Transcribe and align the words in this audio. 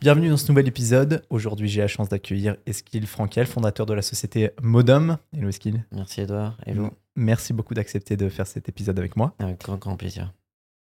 Bienvenue 0.00 0.30
dans 0.30 0.38
ce 0.38 0.48
nouvel 0.48 0.66
épisode. 0.66 1.22
Aujourd'hui, 1.28 1.68
j'ai 1.68 1.82
la 1.82 1.86
chance 1.86 2.08
d'accueillir 2.08 2.56
Eskil 2.64 3.06
Frankel, 3.06 3.44
fondateur 3.44 3.84
de 3.84 3.92
la 3.92 4.00
société 4.00 4.48
Modom. 4.62 5.18
Hello 5.36 5.50
Eskil. 5.50 5.84
Merci 5.92 6.22
Edouard. 6.22 6.56
Hello. 6.64 6.88
Merci 7.16 7.52
beaucoup 7.52 7.74
d'accepter 7.74 8.16
de 8.16 8.30
faire 8.30 8.46
cet 8.46 8.66
épisode 8.70 8.98
avec 8.98 9.14
moi. 9.16 9.34
Avec 9.38 9.60
grand, 9.60 9.76
grand 9.76 9.98
plaisir. 9.98 10.32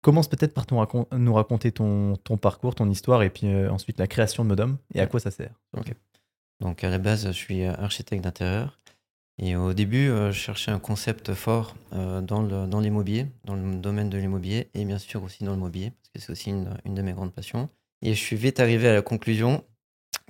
Commence 0.02 0.28
peut-être 0.28 0.52
par 0.52 0.66
ton 0.66 0.86
nous 1.12 1.32
raconter 1.32 1.72
ton, 1.72 2.16
ton, 2.16 2.36
parcours, 2.36 2.74
ton 2.74 2.90
histoire 2.90 3.22
et 3.22 3.30
puis 3.30 3.46
euh, 3.46 3.70
ensuite 3.70 3.98
la 3.98 4.06
création 4.06 4.44
de 4.44 4.50
Modom 4.50 4.76
et 4.92 5.00
à 5.00 5.06
quoi 5.06 5.18
ça 5.18 5.30
sert. 5.30 5.54
Ok. 5.74 5.94
Donc 6.60 6.84
à 6.84 6.90
la 6.90 6.98
base, 6.98 7.26
je 7.26 7.32
suis 7.32 7.64
architecte 7.64 8.22
d'intérieur 8.22 8.78
et 9.38 9.56
au 9.56 9.72
début, 9.72 10.10
euh, 10.10 10.30
je 10.30 10.38
cherchais 10.38 10.72
un 10.72 10.78
concept 10.78 11.32
fort 11.32 11.74
euh, 11.94 12.20
dans 12.20 12.80
l'immobilier, 12.80 13.28
dans, 13.46 13.56
dans, 13.56 13.66
le 13.66 13.76
domaine 13.76 14.10
de 14.10 14.18
l'immobilier 14.18 14.68
et 14.74 14.84
bien 14.84 14.98
sûr 14.98 15.22
aussi 15.22 15.42
dans 15.42 15.52
le 15.52 15.58
mobilier 15.58 15.90
parce 15.90 16.10
que 16.10 16.20
c'est 16.20 16.32
aussi 16.32 16.50
une, 16.50 16.68
une 16.84 16.94
de 16.94 17.00
mes 17.00 17.14
grandes 17.14 17.32
passions. 17.32 17.70
Et 18.06 18.14
je 18.14 18.20
suis 18.20 18.36
vite 18.36 18.60
arrivé 18.60 18.86
à 18.86 18.94
la 18.94 19.02
conclusion 19.02 19.64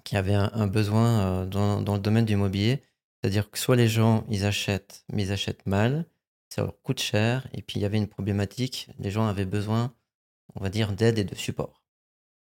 qu'il 0.02 0.16
y 0.16 0.18
avait 0.18 0.32
un, 0.32 0.66
besoin 0.66 1.42
euh, 1.42 1.44
dans, 1.44 1.92
le 1.92 2.00
domaine 2.00 2.24
du 2.24 2.34
mobilier. 2.34 2.80
C'est-à-dire 3.20 3.50
que 3.50 3.58
soit 3.58 3.76
les 3.76 3.86
gens, 3.86 4.24
ils 4.30 4.46
achètent, 4.46 5.04
mais 5.12 5.24
ils 5.24 5.32
achètent 5.32 5.66
mal, 5.66 6.06
ça 6.48 6.62
leur 6.62 6.80
coûte 6.80 7.00
cher, 7.00 7.46
et 7.52 7.60
puis 7.60 7.78
il 7.78 7.82
y 7.82 7.84
avait 7.84 7.98
une 7.98 8.06
problématique, 8.06 8.88
les 8.98 9.10
gens 9.10 9.26
avaient 9.26 9.44
besoin, 9.44 9.94
on 10.54 10.62
va 10.62 10.70
dire, 10.70 10.90
d'aide 10.92 11.18
et 11.18 11.24
de 11.24 11.34
support. 11.34 11.82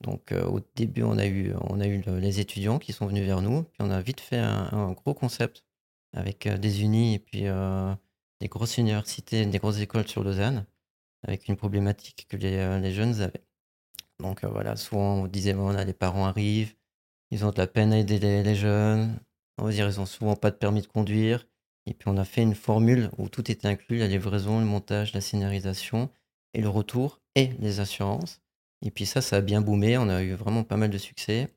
Donc 0.02 0.30
euh, 0.30 0.45
au 0.45 0.60
début, 0.74 1.05
on 1.05 1.16
a 1.16 1.27
eu, 1.27 1.54
les 2.20 2.41
étudiants 2.41 2.79
qui 2.79 2.93
sont 2.93 3.06
venus 3.06 3.24
vers 3.24 3.41
nous, 3.41 3.62
puis 3.62 3.79
on 3.80 3.91
a 3.91 4.02
vite 4.02 4.20
fait 4.20 4.37
un, 4.37 4.93
gros 4.93 5.15
concept 5.15 5.65
avec 6.12 6.46
euh, 6.46 6.59
des 6.59 6.82
unis 6.82 7.15
et 7.15 7.18
puis 7.18 7.45
des 8.41 8.48
grosses 8.48 8.77
universités, 8.77 9.46
des 9.46 9.59
grosses 9.59 9.80
écoles 9.80 10.06
sur 10.06 10.23
Lausanne, 10.23 10.66
avec 11.23 11.48
une 11.48 11.56
problématique 11.56 12.27
que 12.29 12.37
les 12.37 12.93
jeunes 12.93 13.23
avaient. 13.23 13.45
Donc 14.20 14.45
euh, 14.45 14.48
voilà, 14.48 14.77
souvent 14.77 15.23
on 15.23 15.27
disait, 15.27 15.52
voilà, 15.52 15.84
les 15.84 15.92
parents 15.92 16.27
arrivent, 16.27 16.74
ils 17.30 17.45
ont 17.45 17.50
de 17.50 17.59
la 17.59 17.66
peine 17.66 17.92
à 17.92 17.98
aider 17.98 18.18
les, 18.18 18.54
jeunes, 18.54 19.18
on 19.59 19.64
va 19.64 19.70
dire, 19.70 19.87
ils 19.88 20.00
ont 20.00 20.06
souvent 20.06 20.37
pas 20.37 20.51
de 20.51 20.57
permis 20.57 20.82
de 20.82 20.87
conduire. 20.87 21.46
Et 21.87 21.95
puis 21.95 22.09
on 22.09 22.16
a 22.16 22.24
fait 22.24 22.42
une 22.42 22.54
formule 22.54 23.10
où 23.18 23.29
tout 23.29 23.51
était 23.51 23.68
inclus, 23.68 23.98
la 23.98 24.09
livraison, 24.09 24.59
le 24.60 24.65
montage, 24.65 25.12
la 25.12 25.20
scénarisation 25.20 26.10
et 26.54 26.62
le 26.62 26.68
retour 26.68 27.20
et 27.35 27.48
les 27.59 27.80
assurances. 27.80 28.40
Et 28.82 28.90
puis 28.90 29.07
ça, 29.07 29.20
ça 29.20 29.37
a 29.37 29.40
bien 29.40 29.60
boomé, 29.60 29.98
on 29.98 30.09
a 30.09 30.23
eu 30.23 30.35
vraiment 30.35 30.65
pas 30.65 30.76
mal 30.76 30.90
de 30.90 30.98
succès. 30.98 31.54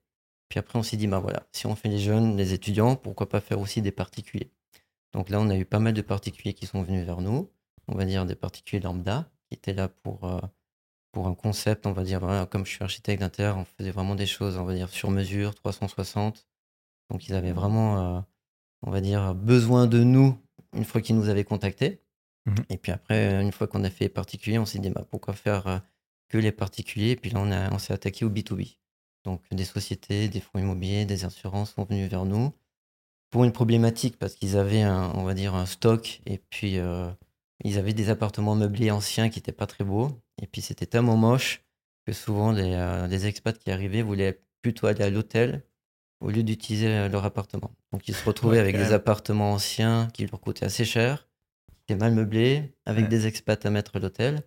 Puis 0.50 0.60
après, 0.60 0.80
on 0.80 0.84
s'est 0.84 0.98
dit, 0.98 1.08
bah 1.08 1.20
voilà, 1.20 1.46
si 1.52 1.68
on 1.68 1.76
fait 1.76 1.90
les 1.90 2.00
jeunes, 2.00 2.38
les 2.38 2.54
étudiants, 2.54 2.96
pourquoi 2.96 3.30
pas 3.30 3.42
faire 3.42 3.60
aussi 3.60 3.82
des 3.82 3.92
particuliers? 3.92 4.52
Donc 5.14 5.30
là, 5.30 5.40
on 5.42 5.50
a 5.50 5.58
eu 5.58 5.66
pas 5.66 5.80
mal 5.80 5.94
de 5.94 6.02
particuliers 6.02 6.54
qui 6.54 6.66
sont 6.66 6.84
venus 6.84 7.06
vers 7.06 7.22
nous, 7.22 7.50
on 7.88 7.96
va 7.96 8.06
dire 8.06 8.26
des 8.26 8.36
particuliers 8.36 8.82
lambda, 8.82 9.30
qui 9.48 9.56
étaient 9.56 9.74
là 9.74 9.88
pour 9.88 10.26
euh, 10.26 10.40
pour 11.18 11.26
un 11.26 11.34
concept, 11.34 11.88
on 11.88 11.94
va 11.94 12.04
dire, 12.04 12.20
voilà, 12.20 12.46
comme 12.46 12.64
je 12.64 12.70
suis 12.70 12.84
architecte 12.84 13.22
d'intérieur, 13.22 13.58
on 13.58 13.66
faisait 13.66 13.90
vraiment 13.90 14.14
des 14.14 14.28
choses, 14.28 14.56
on 14.60 14.66
va 14.66 14.76
dire, 14.76 14.88
sur 14.90 15.10
mesure, 15.10 15.56
360. 15.56 16.46
Donc 17.10 17.28
ils 17.28 17.34
avaient 17.34 17.54
vraiment, 17.54 18.18
euh, 18.18 18.22
on 18.84 18.92
va 18.92 19.02
dire, 19.02 19.34
besoin 19.34 19.88
de 19.88 20.04
nous 20.04 20.38
une 20.76 20.86
fois 20.86 21.02
qu'ils 21.02 21.16
nous 21.16 21.28
avaient 21.28 21.44
contactés. 21.44 22.04
Mmh 22.46 22.56
Et 22.70 22.78
puis 22.78 22.92
après, 22.92 23.42
une 23.42 23.52
fois 23.52 23.66
qu'on 23.66 23.84
a 23.84 23.90
fait 23.90 24.06
les 24.06 24.10
particuliers, 24.10 24.60
on 24.60 24.68
s'est 24.68 24.78
dit, 24.78 24.92
bah, 24.92 25.08
pourquoi 25.10 25.34
faire 25.34 25.66
euh, 25.66 25.80
que 26.30 26.38
les 26.38 26.52
particuliers? 26.52 27.10
Et 27.10 27.16
puis 27.16 27.32
là, 27.32 27.40
on, 27.40 27.50
a, 27.50 27.74
on 27.74 27.80
s'est 27.80 27.94
attaqué 27.94 28.24
au 28.24 28.30
B2B. 28.30 28.78
Donc 29.24 29.42
des 29.50 29.66
sociétés, 29.66 30.30
des 30.30 30.40
fonds 30.40 30.60
immobiliers, 30.60 31.06
des 31.06 31.26
assurances 31.26 31.74
sont 31.74 31.86
venus 31.86 32.12
vers 32.12 32.26
nous 32.26 32.54
pour 33.32 33.44
une 33.44 33.54
problématique 33.54 34.20
parce 34.20 34.36
qu'ils 34.36 34.56
avaient, 34.56 34.84
un, 34.84 35.12
on 35.16 35.24
va 35.24 35.34
dire, 35.34 35.56
un 35.56 35.66
stock 35.66 36.22
et 36.28 36.38
puis 36.38 36.78
euh, 36.78 37.10
ils 37.64 37.80
avaient 37.80 37.96
des 37.96 38.12
appartements 38.12 38.54
meublés 38.54 38.92
anciens 38.92 39.30
qui 39.30 39.40
n'étaient 39.40 39.52
pas 39.52 39.66
très 39.66 39.84
beaux. 39.84 40.12
Et 40.42 40.48
puis 40.48 40.62
c'était 40.62 40.86
tellement 40.86 41.18
moche 41.18 41.64
que 42.06 42.14
souvent 42.14 42.52
les, 42.52 42.74
euh, 42.74 43.08
les, 43.08 43.26
expats 43.26 43.58
qui 43.58 43.72
arrivaient 43.72 44.02
voulaient 44.02 44.42
plutôt 44.62 44.88
aller 44.88 45.04
à 45.04 45.10
l'hôtel 45.10 45.64
au 46.20 46.30
lieu 46.30 46.44
d'utiliser 46.44 46.88
euh, 46.88 47.10
leur 47.10 47.26
appartement. 47.26 47.72
Donc 47.92 48.08
ils 48.08 48.16
se 48.16 48.24
retrouvaient 48.24 48.60
avec 48.60 48.78
des 48.78 48.94
appartements 48.94 49.54
anciens 49.54 50.08
qui 50.14 50.26
leur 50.26 50.40
coûtaient 50.40 50.66
assez 50.66 50.86
cher, 50.86 51.28
qui 51.68 51.94
étaient 51.94 52.00
mal 52.00 52.14
meublés, 52.14 52.76
avec 52.86 53.08
des 53.08 53.28
expats 53.28 53.66
à 53.66 53.70
mettre 53.70 53.96
à 53.96 54.00
l'hôtel. 54.00 54.42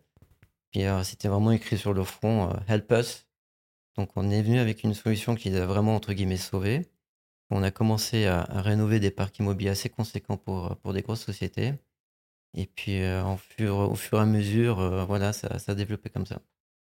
Puis 0.71 0.85
euh, 0.85 1.03
c'était 1.03 1.29
vraiment 1.29 1.53
écrit 1.53 1.79
sur 1.79 1.93
le 1.93 2.05
front 2.05 2.51
Help 2.69 2.93
us. 2.93 3.27
Donc 3.97 4.11
on 4.17 4.31
est 4.31 4.43
venu 4.43 4.59
avec 4.59 4.85
une 4.85 4.95
solution 4.95 5.35
qui 5.35 5.51
les 5.51 5.59
a 5.59 5.67
vraiment 5.67 5.95
entre 5.95 6.13
guillemets 6.13 6.37
sauvés. 6.37 6.89
On 7.51 7.65
a 7.65 7.73
commencé 7.73 8.27
à, 8.27 8.43
à 8.43 8.63
rénover 8.63 9.01
des 9.01 9.11
parcs 9.11 9.37
immobiliers 9.41 9.71
assez 9.71 9.89
conséquents 9.89 10.37
pour, 10.37 10.77
pour 10.77 10.93
des 10.93 11.03
grosses 11.03 11.25
sociétés. 11.25 11.75
Et 12.55 12.67
puis, 12.67 13.01
euh, 13.03 13.23
en 13.23 13.37
fur, 13.37 13.77
au 13.77 13.95
fur 13.95 14.19
et 14.19 14.23
à 14.23 14.27
mesure, 14.27 14.81
euh, 14.81 15.05
voilà, 15.05 15.33
ça, 15.33 15.59
ça 15.59 15.73
a 15.73 15.75
développé 15.75 16.11
comme 16.11 16.27
ça. 16.27 16.41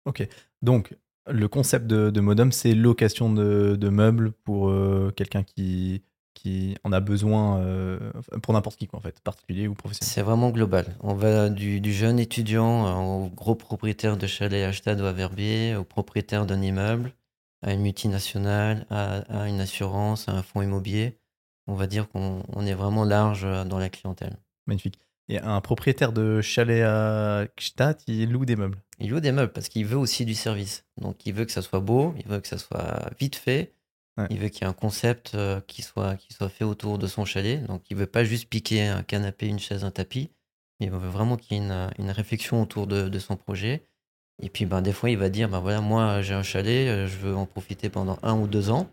Ok. 0.04 0.26
Donc, 0.62 0.94
le 1.30 1.48
concept 1.48 1.86
de, 1.86 2.10
de 2.10 2.20
Modem, 2.20 2.52
c'est 2.52 2.74
location 2.74 3.32
de, 3.32 3.76
de, 3.76 3.88
meubles 3.88 4.32
pour 4.44 4.68
euh, 4.68 5.10
quelqu'un 5.16 5.42
qui, 5.42 6.02
qui 6.34 6.76
en 6.84 6.92
a 6.92 7.00
besoin, 7.00 7.64
pour 8.42 8.52
n'importe 8.52 8.76
qui, 8.76 8.86
quoi, 8.86 8.98
en 8.98 9.02
fait, 9.02 9.20
particulier 9.20 9.66
ou 9.66 9.74
professionnel. 9.74 10.12
C'est 10.12 10.22
vraiment 10.22 10.50
global. 10.50 10.84
On 11.00 11.14
va 11.14 11.48
du, 11.48 11.80
du 11.80 11.94
jeune 11.94 12.18
étudiant 12.18 13.22
au 13.22 13.28
gros 13.30 13.54
propriétaire 13.54 14.18
de 14.18 14.26
chalet 14.26 14.64
à 14.64 14.72
Stade 14.72 15.00
ou 15.00 15.04
à 15.04 15.12
Verbier, 15.12 15.76
au 15.76 15.84
propriétaire 15.84 16.44
d'un 16.44 16.60
immeuble, 16.60 17.14
à 17.62 17.72
une 17.72 17.80
multinationale, 17.80 18.84
à, 18.90 19.20
à, 19.44 19.48
une 19.48 19.60
assurance, 19.60 20.28
à 20.28 20.32
un 20.32 20.42
fonds 20.42 20.60
immobilier. 20.60 21.16
On 21.66 21.74
va 21.74 21.86
dire 21.86 22.10
qu'on 22.10 22.42
on 22.52 22.66
est 22.66 22.74
vraiment 22.74 23.04
large 23.04 23.46
dans 23.66 23.78
la 23.78 23.88
clientèle. 23.88 24.36
Magnifique. 24.66 24.98
Et 25.28 25.38
un 25.38 25.60
propriétaire 25.60 26.12
de 26.12 26.40
chalet 26.42 26.82
à 26.82 27.46
Gstaad, 27.58 27.98
il 28.06 28.30
loue 28.30 28.44
des 28.44 28.56
meubles. 28.56 28.78
Il 28.98 29.10
loue 29.10 29.20
des 29.20 29.32
meubles 29.32 29.52
parce 29.52 29.68
qu'il 29.68 29.86
veut 29.86 29.96
aussi 29.96 30.24
du 30.24 30.34
service. 30.34 30.84
Donc 31.00 31.24
il 31.26 31.32
veut 31.32 31.44
que 31.44 31.52
ça 31.52 31.62
soit 31.62 31.80
beau, 31.80 32.14
il 32.18 32.26
veut 32.26 32.40
que 32.40 32.48
ça 32.48 32.58
soit 32.58 33.10
vite 33.18 33.36
fait, 33.36 33.74
il 34.30 34.38
veut 34.38 34.48
qu'il 34.48 34.62
y 34.62 34.64
ait 34.64 34.70
un 34.70 34.74
concept 34.74 35.34
euh, 35.34 35.60
qui, 35.66 35.82
soit, 35.82 36.16
qui 36.16 36.32
soit 36.32 36.48
fait 36.48 36.64
autour 36.64 36.98
de 36.98 37.06
son 37.06 37.24
chalet. 37.24 37.64
Donc 37.66 37.82
il 37.90 37.96
veut 37.96 38.06
pas 38.06 38.24
juste 38.24 38.48
piquer 38.48 38.86
un 38.86 39.02
canapé, 39.02 39.48
une 39.48 39.58
chaise, 39.58 39.84
un 39.84 39.90
tapis. 39.90 40.30
Il 40.80 40.90
veut 40.90 41.08
vraiment 41.08 41.36
qu'il 41.36 41.56
y 41.56 41.60
ait 41.60 41.64
une, 41.64 41.90
une 41.98 42.10
réflexion 42.10 42.62
autour 42.62 42.86
de, 42.86 43.08
de, 43.08 43.18
son 43.18 43.36
projet. 43.36 43.86
Et 44.42 44.50
puis 44.50 44.66
ben, 44.66 44.82
des 44.82 44.92
fois, 44.92 45.10
il 45.10 45.18
va 45.18 45.30
dire, 45.30 45.48
ben 45.48 45.60
voilà, 45.60 45.80
moi 45.80 46.22
j'ai 46.22 46.34
un 46.34 46.42
chalet, 46.42 46.88
euh, 46.88 47.06
je 47.06 47.16
veux 47.16 47.34
en 47.34 47.46
profiter 47.46 47.88
pendant 47.88 48.18
un 48.22 48.38
ou 48.38 48.46
deux 48.46 48.70
ans. 48.70 48.88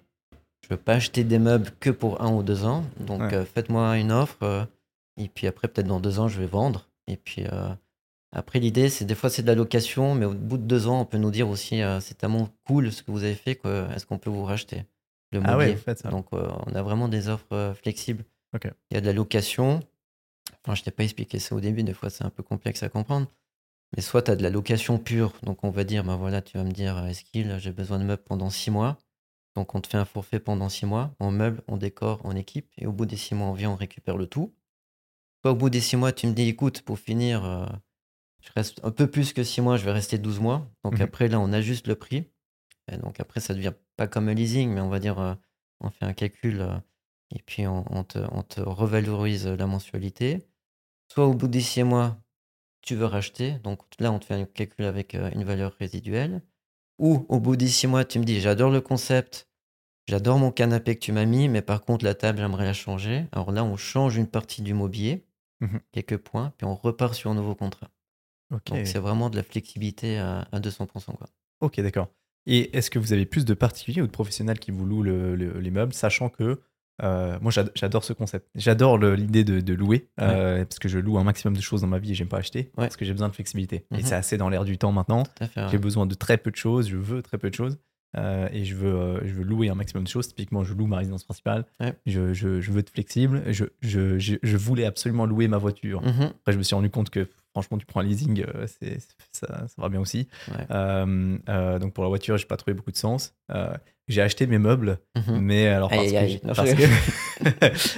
Je 0.63 0.69
veux 0.69 0.78
pas 0.78 0.94
acheter 0.94 1.24
des 1.24 1.40
meubles 1.40 1.69
que 1.80 1.90
pour 1.90 2.22
un 2.22 2.31
ou 2.31 2.42
deux 2.42 2.66
ans. 2.66 2.84
Donc 3.00 3.22
euh, 3.34 3.46
faites-moi 3.46 3.98
une 3.98 4.12
offre 4.12 4.68
et 5.18 5.28
puis 5.28 5.48
après, 5.48 5.68
peut-être 5.68 5.88
dans 5.88 6.00
deux 6.00 6.20
ans, 6.20 6.28
je 6.28 6.40
vais 6.40 6.48
vendre. 6.48 6.90
Et 7.08 7.18
puis 7.18 7.46
euh, 7.46 7.74
après, 8.32 8.60
l'idée, 8.60 8.90
c'est 8.90 9.06
des 9.06 9.16
fois, 9.16 9.30
c'est 9.30 9.42
de 9.42 9.48
la 9.48 9.56
location, 9.56 10.16
mais 10.16 10.26
au 10.26 10.34
bout 10.34 10.58
de 10.58 10.64
deux 10.64 10.88
ans, 10.88 11.02
on 11.02 11.06
peut 11.06 11.18
nous 11.18 11.32
dire 11.32 11.50
aussi, 11.50 11.82
euh, 11.82 12.00
c'est 12.00 12.16
tellement 12.16 12.50
cool 12.66 12.92
ce 12.92 13.04
que 13.04 13.12
vous 13.12 13.24
avez 13.24 13.36
fait, 13.36 13.60
est-ce 13.96 14.06
qu'on 14.06 14.18
peut 14.18 14.30
vous 14.30 14.46
racheter 14.46 14.86
le 15.34 15.42
ah 15.46 15.58
ouais, 15.58 15.78
ça. 15.96 16.10
Donc, 16.10 16.28
euh, 16.34 16.50
on 16.68 16.76
a 16.76 16.82
vraiment 16.82 17.08
des 17.08 17.30
offres 17.30 17.74
flexibles. 17.82 18.26
Il 18.54 18.96
y 18.96 18.98
a 18.98 19.02
de 19.02 19.06
la 19.06 19.14
location. 19.14 19.80
Enfin, 20.62 20.76
je 20.76 20.84
t'ai 20.84 20.92
pas 20.92 21.04
expliqué 21.04 21.40
ça 21.40 21.56
au 21.56 21.62
début, 21.62 21.84
des 21.84 21.94
fois, 21.94 22.10
c'est 22.10 22.26
un 22.26 22.30
peu 22.30 22.44
complexe 22.44 22.84
à 22.84 22.90
comprendre. 22.90 23.28
Mais 23.96 24.02
soit 24.02 24.24
tu 24.24 24.32
as 24.32 24.36
de 24.36 24.44
la 24.44 24.50
location 24.50 24.98
pure, 24.98 25.34
donc 25.44 25.64
on 25.64 25.70
va 25.70 25.86
dire, 25.86 26.04
ben 26.04 26.18
voilà, 26.18 26.42
tu 26.42 26.58
vas 26.58 26.66
me 26.66 26.72
dire, 26.72 27.06
est-ce 27.06 27.24
qu'il 27.24 27.58
j'ai 27.60 27.72
besoin 27.72 27.98
de 27.98 28.04
meubles 28.04 28.24
pendant 28.24 28.50
six 28.50 28.72
mois? 28.72 28.98
Donc 29.56 29.76
on 29.76 29.82
te 29.82 29.88
fait 29.88 29.98
un 29.98 30.06
forfait 30.06 30.40
pendant 30.40 30.70
six 30.70 30.86
mois, 30.86 31.14
en 31.20 31.32
meubles, 31.32 31.62
en 31.68 31.78
décor, 31.78 32.26
en 32.26 32.36
équipe, 32.36 32.70
et 32.78 32.88
au 32.88 32.94
bout 32.94 33.06
des 33.06 33.18
six 33.18 33.36
mois, 33.36 33.48
on 33.48 33.54
vient, 33.54 33.72
on 33.72 33.76
récupère 33.76 34.18
le 34.18 34.28
tout 34.28 34.54
au 35.50 35.56
bout 35.56 35.69
des 35.69 35.81
six 35.81 35.97
mois, 35.97 36.12
tu 36.12 36.28
me 36.28 36.34
dis, 36.34 36.47
écoute, 36.47 36.81
pour 36.81 37.00
finir, 37.00 37.44
euh, 37.46 37.66
je 38.41 38.50
reste 38.56 38.79
un 38.84 38.91
peu 38.91 39.07
plus 39.07 39.34
que 39.34 39.44
six 39.44 39.62
mois, 39.62 39.78
je 39.78 39.85
vais 39.85 39.91
rester 39.91 40.18
12 40.18 40.40
mois. 40.40 40.69
Donc 40.84 41.00
mmh 41.00 41.02
après, 41.02 41.28
là, 41.28 41.40
on 41.40 41.52
ajuste 41.52 41.88
le 41.88 41.96
prix. 41.96 42.29
Et 42.91 42.97
donc 42.97 43.19
après, 43.19 43.40
ça 43.40 43.53
devient 43.53 43.74
pas 43.96 44.07
comme 44.07 44.30
un 44.30 44.34
leasing, 44.34 44.69
mais 44.69 44.81
on 44.81 44.90
va 44.90 45.00
dire, 45.00 45.19
euh, 45.19 45.34
on 45.80 45.90
fait 45.90 46.06
un 46.06 46.13
calcul 46.13 46.62
euh, 46.62 46.78
et 47.34 47.41
puis 47.46 47.66
on, 47.66 48.03
te, 48.03 48.19
on, 48.31 48.44
te, 48.44 48.59
revalorise 48.59 49.47
la 49.47 49.66
mensualité. 49.66 50.47
Soit 51.07 51.28
au 51.28 51.34
bout 51.34 51.47
des 51.47 51.62
six 51.62 51.84
mois, 51.84 52.22
tu 52.81 52.96
veux 52.96 53.06
racheter. 53.06 53.53
Donc 53.63 53.81
là, 54.00 54.12
on 54.12 54.19
te 54.19 54.25
fait 54.25 54.34
un 54.34 54.46
calcul 54.46 54.85
avec 54.85 55.13
une 55.13 55.44
valeur 55.44 55.74
résiduelle. 55.80 56.41
Ou 57.00 57.25
au 57.30 57.40
bout 57.40 57.56
des 57.56 57.68
six 57.68 57.88
mois, 57.88 58.06
tu 58.06 58.19
me 58.19 58.25
dis, 58.25 58.41
j'adore 58.41 58.69
le 58.69 58.81
concept, 58.81 59.50
j'adore 60.07 60.39
mon 60.39 60.51
canapé 60.51 60.95
que 60.95 61.00
tu 61.00 61.12
m'as 61.13 61.25
mis, 61.25 61.48
mais 61.48 61.62
par 61.62 61.81
contre, 61.81 62.04
la 62.06 62.16
table, 62.16 62.39
j'aimerais 62.39 62.66
la 62.66 62.74
changer. 62.74 63.27
Alors 63.31 63.51
là, 63.51 63.63
on 63.63 63.77
change 63.77 64.18
une 64.18 64.27
partie 64.27 64.62
du 64.62 64.74
mobilier. 64.74 65.25
Mmh 65.62 65.78
quelques 65.92 66.18
points, 66.18 66.54
puis 66.58 66.66
on 66.66 66.75
repart 66.75 67.13
sur 67.13 67.30
un 67.30 67.36
nouveau 67.36 67.54
contrat. 67.56 67.90
Donc 68.50 68.62
c'est 68.86 69.00
vraiment 69.00 69.30
de 69.30 69.38
la 69.38 69.44
flexibilité 69.44 70.18
à, 70.18 70.48
200%. 70.54 70.88
Quoi. 70.88 71.28
Ok, 71.62 71.80
d'accord. 71.80 72.10
Et 72.48 72.75
est-ce 72.75 72.90
que 72.90 73.00
vous 73.00 73.13
avez 73.13 73.25
plus 73.25 73.46
de 73.46 73.54
particuliers 73.54 74.02
ou 74.02 74.08
de 74.08 74.12
professionnels 74.12 74.60
qui 74.60 74.72
vous 74.72 74.86
louent 74.86 75.04
les 75.04 75.72
meubles, 75.72 75.94
sachant 75.94 76.30
que 76.30 76.60
euh, 77.04 77.38
moi 77.42 77.52
j'adore 77.52 78.04
ce 78.04 78.13
concept. 78.13 78.48
J'adore 78.56 78.98
l'idée 78.98 79.44
de, 79.44 79.74
louer, 79.74 80.10
euh, 80.19 80.66
parce 80.66 80.80
que 80.80 80.90
je 80.90 81.00
loue 81.00 81.18
un 81.18 81.24
maximum 81.24 81.56
de 81.56 81.62
choses 81.62 81.81
dans 81.81 81.88
ma 81.88 82.00
vie 82.00 82.12
et 82.12 82.16
j'aime 82.16 82.28
pas 82.28 82.38
acheter, 82.38 82.72
parce 82.75 82.98
que 82.98 83.06
j'ai 83.06 83.14
besoin 83.14 83.30
de 83.30 83.34
flexibilité. 83.34 83.86
Et 83.92 83.98
mmh 83.98 84.02
c'est 84.04 84.16
assez 84.16 84.38
dans 84.38 84.50
l'air 84.50 84.66
du 84.66 84.78
temps 84.78 84.92
maintenant. 84.92 85.24
J'ai 85.69 85.78
besoin 85.78 86.06
de 86.06 86.16
très 86.16 86.38
peu 86.38 86.52
de 86.52 86.56
choses, 86.56 86.90
je 86.90 86.98
veux 86.98 87.22
très 87.22 87.38
peu 87.38 87.50
de 87.50 87.56
choses. 87.56 87.78
Euh, 88.18 88.50
et 88.52 88.66
je 88.66 88.75
veux, 88.75 88.94
euh, 88.94 89.19
je 89.25 89.34
veux 89.34 89.44
louer 89.44 89.69
un 89.69 89.75
maximum 89.75 90.04
de 90.04 90.10
choses. 90.10 90.28
Typiquement, 90.28 90.63
je 90.63 90.74
loue 90.74 90.88
ma 90.88 90.98
résidence 90.98 91.24
principale. 91.24 91.66
Je, 92.06 92.34
je, 92.34 92.60
je, 92.60 92.72
veux 92.72 92.80
être 92.80 92.90
flexible. 92.90 93.44
Je, 93.48 93.66
je, 93.81 94.18
je, 94.19 94.58
voulais 94.58 94.86
absolument 94.86 95.25
louer 95.25 95.48
ma 95.48 95.58
voiture. 95.58 96.02
Mhm. 96.02 96.24
Après, 96.42 96.52
je 96.52 96.58
me 96.58 96.63
suis 96.63 96.75
rendu 96.75 96.90
compte 96.90 97.10
que 97.10 97.28
franchement, 97.52 97.78
tu 97.78 97.86
prends 97.86 98.02
un 98.02 98.04
leasing, 98.04 98.44
euh, 98.44 98.66
c'est, 98.68 99.00
ça, 99.31 99.68
ça 99.68 99.81
va 99.81 99.90
bien 99.90 100.00
aussi. 100.00 100.28
Ouais. 100.50 101.80
Donc 101.80 101.94
pour 101.94 102.04
la 102.04 102.10
voiture, 102.10 102.38
j'ai 102.38 102.46
pas 102.46 102.58
trouvé 102.58 102.74
beaucoup 102.74 102.92
de 102.92 102.98
sens. 102.98 103.34
J'ai 104.08 104.22
acheté 104.22 104.46
mes 104.46 104.57
meubles, 104.57 105.00
Mhm. 105.16 105.40
mais 105.40 105.68
alors 105.68 105.90
parce 105.90 106.02
Aïe, 106.02 106.12
que, 106.12 106.18
aïe, 106.18 106.40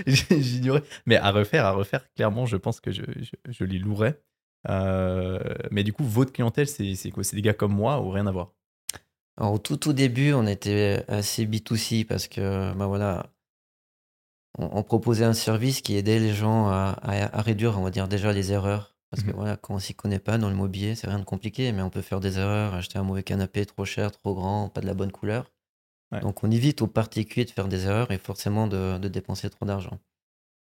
j'ignorais. 0.06 0.84
Mais 1.08 1.16
à 1.18 1.32
refaire, 1.32 1.66
à 1.66 1.72
refaire, 1.72 2.06
clairement, 2.14 2.46
je 2.46 2.58
pense 2.58 2.80
que 2.80 2.92
je, 2.92 3.02
je, 3.18 3.52
je 3.52 3.64
les 3.64 3.80
louerais. 3.80 4.20
Mais 5.72 5.84
du 5.84 5.92
coup, 5.92 6.04
votre 6.04 6.32
clientèle, 6.32 6.68
c'est, 6.68 6.94
c'est 6.96 7.10
quoi? 7.10 7.24
C'est 7.24 7.36
des 7.36 7.42
gars 7.42 7.54
comme 7.54 7.74
moi 7.74 8.00
ou 8.02 8.10
rien 8.12 8.28
à 8.28 8.32
voir? 8.32 8.52
Alors, 9.38 9.54
au 9.54 9.58
tout, 9.60 9.78
tout 9.78 9.94
début, 9.94 10.34
on 10.34 10.46
était 10.48 11.04
assez 11.08 11.46
B2C 11.46 12.06
parce 12.06 12.28
que, 12.28 12.74
bah 12.74 12.88
voilà, 12.88 13.32
on, 14.58 14.70
on 14.78 14.84
proposait 14.84 15.26
un 15.26 15.34
service 15.34 15.82
qui 15.82 15.96
aidait 15.96 16.20
les 16.20 16.34
gens 16.34 16.68
à, 16.68 16.98
à- 17.02 17.38
à 17.38 17.42
réduire, 17.42 17.78
on 17.80 17.84
va 17.84 17.92
dire, 17.92 18.08
déjà 18.08 18.32
les 18.34 18.52
erreurs. 18.52 18.96
Parce 19.10 19.22
que 19.24 19.30
Mhm. 19.30 19.36
voilà, 19.36 19.58
quand 19.58 19.76
on 19.76 19.80
s'y 19.80 19.94
connaît 19.94 20.20
pas 20.20 20.38
dans 20.40 20.50
le 20.50 20.56
mobilier, 20.56 20.96
c'est 20.96 21.08
rien 21.08 21.20
de 21.20 21.24
compliqué, 21.24 21.72
mais 21.72 21.84
on 21.84 21.90
peut 21.92 22.02
faire 22.02 22.20
des 22.20 22.40
erreurs, 22.40 22.74
acheter 22.74 22.98
un 22.98 23.04
mauvais 23.04 23.22
canapé 23.24 23.66
trop 23.66 23.86
cher, 23.86 24.12
trop 24.12 24.34
grand, 24.34 24.70
pas 24.70 24.82
de 24.82 24.88
la 24.88 24.96
bonne 24.96 25.12
couleur. 25.12 25.52
Ouais. 26.12 26.22
Donc, 26.22 26.44
on 26.44 26.52
évite 26.52 26.82
aux 26.82 26.88
particuliers 26.88 27.46
de 27.46 27.52
faire 27.52 27.68
des 27.68 27.86
erreurs 27.86 28.12
et 28.12 28.18
forcément 28.18 28.68
de, 28.68 28.98
de 28.98 29.08
dépenser 29.08 29.50
trop 29.50 29.66
d'argent. 29.66 30.00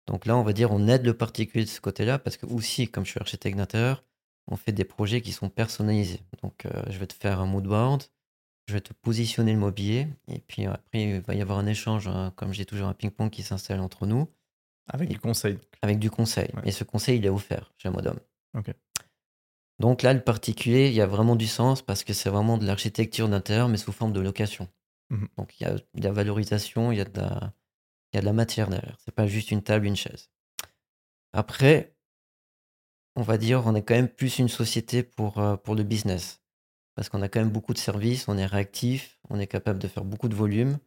Donc 0.06 0.26
là, 0.26 0.36
on 0.36 0.42
va 0.42 0.52
dire, 0.52 0.70
on 0.72 0.88
aide 0.88 1.04
le 1.06 1.14
particulier 1.14 1.64
de 1.64 1.70
ce 1.70 1.80
côté-là 1.80 2.18
parce 2.18 2.36
que 2.36 2.46
aussi, 2.46 2.88
comme 2.88 3.04
je 3.04 3.12
suis 3.12 3.20
architecte 3.20 3.56
d'intérieur, 3.56 4.04
on 4.48 4.56
fait 4.56 4.72
des 4.72 4.84
projets 4.84 5.20
qui 5.20 5.32
sont 5.32 5.48
personnalisés. 5.50 6.20
Donc, 6.42 6.66
euh, 6.66 6.82
je 6.90 6.98
vais 6.98 7.06
te 7.08 7.14
faire 7.14 7.40
un 7.40 7.46
mood 7.46 7.64
board, 7.66 8.04
je 8.66 8.72
vais 8.74 8.80
te 8.80 8.92
positionner 8.92 9.52
le 9.52 9.58
mobilier, 9.58 10.08
et 10.28 10.40
puis 10.40 10.66
après, 10.66 11.02
il 11.04 11.20
va 11.20 11.34
y 11.34 11.40
avoir 11.42 11.58
un 11.58 11.66
échange, 11.66 12.08
hein, 12.08 12.32
comme 12.36 12.52
j'ai 12.52 12.66
toujours 12.66 12.88
un 12.88 12.94
ping-pong 12.94 13.30
qui 13.30 13.42
s'installe 13.42 13.80
entre 13.80 14.06
nous, 14.06 14.28
Avec 14.88 15.10
Et- 15.10 15.14
du 15.14 15.18
conseil. 15.20 15.58
avec 15.82 15.98
du 15.98 16.10
conseil. 16.10 16.48
Ouais. 16.54 16.62
Et 16.68 16.70
ce 16.72 16.84
conseil, 16.84 17.18
il 17.18 17.26
est 17.26 17.28
offert 17.30 17.72
chez 17.78 17.90
Modom. 17.90 18.16
Ok. 18.54 18.72
Donc 19.78 20.02
là, 20.02 20.12
le 20.14 20.22
particulier, 20.22 20.88
il 20.88 20.94
y 20.94 21.00
a 21.00 21.06
vraiment 21.06 21.36
du 21.36 21.46
sens 21.46 21.82
parce 21.82 22.02
que 22.04 22.12
c'est 22.12 22.30
vraiment 22.30 22.56
de 22.56 22.64
l'architecture 22.64 23.28
d'intérieur, 23.28 23.68
mais 23.68 23.76
sous 23.76 23.92
forme 23.92 24.12
de 24.12 24.20
location. 24.20 24.68
Mhm. 25.10 25.28
Donc 25.36 25.60
il 25.60 25.64
y 25.64 25.66
a 25.66 25.74
de 25.74 25.82
la 25.94 26.12
valorisation, 26.12 26.92
il 26.92 26.98
y 26.98 27.00
a 27.00 27.04
de 27.04 27.20
la, 27.20 27.52
il 28.12 28.16
y 28.16 28.18
a 28.18 28.20
de 28.20 28.26
la 28.26 28.32
matière 28.32 28.68
derrière. 28.68 28.96
C'est 29.04 29.14
pas 29.14 29.26
juste 29.26 29.50
une 29.50 29.62
table, 29.62 29.86
une 29.86 29.96
chaise. 29.96 30.30
Après, 31.32 31.94
on 33.16 33.22
va 33.22 33.36
dire, 33.38 33.62
on 33.66 33.74
est 33.74 33.82
quand 33.82 33.94
même 33.94 34.08
plus 34.08 34.38
une 34.38 34.48
société 34.48 35.02
pour, 35.02 35.38
euh, 35.38 35.56
pour 35.56 35.74
le 35.74 35.82
business. 35.82 36.40
Parce 36.96 37.08
qu'on 37.08 37.22
a 37.22 37.28
quand 37.28 37.38
même 37.40 37.50
beaucoup 37.50 37.72
de 37.74 37.78
services, 37.78 38.26
on 38.26 38.36
est 38.38 38.46
réactif, 38.46 39.18
on 39.30 39.38
est 39.38 39.46
capable 39.46 39.78
de 39.78 39.86
faire 39.86 40.04
beaucoup 40.04 40.28
de 40.28 40.34
volume. 40.34 40.78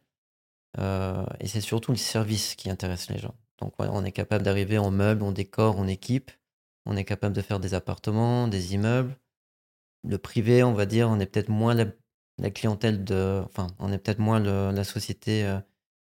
euh, 0.78 1.24
et 1.40 1.46
c'est 1.48 1.60
surtout 1.60 1.92
le 1.92 1.96
service 1.98 2.54
qui 2.56 2.68
intéresse 2.70 3.08
les 3.10 3.18
gens. 3.18 3.34
Donc 3.60 3.74
on 3.78 4.04
est 4.04 4.12
capable 4.12 4.44
d'arriver 4.44 4.78
en 4.78 4.90
meubles, 4.90 5.22
on 5.22 5.32
décore, 5.32 5.76
on 5.78 5.86
équipe. 5.86 6.30
On 6.86 6.96
est 6.96 7.04
capable 7.04 7.34
de 7.34 7.42
faire 7.42 7.60
des 7.60 7.74
appartements, 7.74 8.48
des 8.48 8.74
immeubles. 8.74 9.14
Le 10.08 10.16
privé, 10.18 10.62
on 10.62 10.72
va 10.72 10.86
dire, 10.86 11.08
on 11.10 11.20
est 11.20 11.26
peut-être 11.26 11.50
moins 11.50 11.74
la, 11.74 11.84
la 12.38 12.50
clientèle 12.50 13.04
de. 13.04 13.42
Enfin, 13.44 13.66
on 13.78 13.92
est 13.92 13.98
peut-être 13.98 14.18
moins 14.18 14.40
le- 14.40 14.70
la 14.74 14.82
société 14.84 15.44
euh, 15.44 15.58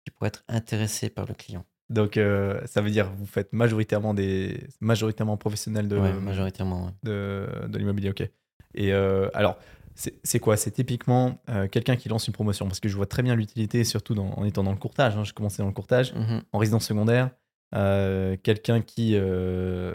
qui 0.04 0.12
pourrait 0.12 0.30
être 0.30 0.44
intéressée 0.48 1.10
par 1.10 1.26
le 1.28 1.34
client. 1.36 1.64
Donc 1.90 2.18
euh, 2.18 2.60
ça 2.66 2.82
veut 2.82 2.90
dire 2.90 3.12
vous 3.16 3.28
faites 3.28 3.54
majoritairement 3.54 4.14
des 4.16 4.66
majoritairement 4.82 5.38
professionnels 5.38 5.88
de, 5.88 5.98
Ouais, 5.98 6.14
majoritairement. 6.14 6.86
ouais. 6.88 6.92
de, 7.04 7.48
de 7.68 7.78
l'immobilier, 7.78 8.10
ok. 8.10 8.28
Et 8.74 8.92
euh, 8.94 9.30
alors, 9.36 9.60
c'est 9.96 10.40
quoi? 10.40 10.58
C'est 10.58 10.72
typiquement 10.72 11.42
euh, 11.50 11.68
quelqu'un 11.68 11.96
qui 11.96 12.10
lance 12.10 12.28
une 12.28 12.34
promotion, 12.34 12.66
parce 12.68 12.80
que 12.80 12.90
je 12.90 12.96
vois 12.96 13.06
très 13.06 13.22
bien 13.24 13.36
l'utilité, 13.36 13.84
surtout 13.84 14.14
dans- 14.16 14.32
en 14.32 14.44
étant 14.46 14.64
dans 14.64 14.72
le 14.72 14.78
courtage. 14.78 15.16
hein. 15.18 15.24
J'ai 15.24 15.34
commencé 15.34 15.62
dans 15.62 15.68
le 15.68 15.74
courtage, 15.74 16.14
Mhm. 16.14 16.42
en 16.52 16.58
résidence 16.58 16.86
secondaire. 16.86 17.30
Euh, 17.76 18.38
quelqu'un 18.44 18.82
qui 18.82 19.16
euh, 19.16 19.94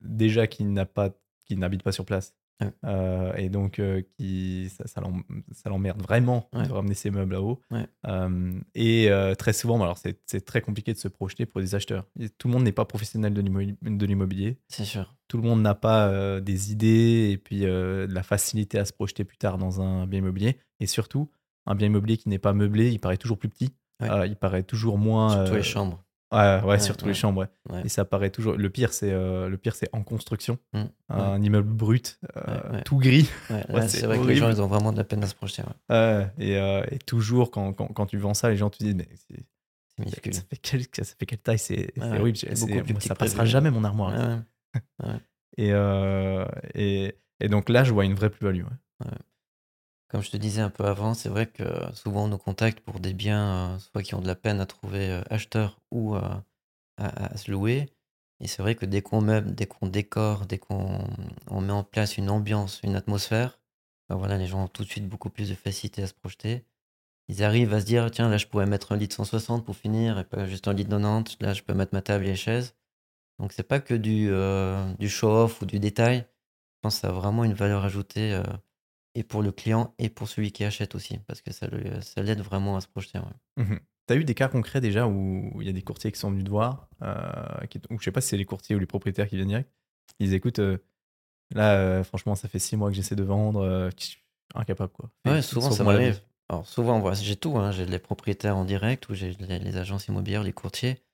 déjà 0.00 0.46
qui 0.46 0.64
n'a 0.64 0.86
pas, 0.86 1.10
qui 1.46 1.56
n'habite 1.56 1.82
pas 1.82 1.92
sur 1.92 2.04
place, 2.04 2.34
Ouais. 2.60 2.70
Euh, 2.84 3.32
et 3.36 3.48
donc 3.48 3.78
euh, 3.78 4.02
qui 4.16 4.68
ça, 4.70 4.86
ça 4.86 5.00
l'em- 5.00 5.22
ça 5.52 5.70
l'emmerde 5.70 6.00
vraiment 6.02 6.48
Ouais. 6.52 6.66
de 6.66 6.72
ramener 6.72 6.94
ses 6.94 7.10
meubles 7.10 7.32
là-haut. 7.32 7.60
Ouais. 7.70 7.86
Euh, 8.06 8.52
et 8.74 9.10
très 9.38 9.52
souvent, 9.52 9.78
bah 9.78 9.84
alors 9.84 9.98
c'est 9.98 10.44
très 10.44 10.60
compliqué 10.60 10.92
de 10.92 10.98
se 10.98 11.08
projeter 11.08 11.46
pour 11.46 11.60
des 11.60 11.74
acheteurs. 11.74 12.04
Et 12.18 12.28
tout 12.28 12.48
le 12.48 12.54
monde 12.54 12.64
n'est 12.64 12.72
pas 12.72 12.84
professionnel 12.84 13.32
de 13.34 13.40
l'immo- 13.40 13.76
de 13.82 14.06
l'immobilier 14.06 14.58
C'est 14.68 14.84
sûr. 14.84 15.14
tout 15.28 15.36
le 15.38 15.42
monde 15.44 15.62
n'a 15.62 15.74
pas 15.74 16.40
des 16.40 16.72
idées 16.72 17.30
et 17.32 17.38
puis 17.38 17.60
de 17.60 18.06
la 18.10 18.22
facilité 18.22 18.78
à 18.78 18.84
se 18.84 18.92
projeter 18.92 19.24
plus 19.24 19.38
tard 19.38 19.58
dans 19.58 19.80
un 19.80 20.06
bien 20.06 20.18
immobilier. 20.20 20.58
Et 20.80 20.86
surtout, 20.86 21.30
un 21.66 21.74
bien 21.74 21.86
immobilier 21.88 22.16
qui 22.16 22.28
n'est 22.28 22.38
pas 22.38 22.52
meublé, 22.52 22.90
il 22.90 22.98
paraît 22.98 23.16
toujours 23.18 23.38
plus 23.38 23.48
petit. 23.48 23.70
Il 24.02 24.36
paraît 24.36 24.62
toujours 24.62 24.96
moins. 24.98 25.30
Surtout 25.44 25.54
les 25.54 25.62
chambres. 25.62 26.02
Ouais, 26.32 26.38
ouais, 26.60 26.62
Ouais, 26.64 26.78
surtout 26.78 27.06
ouais. 27.06 27.10
les 27.10 27.14
chambres. 27.14 27.46
ouais. 27.70 27.82
Et 27.84 27.88
ça 27.88 28.04
paraît 28.04 28.30
toujours. 28.30 28.54
Le 28.54 28.70
pire, 28.70 28.92
c'est 28.92 29.10
euh, 29.12 29.48
le 29.48 29.56
pire, 29.56 29.74
c'est 29.74 29.88
en 29.92 30.02
construction. 30.02 30.58
Mm. 30.72 30.82
Un 31.08 31.42
immeuble 31.42 31.72
brut, 31.72 32.20
euh, 32.36 32.80
tout 32.84 32.98
gris. 32.98 33.28
C'est 33.88 34.06
vrai 34.06 34.18
que 34.18 34.26
les 34.26 34.36
gens, 34.36 34.48
ils 34.48 34.62
ont 34.62 34.68
vraiment 34.68 34.92
de 34.92 34.96
la 34.98 35.04
peine 35.04 35.22
à 35.24 35.26
se 35.26 35.34
projeter. 35.34 35.62
et, 35.90 36.56
euh, 36.56 36.84
et 36.90 36.98
toujours, 36.98 37.50
quand, 37.50 37.72
quand, 37.72 37.88
quand 37.88 38.06
tu 38.06 38.16
vends 38.18 38.34
ça, 38.34 38.48
les 38.50 38.56
gens 38.56 38.70
te 38.70 38.78
disent 38.78 38.94
Mais 38.94 39.08
c'est- 39.16 39.44
minuscule. 39.98 40.32
ça 40.34 40.42
fait, 40.48 40.56
quelle, 40.56 40.82
ça 41.04 41.14
fait 41.18 41.26
quelle 41.26 41.38
taille 41.40 41.58
C'est 41.58 41.92
horrible. 42.00 42.38
moi, 42.92 43.00
ça 43.00 43.14
passera 43.16 43.38
prévu. 43.38 43.50
jamais 43.50 43.70
mon 43.70 43.82
armoire. 43.84 44.14
Et, 45.58 45.72
et, 46.74 47.14
et 47.40 47.48
donc 47.48 47.68
là, 47.68 47.82
je 47.84 47.92
vois 47.92 48.04
une 48.04 48.14
vraie 48.14 48.30
plus-value. 48.30 48.64
Comme 50.10 50.22
je 50.22 50.30
te 50.30 50.36
disais 50.36 50.60
un 50.60 50.70
peu 50.70 50.84
avant, 50.86 51.14
c'est 51.14 51.28
vrai 51.28 51.46
que 51.46 51.64
souvent 51.94 52.24
on 52.24 52.28
nous 52.28 52.38
contacte 52.38 52.80
pour 52.80 52.98
des 52.98 53.14
biens, 53.14 53.74
euh, 53.74 53.78
soit 53.78 54.02
qui 54.02 54.14
ont 54.16 54.20
de 54.20 54.26
la 54.26 54.34
peine 54.34 54.60
à 54.60 54.66
trouver 54.66 55.08
euh, 55.10 55.22
acheteurs 55.30 55.80
ou 55.92 56.16
euh, 56.16 56.20
à, 56.98 57.32
à 57.34 57.36
se 57.36 57.50
louer. 57.50 57.88
Et 58.40 58.48
c'est 58.48 58.62
vrai 58.62 58.74
que 58.74 58.86
dès 58.86 59.02
qu'on 59.02 59.20
meuble, 59.20 59.54
dès 59.54 59.66
qu'on 59.66 59.86
décore, 59.86 60.46
dès 60.46 60.58
qu'on 60.58 60.98
on 61.48 61.60
met 61.60 61.72
en 61.72 61.84
place 61.84 62.18
une 62.18 62.30
ambiance, 62.30 62.80
une 62.82 62.96
atmosphère, 62.96 63.60
ben 64.08 64.16
voilà, 64.16 64.36
les 64.38 64.46
gens 64.48 64.64
ont 64.64 64.68
tout 64.68 64.84
de 64.84 64.88
suite 64.90 65.08
beaucoup 65.08 65.30
plus 65.30 65.50
de 65.50 65.54
facilité 65.54 66.02
à 66.02 66.06
se 66.08 66.14
projeter. 66.14 66.64
Ils 67.28 67.44
arrivent 67.44 67.74
à 67.74 67.80
se 67.80 67.86
dire, 67.86 68.10
tiens, 68.10 68.28
là 68.30 68.38
je 68.38 68.46
pourrais 68.46 68.66
mettre 68.66 68.92
un 68.92 68.96
lit 68.96 69.08
de 69.08 69.12
160 69.14 69.64
pour 69.64 69.76
finir, 69.76 70.18
et 70.18 70.24
pas 70.24 70.46
juste 70.46 70.68
un 70.68 70.74
lit 70.74 70.84
de 70.84 70.90
90. 70.90 71.38
Là 71.40 71.54
je 71.54 71.62
peux 71.62 71.74
mettre 71.74 71.94
ma 71.94 72.02
table 72.02 72.24
et 72.26 72.30
les 72.30 72.36
chaises. 72.36 72.74
Donc 73.40 73.52
c'est 73.52 73.64
pas 73.64 73.80
que 73.80 73.94
du, 73.94 74.28
euh, 74.30 74.92
du 74.98 75.08
show-off 75.08 75.62
ou 75.62 75.66
du 75.66 75.80
détail. 75.80 76.26
Je 76.76 76.80
pense 76.82 76.96
que 76.96 77.02
ça 77.02 77.08
a 77.10 77.12
vraiment 77.12 77.44
une 77.44 77.54
valeur 77.54 77.84
ajoutée. 77.84 78.40
Euh, 79.16 79.20
et 79.20 79.22
pour 79.22 79.42
le 79.42 79.52
client 79.52 79.94
et 79.98 80.08
pour 80.08 80.28
celui 80.28 80.52
qui 80.52 80.64
achète 80.64 80.94
aussi, 80.94 81.18
parce 81.26 81.40
que 81.42 81.52
ça 81.52 81.68
l'aide 82.22 82.40
vraiment 82.40 82.76
à 82.76 82.80
se 82.80 82.88
projeter. 82.88 83.18
ouais. 83.18 83.64
Mhm. 83.64 83.80
T'as 84.06 84.16
eu 84.16 84.24
des 84.24 84.34
cas 84.34 84.48
concrets 84.48 84.80
déjà 84.80 85.06
où 85.06 85.52
il 85.60 85.66
y 85.66 85.70
a 85.70 85.72
des 85.72 85.82
courtiers 85.82 86.10
qui 86.10 86.18
sont 86.18 86.30
venus 86.30 86.44
te 86.44 86.50
voir, 86.50 86.88
euh, 87.02 87.66
qui, 87.68 87.80
ou 87.90 87.98
je 87.98 88.04
sais 88.04 88.10
pas 88.10 88.20
si 88.20 88.28
c'est 88.30 88.36
les 88.36 88.44
courtiers 88.44 88.74
ou 88.74 88.80
les 88.80 88.86
propriétaires 88.86 89.28
qui 89.28 89.36
viennent 89.36 89.48
direct. 89.48 89.70
Ils 90.18 90.26
disent 90.26 90.34
écoute, 90.34 90.58
euh, 90.58 90.78
là, 91.54 91.74
euh, 91.76 92.02
franchement, 92.02 92.34
ça 92.34 92.48
fait 92.48 92.58
six 92.58 92.76
mois 92.76 92.90
que 92.90 92.96
j'essaie 92.96 93.14
de 93.14 93.22
vendre, 93.22 93.60
euh, 93.60 93.90
je 93.96 94.04
suis 94.04 94.24
incapable 94.54 94.92
quoi. 94.92 95.10
Ouais, 95.24 95.42
souvent 95.42 95.70
ça 95.70 95.84
m'arrive. 95.84 96.20
Alors 96.48 96.66
souvent, 96.66 97.14
j'ai 97.14 97.36
tout, 97.36 97.56
hein. 97.56 97.70
j'ai 97.70 97.86
les 97.86 98.00
propriétaires 98.00 98.56
en 98.56 98.64
direct 98.64 99.08
ou 99.08 99.14
j'ai 99.14 99.36
les, 99.38 99.60
les 99.60 99.76
agences 99.76 100.08
immobilières, 100.08 100.42
les 100.42 100.52
courtiers. 100.52 101.04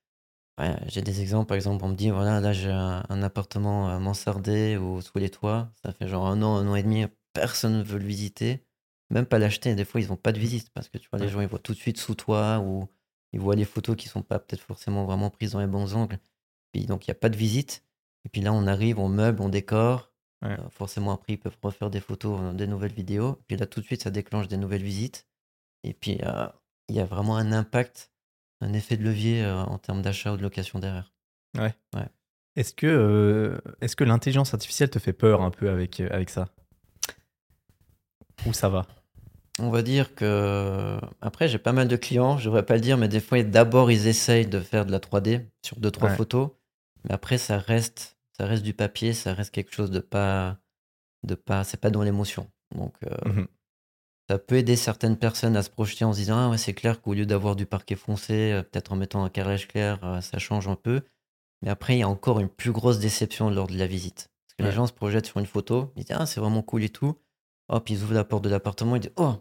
Ouais, 0.58 0.74
j'ai 0.88 1.02
des 1.02 1.20
exemples, 1.20 1.48
par 1.48 1.56
exemple, 1.56 1.84
on 1.84 1.88
me 1.88 1.94
dit, 1.94 2.08
voilà, 2.08 2.40
là 2.40 2.54
j'ai 2.54 2.70
un, 2.70 3.04
un 3.10 3.22
appartement 3.22 3.90
euh, 3.90 3.98
mansardé 3.98 4.78
ou 4.78 5.02
sous 5.02 5.18
les 5.18 5.28
toits, 5.28 5.70
ça 5.82 5.92
fait 5.92 6.08
genre 6.08 6.26
un 6.26 6.40
an, 6.40 6.56
un 6.56 6.66
an 6.66 6.74
et 6.76 6.82
demi, 6.82 7.04
personne 7.40 7.78
ne 7.78 7.82
veut 7.82 7.98
le 7.98 8.06
visiter, 8.06 8.64
même 9.10 9.26
pas 9.26 9.38
l'acheter, 9.38 9.74
des 9.74 9.84
fois 9.84 10.00
ils 10.00 10.08
n'ont 10.08 10.16
pas 10.16 10.32
de 10.32 10.38
visite, 10.38 10.70
parce 10.70 10.88
que 10.88 10.98
tu 10.98 11.08
vois, 11.10 11.18
les 11.20 11.26
Ouais. 11.26 11.32
gens 11.32 11.40
ils 11.40 11.48
voient 11.48 11.58
tout 11.60 11.74
de 11.74 11.78
suite 11.78 11.98
sous 11.98 12.14
toi 12.14 12.58
ou 12.58 12.88
ils 13.32 13.40
voient 13.40 13.54
les 13.56 13.64
photos 13.64 13.96
qui 13.96 14.08
sont 14.08 14.22
pas 14.22 14.38
peut-être 14.38 14.62
forcément 14.62 15.04
vraiment 15.04 15.30
prises 15.30 15.52
dans 15.52 15.60
les 15.60 15.66
bons 15.66 15.94
angles, 15.94 16.18
puis 16.72 16.86
donc 16.86 17.06
il 17.06 17.10
n'y 17.10 17.12
a 17.12 17.20
pas 17.20 17.28
de 17.28 17.36
visite, 17.36 17.84
et 18.24 18.28
puis 18.28 18.40
là 18.40 18.52
on 18.52 18.66
arrive, 18.66 18.98
on 18.98 19.08
meuble, 19.08 19.40
on 19.42 19.48
décore, 19.48 20.12
Ouais. 20.42 20.52
Euh, 20.60 20.68
forcément 20.68 21.12
après 21.12 21.32
ils 21.32 21.38
peuvent 21.38 21.56
refaire 21.62 21.88
des 21.88 22.00
photos, 22.00 22.38
euh, 22.42 22.52
des 22.52 22.66
nouvelles 22.66 22.92
vidéos, 22.92 23.40
puis 23.46 23.56
là 23.56 23.66
tout 23.66 23.80
de 23.80 23.86
suite 23.86 24.02
ça 24.02 24.10
déclenche 24.10 24.48
des 24.48 24.58
nouvelles 24.58 24.82
visites, 24.82 25.26
et 25.82 25.94
puis 25.94 26.18
euh, 26.22 26.46
il 26.88 26.94
y 26.94 27.00
a 27.00 27.06
vraiment 27.06 27.36
un 27.38 27.52
impact, 27.52 28.10
un 28.60 28.74
effet 28.74 28.96
de 28.98 29.02
levier 29.04 29.42
euh, 29.44 29.62
en 29.64 29.78
termes 29.78 30.02
d'achat 30.02 30.32
ou 30.32 30.36
de 30.36 30.42
location 30.42 30.78
derrière. 30.78 31.12
Est-ce 32.54 32.72
que, 32.72 33.60
est-ce 33.80 33.96
que 33.96 34.04
l'intelligence 34.04 34.54
artificielle 34.54 34.90
te 34.90 34.98
fait 34.98 35.12
peur 35.12 35.40
un 35.42 35.50
peu 35.50 35.68
avec, 35.70 36.00
avec 36.00 36.30
ça? 36.30 36.48
Ou 38.44 38.52
ça 38.52 38.68
va 38.68 38.86
On 39.58 39.70
va 39.70 39.82
dire 39.82 40.14
que. 40.14 40.98
Après, 41.20 41.48
j'ai 41.48 41.58
pas 41.58 41.72
mal 41.72 41.88
de 41.88 41.96
clients, 41.96 42.36
je 42.38 42.44
devrais 42.46 42.64
pas 42.66 42.74
le 42.74 42.80
dire, 42.80 42.98
mais 42.98 43.08
des 43.08 43.20
fois, 43.20 43.42
d'abord, 43.42 43.90
ils 43.90 44.06
essayent 44.06 44.46
de 44.46 44.60
faire 44.60 44.84
de 44.86 44.92
la 44.92 45.00
3D 45.00 45.46
sur 45.64 45.78
deux, 45.80 45.90
trois 45.90 46.10
Ouais. 46.10 46.16
photos. 46.16 46.50
Mais 47.04 47.12
après, 47.14 47.38
ça 47.38 47.58
reste, 47.58 48.16
ça 48.36 48.46
reste 48.46 48.62
du 48.62 48.74
papier, 48.74 49.12
ça 49.12 49.32
reste 49.34 49.52
quelque 49.52 49.72
chose 49.74 49.90
de 49.90 50.00
pas. 50.00 50.58
De 51.22 51.34
pas 51.34 51.64
c'est 51.64 51.80
pas 51.80 51.90
dans 51.90 52.02
l'émotion. 52.02 52.48
Donc, 52.74 52.94
euh, 53.04 53.16
Mhm. 53.30 53.46
ça 54.30 54.38
peut 54.38 54.56
aider 54.56 54.76
certaines 54.76 55.16
personnes 55.16 55.56
à 55.56 55.62
se 55.62 55.70
projeter 55.70 56.04
en 56.04 56.12
se 56.12 56.18
disant 56.18 56.38
Ah, 56.38 56.50
ouais, 56.50 56.58
c'est 56.58 56.74
clair 56.74 57.00
qu'au 57.00 57.14
lieu 57.14 57.26
d'avoir 57.26 57.56
du 57.56 57.66
parquet 57.66 57.96
foncé, 57.96 58.52
euh, 58.52 58.62
peut-être 58.62 58.92
en 58.92 58.96
mettant 58.96 59.24
un 59.24 59.30
carrelage 59.30 59.66
clair, 59.66 59.98
euh, 60.04 60.20
ça 60.20 60.38
change 60.38 60.68
un 60.68 60.76
peu. 60.76 61.02
Mais 61.62 61.70
après, 61.70 61.96
il 61.96 62.00
y 62.00 62.02
a 62.02 62.08
encore 62.08 62.38
une 62.38 62.50
plus 62.50 62.70
grosse 62.70 62.98
déception 62.98 63.50
lors 63.50 63.66
de 63.66 63.76
la 63.78 63.86
visite. 63.86 64.28
Parce 64.46 64.54
que 64.58 64.62
Ouais. 64.62 64.68
les 64.70 64.74
gens 64.76 64.86
se 64.86 64.92
projettent 64.92 65.26
sur 65.26 65.40
une 65.40 65.46
photo, 65.46 65.92
ils 65.96 66.04
disent 66.04 66.16
Ah, 66.18 66.26
c'est 66.26 66.38
vraiment 66.40 66.62
cool 66.62 66.84
et 66.84 66.90
tout. 66.90 67.16
Hop, 67.68 67.90
ils 67.90 68.02
ouvrent 68.02 68.14
la 68.14 68.25
porte 68.25 68.44
de 68.44 68.49
l'appartement, 68.49 68.96
ils 68.96 69.00
disent 69.00 69.12
Oh 69.16 69.35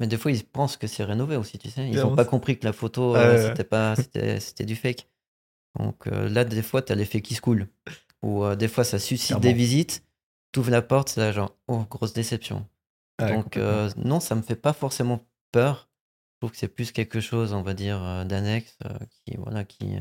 Mais 0.00 0.06
des 0.06 0.16
fois, 0.16 0.32
ils 0.32 0.44
pensent 0.44 0.76
que 0.76 0.86
c'est 0.86 1.04
rénové 1.04 1.36
aussi, 1.36 1.58
tu 1.58 1.70
sais. 1.70 1.88
Ils 1.88 1.96
n'ont 1.96 2.12
on 2.12 2.16
pas 2.16 2.24
compris 2.24 2.58
que 2.58 2.64
la 2.64 2.72
photo, 2.72 3.14
euh, 3.14 3.48
c'était 3.48 3.64
pas, 3.64 3.94
c'était, 3.96 4.40
c'était 4.40 4.64
du 4.64 4.76
fake. 4.76 5.08
Donc 5.78 6.06
euh, 6.08 6.28
là, 6.28 6.44
des 6.44 6.62
fois, 6.62 6.82
tu 6.82 6.92
as 6.92 6.96
l'effet 6.96 7.20
qui 7.20 7.34
se 7.34 7.40
coule. 7.40 7.68
Ou 8.22 8.44
euh, 8.44 8.56
des 8.56 8.68
fois, 8.68 8.84
ça 8.84 8.98
suscite 8.98 9.38
des 9.38 9.52
visites. 9.52 10.04
tu 10.52 10.60
ouvres 10.60 10.70
la 10.70 10.82
porte, 10.82 11.10
c'est 11.10 11.20
là 11.20 11.32
genre, 11.32 11.56
oh, 11.68 11.84
grosse 11.90 12.12
déception. 12.12 12.66
Donc, 13.18 13.58
non, 13.96 14.18
ça 14.18 14.34
me 14.34 14.42
fait 14.42 14.56
pas 14.56 14.72
forcément 14.72 15.20
peur. 15.52 15.88
Je 16.32 16.46
trouve 16.46 16.52
que 16.52 16.56
c'est 16.56 16.68
plus 16.68 16.90
quelque 16.90 17.20
chose, 17.20 17.52
on 17.52 17.60
va 17.62 17.74
dire, 17.74 18.24
d'annexe 18.24 18.78
qui, 19.10 19.36
voilà, 19.36 19.62
qui, 19.64 19.98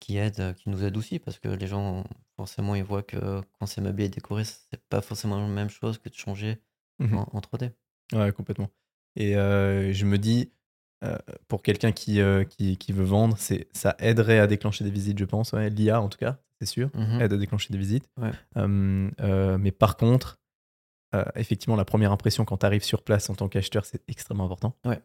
qui 0.00 0.16
aide, 0.16 0.54
qui 0.56 0.68
nous 0.68 0.82
aide 0.82 0.96
aussi 0.96 1.20
parce 1.20 1.38
que 1.38 1.46
les 1.46 1.68
gens, 1.68 2.02
forcément, 2.36 2.74
ils 2.74 2.82
voient 2.82 3.04
que 3.04 3.40
quand 3.52 3.66
c'est 3.66 3.80
meublé 3.80 4.06
et 4.06 4.08
décoré, 4.08 4.42
c'est 4.44 4.82
pas 4.88 5.00
forcément 5.00 5.38
la 5.38 5.46
même 5.46 5.70
chose 5.70 5.98
que 5.98 6.08
de 6.08 6.14
changer 6.14 6.60
Mhm. 7.00 7.14
en, 7.18 7.28
en 7.32 7.40
3D. 7.40 7.70
Ouais, 8.12 8.32
complètement. 8.32 8.70
Et 9.16 9.36
euh, 9.36 9.92
je 9.92 10.04
me 10.06 10.18
dis, 10.18 10.50
euh, 11.04 11.18
pour 11.48 11.62
quelqu'un 11.62 11.92
qui, 11.92 12.20
euh, 12.20 12.44
qui, 12.44 12.76
qui 12.78 12.92
veut 12.92 13.04
vendre, 13.04 13.36
c'est, 13.38 13.68
ça 13.72 13.94
aiderait 13.98 14.38
à 14.38 14.46
déclencher 14.46 14.84
des 14.84 14.90
visites, 14.90 15.18
je 15.18 15.24
pense. 15.24 15.52
Ouais, 15.52 15.70
L'IA, 15.70 16.00
en 16.00 16.08
tout 16.08 16.18
cas, 16.18 16.38
c'est 16.60 16.66
sûr, 16.66 16.90
Mhm. 16.94 17.20
aide 17.20 17.32
à 17.32 17.36
déclencher 17.36 17.72
des 17.72 17.78
visites. 17.78 18.08
Ouais. 18.20 18.30
Mais 19.58 19.70
par 19.72 19.96
contre, 19.96 20.38
effectivement, 21.36 21.76
la 21.76 21.84
première 21.84 22.10
impression 22.12 22.44
quand 22.44 22.56
tu 22.58 22.66
arrives 22.66 22.82
sur 22.84 23.02
place 23.02 23.30
en 23.30 23.34
tant 23.34 23.48
qu'acheteur, 23.48 23.84
c'est 23.84 24.02
extrêmement 24.08 24.44
important. 24.44 24.76
Ouais. 24.84 25.00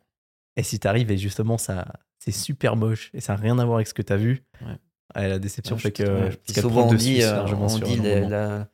Et 0.56 0.64
si 0.64 0.80
tu 0.80 0.88
arrives 0.88 1.12
et 1.12 1.18
justement, 1.18 1.58
ça, 1.58 1.86
c'est 2.20 2.32
super 2.32 2.76
moche 2.76 3.12
et 3.14 3.22
ça 3.22 3.36
n'a 3.36 3.40
rien 3.42 3.60
à 3.60 3.66
voir 3.66 3.78
avec 3.78 3.88
ce 3.88 3.94
que 3.94 4.02
tu 4.02 4.12
as 4.12 4.18
vu, 4.18 4.44
Ouais. 4.62 4.76
ouais, 5.16 5.28
la 5.30 5.40
déception 5.40 5.76
Ouais, 5.76 5.82
fait 5.82 5.96
je- 5.98 6.04
que. 6.54 6.62
souvent, 6.62 6.88
on 6.90 6.94
dit, 6.94 7.20
on 7.24 8.30
la- 8.30 8.68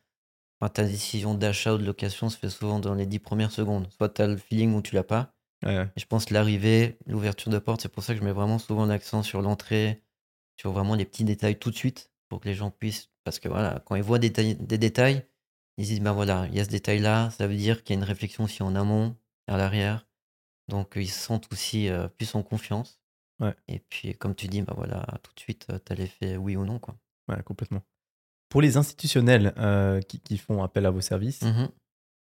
enfin, 0.59 0.69
ta 0.69 0.83
décision 0.83 1.33
d'achat 1.33 1.73
ou 1.73 1.77
de 1.77 1.85
location 1.85 2.29
se 2.29 2.37
fait 2.37 2.49
souvent 2.49 2.79
dans 2.79 2.93
les 2.93 3.05
10 3.05 3.19
premières 3.19 3.51
secondes. 3.51 3.87
Soit 3.91 4.09
tu 4.09 4.21
as 4.21 4.27
le 4.27 4.37
feeling 4.37 4.73
ou 4.75 4.81
tu 4.81 4.95
l'as 4.95 5.03
pas. 5.03 5.33
Ouais, 5.63 5.77
ouais. 5.77 5.89
Et 5.95 5.99
je 5.99 6.05
pense 6.05 6.25
que 6.25 6.33
l'arrivée, 6.33 6.97
l'ouverture 7.07 7.51
de 7.51 7.59
porte, 7.59 7.81
c'est 7.81 7.89
pour 7.89 8.03
ça 8.03 8.13
que 8.13 8.19
je 8.19 8.25
mets 8.25 8.31
vraiment 8.33 8.59
souvent 8.59 8.85
l'accent 8.85 9.23
sur 9.23 9.41
l'entrée, 9.41 10.03
sur 10.57 10.71
vraiment 10.71 10.95
les 10.95 11.05
petits 11.05 11.23
détails 11.23 11.59
tout 11.59 11.71
de 11.71 11.75
suite, 11.75 12.11
pour 12.29 12.39
que 12.39 12.49
les 12.49 12.55
gens 12.55 12.71
puissent. 12.71 13.09
Parce 13.23 13.39
que 13.39 13.49
voilà, 13.49 13.81
quand 13.85 13.95
ils 13.95 14.03
voient 14.03 14.19
des, 14.19 14.29
détails- 14.29 14.55
des 14.55 14.77
détails, 14.77 15.25
ils 15.77 15.85
se 15.85 15.91
disent, 15.91 16.01
ben 16.01 16.13
voilà, 16.13 16.47
il 16.47 16.55
y 16.55 16.59
a 16.59 16.65
ce 16.65 16.69
détail-là, 16.69 17.31
ça 17.31 17.47
veut 17.47 17.55
dire 17.55 17.83
qu'il 17.83 17.95
y 17.95 17.99
a 17.99 18.01
une 18.01 18.07
réflexion 18.07 18.45
aussi 18.45 18.63
en 18.63 18.75
amont, 18.75 19.17
à 19.47 19.57
l'arrière. 19.57 20.07
Donc 20.69 20.97
euh, 20.97 21.01
ils 21.01 21.09
se 21.09 21.19
sentent 21.19 21.51
aussi 21.51 21.89
euh, 21.89 22.07
plus 22.07 22.35
en 22.35 22.43
confiance. 22.43 22.99
Ouais. 23.39 23.55
Et 23.67 23.79
puis, 23.79 24.15
comme 24.17 24.35
tu 24.35 24.47
dis, 24.47 24.61
ben 24.61 24.73
voilà, 24.75 25.05
tout 25.23 25.33
de 25.35 25.39
suite, 25.39 25.67
tu 25.85 25.93
as 25.93 25.95
l'effet 25.95 26.37
oui 26.37 26.55
ou 26.55 26.65
non. 26.65 26.79
Quoi. 26.79 26.97
Ouais, 27.27 27.41
complètement. 27.43 27.83
Pour 28.49 28.61
les 28.61 28.77
institutionnels 28.77 29.53
euh, 29.57 30.01
qui, 30.01 30.19
qui 30.19 30.37
font 30.37 30.63
appel 30.63 30.85
à 30.85 30.91
vos 30.91 31.01
services, 31.01 31.41
Mhm. 31.41 31.69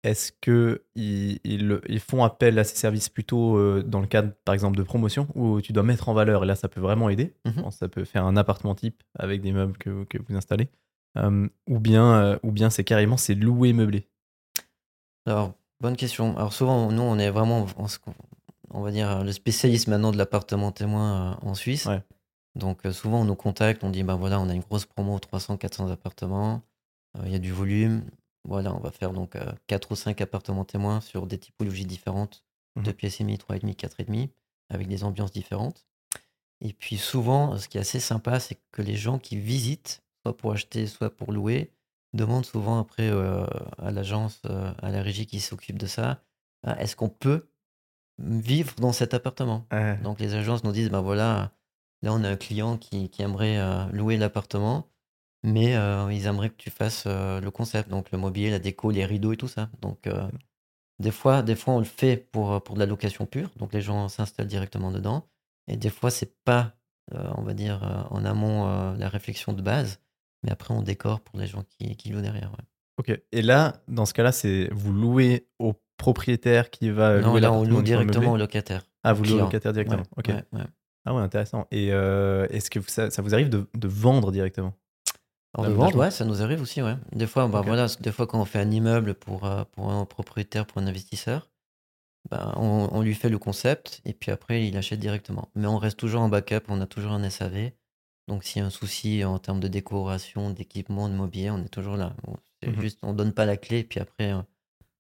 est-ce 0.05 0.33
que 0.41 0.85
ils, 0.95 2.01
font 2.01 2.25
appel 2.25 2.59
à 2.59 2.65
ces 2.65 2.77
services 2.77 3.09
plutôt 3.09 3.57
euh, 3.57 3.83
dans 3.83 4.01
le 4.01 4.07
cadre, 4.07 4.33
par 4.45 4.55
exemple, 4.55 4.77
de 4.77 4.83
promotion, 4.83 5.29
où 5.35 5.61
tu 5.61 5.73
dois 5.73 5.83
mettre 5.83 6.09
en 6.09 6.15
valeur, 6.15 6.45
et 6.45 6.47
là, 6.47 6.55
ça 6.55 6.69
peut 6.69 6.81
vraiment 6.81 7.09
aider? 7.09 7.35
Je 7.45 7.51
Mhm. 7.51 7.63
pense 7.63 7.75
que 7.75 7.79
ça 7.79 7.89
peut 7.89 8.05
faire 8.05 8.25
un 8.25 8.37
appartement 8.37 8.75
type 8.75 9.03
avec 9.19 9.41
des 9.41 9.53
meubles 9.53 9.77
que, 9.79 10.05
que 10.05 10.19
vous 10.29 10.37
installez. 10.37 10.69
Euh, 11.17 11.49
ou 11.67 11.81
bien, 11.81 12.39
ou 12.43 12.53
bien 12.53 12.69
c'est 12.71 12.85
carrément 12.85 13.17
c'est 13.17 13.35
loué 13.35 13.73
meublé? 13.73 14.07
Alors, 15.27 15.55
bonne 15.81 15.97
question. 15.97 16.37
Alors 16.37 16.53
souvent, 16.53 16.93
nous, 16.93 17.03
on 17.03 17.19
est 17.19 17.31
vraiment, 17.31 17.67
on, 18.71 18.83
va 18.83 18.91
dire, 18.91 19.25
le 19.25 19.33
spécialiste 19.33 19.89
maintenant 19.89 20.13
de 20.13 20.19
l'appartement 20.19 20.71
témoin 20.73 21.39
en 21.43 21.55
Suisse. 21.55 21.87
Ouais. 21.87 22.03
Donc 22.59 22.85
euh, 22.87 22.93
souvent, 22.93 23.21
on 23.23 23.25
nous 23.25 23.37
contacte, 23.37 23.85
on 23.85 23.91
dit, 23.91 24.03
ben 24.03 24.17
voilà, 24.17 24.41
on 24.41 24.49
a 24.49 24.55
une 24.55 24.63
grosse 24.63 24.87
promo, 24.87 25.19
300-400 25.19 25.91
appartements, 25.91 26.63
euh, 27.17 27.23
il 27.27 27.33
y 27.33 27.37
a 27.37 27.39
du 27.39 27.53
volume. 27.53 28.05
Voilà, 28.45 28.75
on 28.75 28.81
va 28.81 28.91
faire 28.91 29.13
donc 29.13 29.37
4 29.67 29.93
ou 29.93 29.97
5 29.97 30.21
appartements 30.23 30.65
témoins 30.65 31.01
sur 31.01 31.27
des 31.27 31.39
typologies 31.39 31.85
différentes, 31.87 32.45
Mhm. 32.77 32.85
2 32.85 32.93
pièces 32.95 33.21
et 33.21 33.25
demie, 33.25 33.39
3 33.39 33.57
et 33.57 33.59
demi, 33.59 33.77
4 33.77 34.01
et 34.01 34.05
demi, 34.05 34.31
avec 34.71 34.89
des 34.89 35.05
ambiances 35.05 35.33
différentes. 35.33 35.87
Et 36.61 36.73
puis 36.73 36.99
souvent, 36.99 37.57
ce 37.59 37.69
qui 37.69 37.79
est 37.79 37.83
assez 37.83 38.01
sympa, 38.01 38.41
c'est 38.41 38.59
que 38.73 38.83
les 38.83 38.97
gens 38.97 39.19
qui 39.19 39.37
visitent, 39.39 40.03
soit 40.23 40.37
pour 40.37 40.53
acheter, 40.53 40.87
soit 40.87 41.11
pour 41.15 41.33
louer, 41.33 41.73
demandent 42.15 42.47
souvent 42.47 42.79
après 42.81 43.09
euh, 43.11 43.47
à 43.79 43.91
l'agence, 43.91 44.41
euh, 44.47 44.73
à 44.83 44.91
la 44.91 45.03
régie 45.03 45.27
qui 45.27 45.41
s'occupe 45.41 45.79
de 45.79 45.87
ça, 45.87 46.23
Ah, 46.65 46.81
est-ce 46.83 46.97
qu'on 46.97 47.09
peut 47.11 47.49
vivre 48.19 48.75
dans 48.77 48.93
cet 48.93 49.15
appartement? 49.15 49.67
Ouais. 49.73 49.97
Donc 49.99 50.21
les 50.21 50.35
agences 50.35 50.65
nous 50.65 50.73
disent, 50.73 50.91
ben 50.91 51.01
voilà, 51.01 51.53
là 52.03 52.13
on 52.13 52.23
a 52.25 52.29
un 52.29 52.37
client 52.37 52.77
qui, 52.77 53.09
qui 53.11 53.23
aimerait 53.23 53.59
euh, 53.59 53.85
louer 53.93 54.17
l'appartement, 54.17 54.89
mais 55.43 55.77
euh, 55.77 56.13
ils 56.13 56.27
aimeraient 56.27 56.51
que 56.51 56.57
tu 56.57 56.71
fasses 56.71 57.05
euh, 57.07 57.41
le 57.41 57.51
concept, 57.51 57.89
donc 57.89 58.11
le 58.11 58.19
mobilier, 58.19 58.51
la 58.51 58.59
déco, 58.59 58.91
les 58.91 59.05
rideaux 59.05 59.33
et 59.33 59.37
tout 59.37 59.49
ça. 59.49 59.71
Donc 59.81 60.09
des 60.99 61.11
fois, 61.13 61.43
des 61.43 61.55
fois 61.55 61.75
on 61.75 61.79
le 61.79 61.85
fait 61.85 62.17
pour, 62.17 62.63
pour 62.63 62.75
de 62.75 62.81
la 62.81 62.87
location 62.87 63.27
pure, 63.27 63.51
donc 63.57 63.73
les 63.73 63.81
gens 63.81 64.09
s'installent 64.09 64.49
directement 64.49 64.91
dedans, 64.91 65.27
et 65.69 65.77
des 65.77 65.91
fois 65.91 66.11
c'est 66.11 66.35
pas, 66.45 66.75
euh, 67.15 67.31
on 67.37 67.43
va 67.43 67.55
dire, 67.55 67.83
euh, 67.85 68.03
en 68.11 68.25
amont 68.25 68.67
euh, 68.67 68.97
la 68.97 69.09
réflexion 69.09 69.53
de 69.53 69.63
base, 69.63 70.01
mais 70.43 70.51
après 70.51 70.75
on 70.75 70.83
décore 70.83 71.21
pour 71.21 71.39
les 71.39 71.47
gens 71.47 71.63
qui, 71.63 71.97
qui 71.97 72.11
louent 72.11 72.21
derrière. 72.21 72.51
ouais. 72.51 72.65
Ok. 72.99 73.21
Et 73.31 73.43
là, 73.43 73.81
dans 73.87 74.07
ce 74.07 74.13
cas-là, 74.13 74.33
c'est 74.33 74.69
vous 74.73 74.93
louez 74.93 75.47
au 75.61 75.75
propriétaire 75.99 76.71
qui 76.71 76.91
va 76.91 77.21
non, 77.21 77.31
louer 77.31 77.41
là 77.41 77.53
on 77.53 77.63
loue 77.65 77.83
directement 77.83 78.33
au 78.33 78.37
locataire. 78.37 78.83
Ah, 79.05 79.13
vous 79.13 79.23
louez 79.23 79.35
au 79.35 79.45
locataire 79.45 79.73
directement. 79.73 80.03
Ouais, 80.17 80.33
ok. 80.35 80.45
ouais. 80.53 80.65
Ah 81.09 81.15
ouais, 81.15 81.23
intéressant. 81.23 81.67
Et 81.71 81.91
euh, 81.93 82.47
est-ce 82.51 82.71
que 82.71 82.81
ça, 82.83 83.11
ça 83.11 83.23
vous 83.23 83.33
arrive 83.33 83.49
de, 83.49 83.67
de 83.75 83.89
vendre 83.89 84.31
directement? 84.31 84.75
Alors, 85.55 85.65
de 85.65 85.71
L'aménagement. 85.73 85.87
vendre, 85.87 85.99
ouais, 86.01 86.11
ça 86.11 86.27
nous 86.27 86.43
arrive 86.43 86.61
aussi, 86.61 86.83
ouais. 86.83 86.97
Des 87.13 87.27
fois, 87.27 87.49
bah, 87.49 87.63
voilà, 87.63 87.87
des 88.01 88.13
fois 88.13 88.27
quand 88.27 88.39
on 88.39 88.45
fait 88.45 88.59
un 88.59 88.71
immeuble 88.71 89.15
pour, 89.15 89.47
euh, 89.47 89.65
pour 89.73 89.91
un 89.91 90.05
propriétaire, 90.05 90.67
pour 90.67 90.83
un 90.83 90.87
investisseur, 90.87 91.49
bah, 92.31 92.53
on, 92.57 92.91
on 92.93 93.01
lui 93.01 93.15
fait 93.15 93.31
le 93.31 93.39
concept 93.39 94.03
et 94.05 94.13
puis 94.13 94.31
après 94.31 94.67
il 94.69 94.77
achète 94.77 95.01
directement. 95.01 95.49
Mais 95.55 95.67
on 95.67 95.79
reste 95.79 95.99
toujours 95.99 96.21
en 96.21 96.29
backup, 96.29 96.65
on 96.69 96.83
a 96.83 96.87
toujours 96.87 97.13
un 97.13 97.23
SAV. 97.23 97.73
Donc 98.29 98.45
s'il 98.45 98.61
y 98.61 98.63
a 98.63 98.67
un 98.67 98.71
souci 98.71 99.25
en 99.25 99.39
termes 99.39 99.61
de 99.61 99.69
décoration, 99.69 100.51
d'équipement, 100.51 101.09
de 101.09 101.15
mobilier, 101.15 101.51
on 101.51 101.65
est 101.65 101.71
toujours 101.71 101.97
là. 101.97 102.15
On, 102.27 102.35
Mhm. 102.67 102.81
juste, 102.83 102.99
on 103.03 103.15
donne 103.15 103.33
pas 103.33 103.47
la 103.47 103.57
clé 103.57 103.79
et 103.79 103.85
puis 103.85 103.99
après 104.01 104.33
euh, 104.33 104.43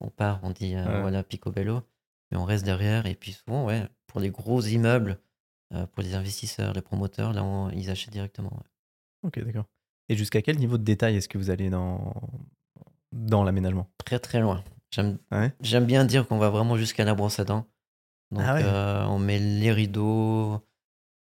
on 0.00 0.08
part, 0.08 0.40
on 0.42 0.50
dit 0.50 0.74
euh, 0.74 0.86
Ouais. 0.86 1.00
voilà 1.02 1.22
picobello, 1.22 1.82
mais 2.30 2.38
on 2.38 2.46
reste 2.46 2.64
derrière 2.64 3.04
et 3.04 3.14
puis 3.14 3.32
souvent, 3.32 3.66
ouais, 3.66 3.82
pour 4.06 4.20
les 4.20 4.30
gros 4.30 4.62
immeubles, 4.62 5.18
pour 5.70 6.02
les 6.02 6.14
investisseurs, 6.14 6.72
les 6.72 6.82
promoteurs, 6.82 7.32
là 7.32 7.42
on- 7.44 7.70
ils 7.70 7.90
achètent 7.90 8.12
directement. 8.12 8.50
ouais. 8.50 9.28
Ok, 9.28 9.44
d'accord. 9.44 9.66
Et 10.08 10.16
jusqu'à 10.16 10.40
quel 10.42 10.56
niveau 10.58 10.78
de 10.78 10.84
détail 10.84 11.16
est-ce 11.16 11.28
que 11.28 11.36
vous 11.38 11.50
allez 11.50 11.68
dans, 11.70 12.14
dans 13.12 13.44
l'aménagement? 13.44 13.90
Très 14.04 14.18
très 14.18 14.40
loin. 14.40 14.64
J'aime 14.90 15.18
Ouais? 15.30 15.52
J'aime 15.60 15.84
bien 15.84 16.04
dire 16.04 16.26
qu'on 16.26 16.38
va 16.38 16.48
vraiment 16.50 16.76
jusqu'à 16.76 17.04
la 17.04 17.14
brosse 17.14 17.38
à 17.40 17.44
dents. 17.44 17.66
Donc, 18.30 18.44
Ah 18.46 18.54
ouais? 18.54 18.62
euh, 18.62 19.04
on 19.06 19.18
met 19.18 19.38
les 19.38 19.72
rideaux, 19.72 20.60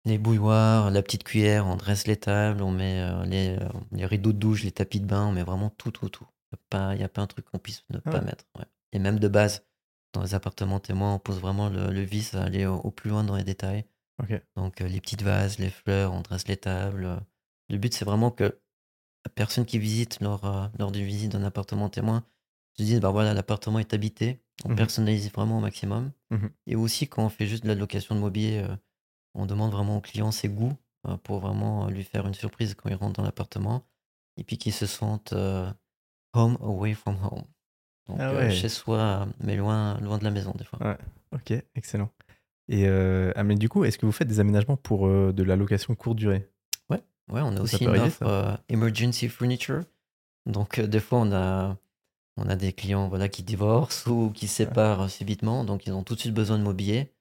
les 0.05 0.17
bouilloires, 0.17 0.91
la 0.91 1.01
petite 1.01 1.23
cuillère, 1.23 1.65
on 1.67 1.75
dresse 1.75 2.07
les 2.07 2.17
tables, 2.17 2.61
on 2.61 2.71
met 2.71 2.99
euh, 3.01 3.25
les, 3.25 3.57
euh, 3.59 3.67
les 3.91 4.05
rideaux 4.05 4.31
de 4.33 4.37
douche, 4.39 4.63
les 4.63 4.71
tapis 4.71 4.99
de 5.01 5.05
bain, 5.05 5.25
on 5.25 5.31
met 5.33 5.43
vraiment 5.43 5.69
tout, 5.69 5.91
tout, 5.91 6.09
tout. 6.09 6.27
Il 6.53 6.77
n'y 6.95 7.01
a, 7.01 7.05
a 7.05 7.09
pas 7.09 7.21
un 7.21 7.27
truc 7.27 7.45
qu'on 7.45 7.59
puisse 7.59 7.83
ne 7.89 7.97
Ah 8.05 8.11
pas 8.11 8.19
ouais? 8.19 8.25
mettre. 8.25 8.45
ouais. 8.57 8.65
Et 8.93 8.99
même 8.99 9.19
de 9.19 9.27
base, 9.27 9.65
dans 10.13 10.21
les 10.21 10.33
appartements 10.33 10.79
témoins, 10.79 11.15
on 11.15 11.19
pose 11.19 11.39
vraiment 11.39 11.67
le, 11.69 11.91
le 11.91 12.01
vice 12.01 12.35
à 12.35 12.43
aller 12.43 12.65
au, 12.65 12.75
au 12.75 12.91
plus 12.91 13.09
loin 13.09 13.23
dans 13.25 13.35
les 13.35 13.43
détails. 13.43 13.85
Donc, 14.55 14.81
euh, 14.81 14.87
les 14.87 14.99
petites 15.01 15.21
vases, 15.21 15.59
les 15.59 15.69
fleurs, 15.69 16.13
on 16.13 16.21
dresse 16.21 16.47
les 16.47 16.57
tables. 16.57 17.05
euh. 17.05 17.17
Le 17.69 17.77
but, 17.77 17.93
c'est 17.93 18.05
vraiment 18.05 18.31
que 18.31 18.43
la 18.43 19.31
personne 19.35 19.65
qui 19.65 19.77
visite 19.79 20.19
lors, 20.21 20.45
euh, 20.45 20.67
lors 20.79 20.91
d'une 20.91 21.05
visite 21.05 21.31
d'un 21.31 21.43
appartement 21.43 21.89
témoin 21.89 22.23
se 22.77 22.83
dise, 22.83 22.99
bah 22.99 23.11
voilà, 23.11 23.33
l'appartement 23.33 23.79
est 23.79 23.93
habité. 23.93 24.39
On 24.65 24.69
Mhm. 24.69 24.75
personnalise 24.75 25.31
vraiment 25.31 25.57
au 25.57 25.61
maximum. 25.61 26.11
Mhm. 26.31 26.49
Et 26.65 26.75
aussi, 26.75 27.07
quand 27.07 27.23
on 27.25 27.29
fait 27.29 27.45
juste 27.47 27.63
de 27.63 27.67
la 27.67 27.75
location 27.75 28.15
de 28.15 28.19
mobilier, 28.19 28.65
on 29.35 29.45
demande 29.45 29.71
vraiment 29.71 29.97
au 29.97 30.01
client 30.01 30.31
ses 30.31 30.49
goûts 30.49 30.73
pour 31.23 31.39
vraiment 31.39 31.87
lui 31.87 32.03
faire 32.03 32.25
une 32.27 32.33
surprise 32.33 32.73
quand 32.73 32.89
il 32.89 32.95
rentre 32.95 33.13
dans 33.13 33.23
l'appartement. 33.23 33.85
Et 34.37 34.43
puis 34.43 34.57
qu'il 34.57 34.73
se 34.73 34.85
sente 34.85 35.33
euh, 35.33 35.71
home 36.33 36.57
away 36.61 36.93
from 36.93 37.15
home. 37.23 37.43
Donc, 38.07 38.17
Ah 38.19 38.31
euh, 38.31 38.49
chez 38.49 38.69
soi, 38.69 39.27
mais 39.39 39.55
loin, 39.55 39.99
loin 39.99 40.17
de 40.17 40.23
la 40.23 40.31
maison, 40.31 40.53
des 40.57 40.63
fois. 40.63 40.79
Ouais. 40.81 40.97
Ok, 41.33 41.53
excellent. 41.75 42.09
Et 42.69 42.87
euh, 42.87 43.31
ah, 43.35 43.43
mais 43.43 43.55
du 43.55 43.69
coup, 43.69 43.83
est-ce 43.85 43.97
que 43.97 44.05
vous 44.05 44.11
faites 44.11 44.27
des 44.27 44.39
aménagements 44.39 44.77
pour 44.77 45.07
euh, 45.07 45.31
de 45.33 45.43
la 45.43 45.55
location 45.55 45.95
courte 45.95 46.17
durée? 46.17 46.49
Ouais, 47.29 47.41
on 47.41 47.51
a 47.51 47.57
Ça, 47.57 47.63
aussi 47.63 47.83
une 47.83 47.89
arriver, 47.89 48.05
offre 48.05 48.23
euh, 48.23 48.55
emergency 48.69 49.27
furniture. 49.27 49.81
Donc, 50.45 50.79
des 50.79 51.01
fois, 51.01 51.19
on 51.19 51.33
a, 51.33 51.77
on 52.37 52.47
a 52.47 52.55
des 52.55 52.71
clients 52.71 53.09
voilà, 53.09 53.27
qui 53.27 53.43
divorcent 53.43 54.09
ou 54.09 54.29
qui 54.31 54.47
se 54.47 54.55
séparent 54.55 55.01
euh, 55.01 55.07
subitement. 55.09 55.65
Donc, 55.65 55.87
ils 55.87 55.91
ont 55.91 56.03
tout 56.03 56.15
de 56.15 56.21
suite 56.21 56.33
besoin 56.33 56.57
de 56.57 56.63
mobilier. 56.63 57.11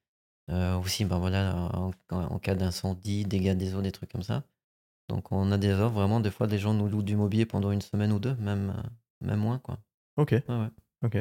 Euh, 0.49 0.79
aussi, 0.79 1.05
ben 1.05 1.19
voilà, 1.19 1.57
en, 1.75 1.91
en 2.11 2.39
cas 2.39 2.55
d'incendie, 2.55 3.25
dégâts 3.25 3.57
des 3.57 3.75
eaux, 3.75 3.83
des 3.83 3.91
trucs 3.91 4.13
comme 4.13 4.23
ça. 4.23 4.45
Donc, 5.09 5.33
on 5.33 5.51
a 5.51 5.59
des 5.59 5.73
offres. 5.73 5.95
Vraiment, 5.97 6.21
des 6.21 6.31
fois, 6.31 6.47
des 6.47 6.59
gens 6.59 6.73
nous 6.73 6.89
louent 6.89 7.03
du 7.03 7.17
mobilier 7.17 7.47
pendant 7.47 7.73
une 7.73 7.81
semaine 7.81 8.13
ou 8.13 8.21
deux, 8.21 8.37
même, 8.37 8.81
même 9.21 9.41
moins. 9.41 9.59
Quoi. 9.59 9.79
Ok, 10.17 10.31
Ouais, 10.31 10.45
ouais. 10.49 10.69
ok. 11.03 11.17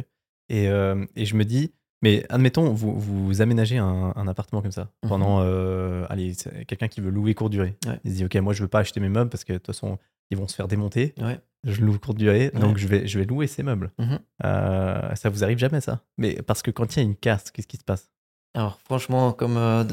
Et, 0.49 0.69
euh, 0.69 1.03
et 1.15 1.25
je 1.25 1.35
me 1.35 1.43
dis, 1.43 1.73
mais 2.05 2.25
admettons, 2.29 2.71
vous, 2.73 2.97
vous 2.99 3.41
aménagez 3.41 3.77
un, 3.77 4.13
un 4.15 4.27
appartement 4.27 4.61
comme 4.61 4.71
ça 4.71 4.89
Mhm. 5.03 5.09
pendant, 5.09 5.41
euh, 5.41 6.05
allez, 6.09 6.33
quelqu'un 6.67 6.87
qui 6.87 7.01
veut 7.01 7.09
louer 7.09 7.33
courte 7.33 7.51
durée. 7.51 7.75
Ouais. 7.87 7.99
Il 8.03 8.11
se 8.11 8.15
dit, 8.17 8.25
ok, 8.25 8.35
moi 8.35 8.53
je 8.53 8.61
veux 8.61 8.67
pas 8.69 8.79
acheter 8.79 8.99
mes 8.99 9.09
meubles 9.09 9.29
parce 9.29 9.43
que 9.43 9.53
de 9.53 9.57
toute 9.57 9.67
façon, 9.67 9.97
ils 10.31 10.37
vont 10.37 10.47
se 10.47 10.55
faire 10.55 10.67
démonter. 10.67 11.13
Ouais. 11.19 11.39
Je 11.63 11.81
loue 11.81 11.97
courte 11.97 12.17
durée, 12.17 12.51
Ouais. 12.53 12.59
donc 12.59 12.77
je 12.77 12.87
vais, 12.87 13.07
je 13.07 13.17
vais 13.19 13.25
louer 13.25 13.47
ces 13.47 13.63
meubles. 13.63 13.91
Mhm. 13.97 14.19
Euh, 14.45 15.15
ça 15.15 15.29
vous 15.29 15.43
arrive 15.43 15.57
jamais 15.57 15.81
ça? 15.81 16.01
Mais 16.17 16.41
parce 16.43 16.61
que 16.61 16.69
quand 16.71 16.95
il 16.95 16.99
y 16.99 17.01
a 17.01 17.03
une 17.03 17.15
casse, 17.15 17.49
qu'est-ce 17.51 17.67
qui 17.67 17.77
se 17.77 17.83
passe? 17.83 18.11
Alors, 18.53 18.79
franchement, 18.85 19.33
comme 19.33 19.57
euh, 19.57 19.83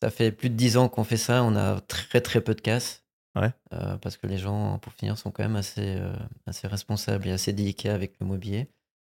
ça 0.00 0.10
fait 0.10 0.32
plus 0.32 0.48
de 0.50 0.54
10 0.54 0.76
ans 0.78 0.88
qu'on 0.88 1.04
fait 1.04 1.16
ça, 1.18 1.42
on 1.44 1.54
a 1.56 1.80
très 1.80 2.20
très 2.20 2.40
peu 2.40 2.54
de 2.54 2.60
casses. 2.60 3.04
Ouais. 3.38 3.50
Euh, 3.74 3.96
parce 3.98 4.16
que 4.16 4.26
les 4.26 4.38
gens, 4.38 4.78
pour 4.78 4.92
finir, 4.92 5.18
sont 5.18 5.30
quand 5.30 5.42
même 5.44 5.56
assez, 5.56 5.96
euh, 5.98 6.12
assez 6.46 6.66
responsables 6.66 7.28
et 7.28 7.32
assez 7.32 7.52
délicats 7.52 7.94
avec 7.94 8.14
le 8.20 8.26
mobilier. 8.26 8.68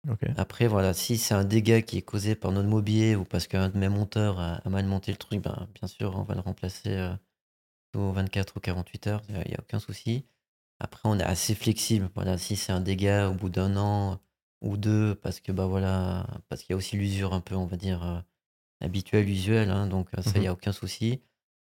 Ok. 0.10 0.26
Après, 0.38 0.68
voilà, 0.68 0.94
si 0.94 1.18
c'est 1.18 1.34
un 1.34 1.44
dégât 1.44 1.82
qui 1.82 1.98
est 1.98 2.02
causé 2.02 2.36
par 2.36 2.52
notre 2.52 2.70
mobilier 2.70 3.16
ou 3.16 3.24
parce 3.24 3.48
qu'un 3.48 3.70
de 3.70 3.78
mes 3.78 3.90
monteurs 3.90 4.40
a, 4.40 4.56
a 4.64 4.70
mal 4.70 4.86
monté 4.86 5.12
le 5.12 5.18
truc, 5.18 5.42
ben, 5.42 5.68
bien 5.74 5.88
sûr, 5.88 6.16
on 6.18 6.24
va 6.24 6.36
le 6.36 6.42
remplacer 6.42 6.90
euh, 6.90 7.14
aux 7.96 8.12
24 8.12 8.58
ou 8.58 8.60
48 8.60 9.08
heures, 9.08 9.22
il 9.30 9.36
n'y 9.36 9.56
a, 9.56 9.60
aucun 9.60 9.80
souci. 9.80 10.26
Après, 10.80 11.02
on 11.06 11.18
est 11.20 11.24
assez 11.24 11.56
flexible. 11.56 12.10
Voilà, 12.16 12.38
si 12.38 12.56
c'est 12.56 12.72
un 12.72 12.82
dégât 12.82 13.30
au 13.30 13.34
bout 13.34 13.50
d'un 13.50 13.78
an 13.78 14.20
ou 14.62 14.78
deux, 14.78 15.16
parce 15.16 15.40
que 15.40 15.52
bah 15.52 15.66
voilà, 15.66 16.28
parce 16.50 16.62
qu'il 16.62 16.72
y 16.72 16.74
a 16.74 16.78
aussi 16.78 16.98
l'usure 16.98 17.34
un 17.34 17.42
peu, 17.42 17.56
on 17.56 17.66
va 17.66 17.78
dire, 17.78 18.04
euh, 18.04 18.20
habituelle, 18.82 19.30
usuelle, 19.30 19.70
hein, 19.70 19.88
donc 19.88 20.10
euh, 20.18 20.22
ça, 20.22 20.32
il 20.36 20.42
n'y 20.42 20.48
a 20.48 20.54
aucun 20.54 20.72
souci. 20.72 21.22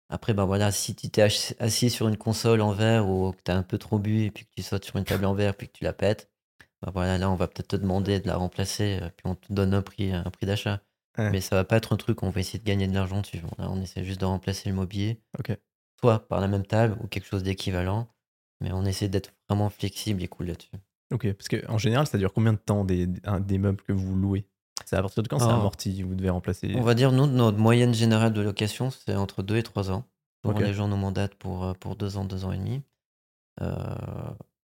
Après, 0.09 0.35
bah 0.35 0.45
voilà, 0.45 0.73
si 0.73 0.95
tu 0.95 1.11
t'es 1.11 1.23
assis 1.59 1.91
sur 1.91 2.09
une 2.09 2.19
console 2.19 2.61
en 2.61 2.73
verre 2.73 3.09
ou 3.09 3.33
que 3.33 3.43
tu 3.45 3.51
as 3.51 3.57
un 3.57 3.63
peu 3.63 3.79
trop 3.79 3.99
bu 3.99 4.25
et 4.25 4.31
puis 4.31 4.45
que 4.45 4.51
tu 4.51 4.63
sautes 4.63 4.85
sur 4.85 4.97
une 4.97 5.05
table 5.05 5.25
en 5.25 5.35
verre 5.35 5.57
puis 5.57 5.69
que 5.69 5.73
tu 5.73 5.85
la 5.85 5.93
pètes, 5.93 6.31
bah 6.83 6.91
voilà, 6.93 7.19
là, 7.19 7.31
on 7.31 7.37
va 7.37 7.47
peut-être 7.49 7.69
te 7.69 7.77
demander 7.77 8.21
de 8.21 8.27
la 8.27 8.37
remplacer, 8.37 8.99
euh, 9.03 9.09
puis 9.17 9.27
on 9.27 9.35
te 9.35 9.53
donne 9.53 9.73
un 9.75 9.83
prix, 9.83 10.13
un 10.13 10.23
prix 10.31 10.47
d'achat. 10.47 10.81
Ouais. 11.19 11.31
Mais 11.31 11.41
ça 11.41 11.57
va 11.57 11.65
pas 11.65 11.77
être 11.77 11.93
un 11.93 11.97
truc 11.97 12.23
où 12.23 12.27
on 12.27 12.31
va 12.31 12.41
essayer 12.41 12.59
de 12.59 12.65
gagner 12.65 12.89
de 12.89 12.95
l'argent 12.95 13.21
dessus. 13.21 13.43
On 13.59 13.81
essaie 13.83 14.03
juste 14.05 14.21
de 14.21 14.25
remplacer 14.25 14.69
le 14.71 14.75
mobilier, 14.75 15.21
Ok. 15.39 15.57
soit 16.01 16.27
par 16.27 16.41
la 16.41 16.49
même 16.49 16.65
table 16.67 16.97
ou 17.03 17.07
quelque 17.07 17.27
chose 17.27 17.43
d'équivalent, 17.43 18.09
mais 18.61 18.73
on 18.73 18.85
essaie 18.85 19.09
d'être 19.09 19.33
vraiment 19.49 19.69
flexible 19.71 20.23
et 20.23 20.29
cool 20.29 20.47
là-dessus. 20.47 20.71
Ok. 21.13 21.31
Parce 21.35 21.49
qu'en 21.49 21.77
général, 21.79 22.07
ça 22.07 22.17
dure 22.17 22.33
combien 22.33 22.55
de 22.55 22.59
temps 22.59 22.85
des, 22.85 23.07
des 23.07 23.59
meubles 23.59 23.83
que 23.83 23.93
vous 23.93 24.15
louez? 24.17 24.47
C'est 24.87 24.97
à 24.97 25.03
partir 25.03 25.23
de 25.23 25.29
quand 25.29 25.39
c'est 25.39 25.45
Oh. 25.45 25.51
amorti 25.51 26.03
Vous 26.03 26.15
devez 26.15 26.31
remplacer. 26.31 26.73
On 26.77 26.81
va 26.83 26.95
dire, 26.95 27.13
nous, 27.13 27.27
notre 27.27 27.59
moyenne 27.59 27.93
générale 27.93 28.33
de 28.33 28.41
location, 28.41 28.91
c'est 28.91 29.15
entre 29.15 29.43
2 29.43 29.57
et 29.59 29.63
3 29.63 29.91
ans. 29.91 30.05
Ok. 30.45 30.59
les 30.61 30.73
gens 30.75 30.89
nous 30.89 30.97
mandatent 30.97 31.35
pour, 31.37 31.63
euh, 31.65 31.73
pour 31.75 31.95
2 31.95 32.17
ans, 32.17 32.25
2 32.25 32.45
ans 32.47 32.53
et 32.53 32.59
demi. 32.59 32.83
Euh, 33.61 33.75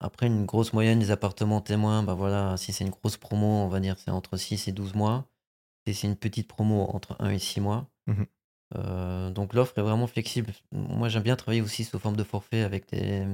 après, 0.03 0.27
une 0.27 0.45
grosse 0.45 0.73
moyenne 0.73 0.99
des 0.99 1.11
appartements 1.13 1.61
témoins, 1.61 2.03
bah 2.03 2.15
voilà, 2.15 2.57
si 2.57 2.73
c'est 2.73 2.85
une 2.85 2.91
grosse 2.91 3.17
promo, 3.17 3.47
on 3.47 3.69
va 3.69 3.81
dire 3.81 3.97
c'est 3.99 4.11
entre 4.11 4.37
6 4.37 4.69
et 4.69 4.73
12 4.73 4.95
mois. 4.95 5.27
Si 5.87 5.95
c'est 5.95 6.07
une 6.07 6.17
petite 6.17 6.49
promo, 6.49 6.83
entre 6.93 7.17
1 7.21 7.31
et 7.31 7.39
6 7.39 7.61
mois. 7.61 7.89
Mhm. 8.07 8.27
Euh, 8.75 9.31
donc 9.31 9.55
l'offre 9.55 9.79
est 9.79 9.83
vraiment 9.83 10.07
flexible. 10.07 10.53
Moi, 10.73 11.09
j'aime 11.09 11.23
bien 11.23 11.37
travailler 11.37 11.63
aussi 11.63 11.85
sous 11.85 11.99
forme 11.99 12.17
de 12.17 12.25
forfait 12.25 12.63
avec 12.63 12.91
des, 12.91 13.27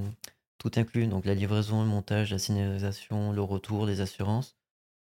tout 0.59 0.73
inclus, 0.77 1.07
donc 1.07 1.25
la 1.25 1.35
livraison, 1.35 1.83
le 1.83 1.89
montage, 1.89 2.33
la 2.33 2.39
signalisation, 2.39 3.33
le 3.33 3.43
retour, 3.43 3.87
les 3.87 4.01
assurances. 4.01 4.57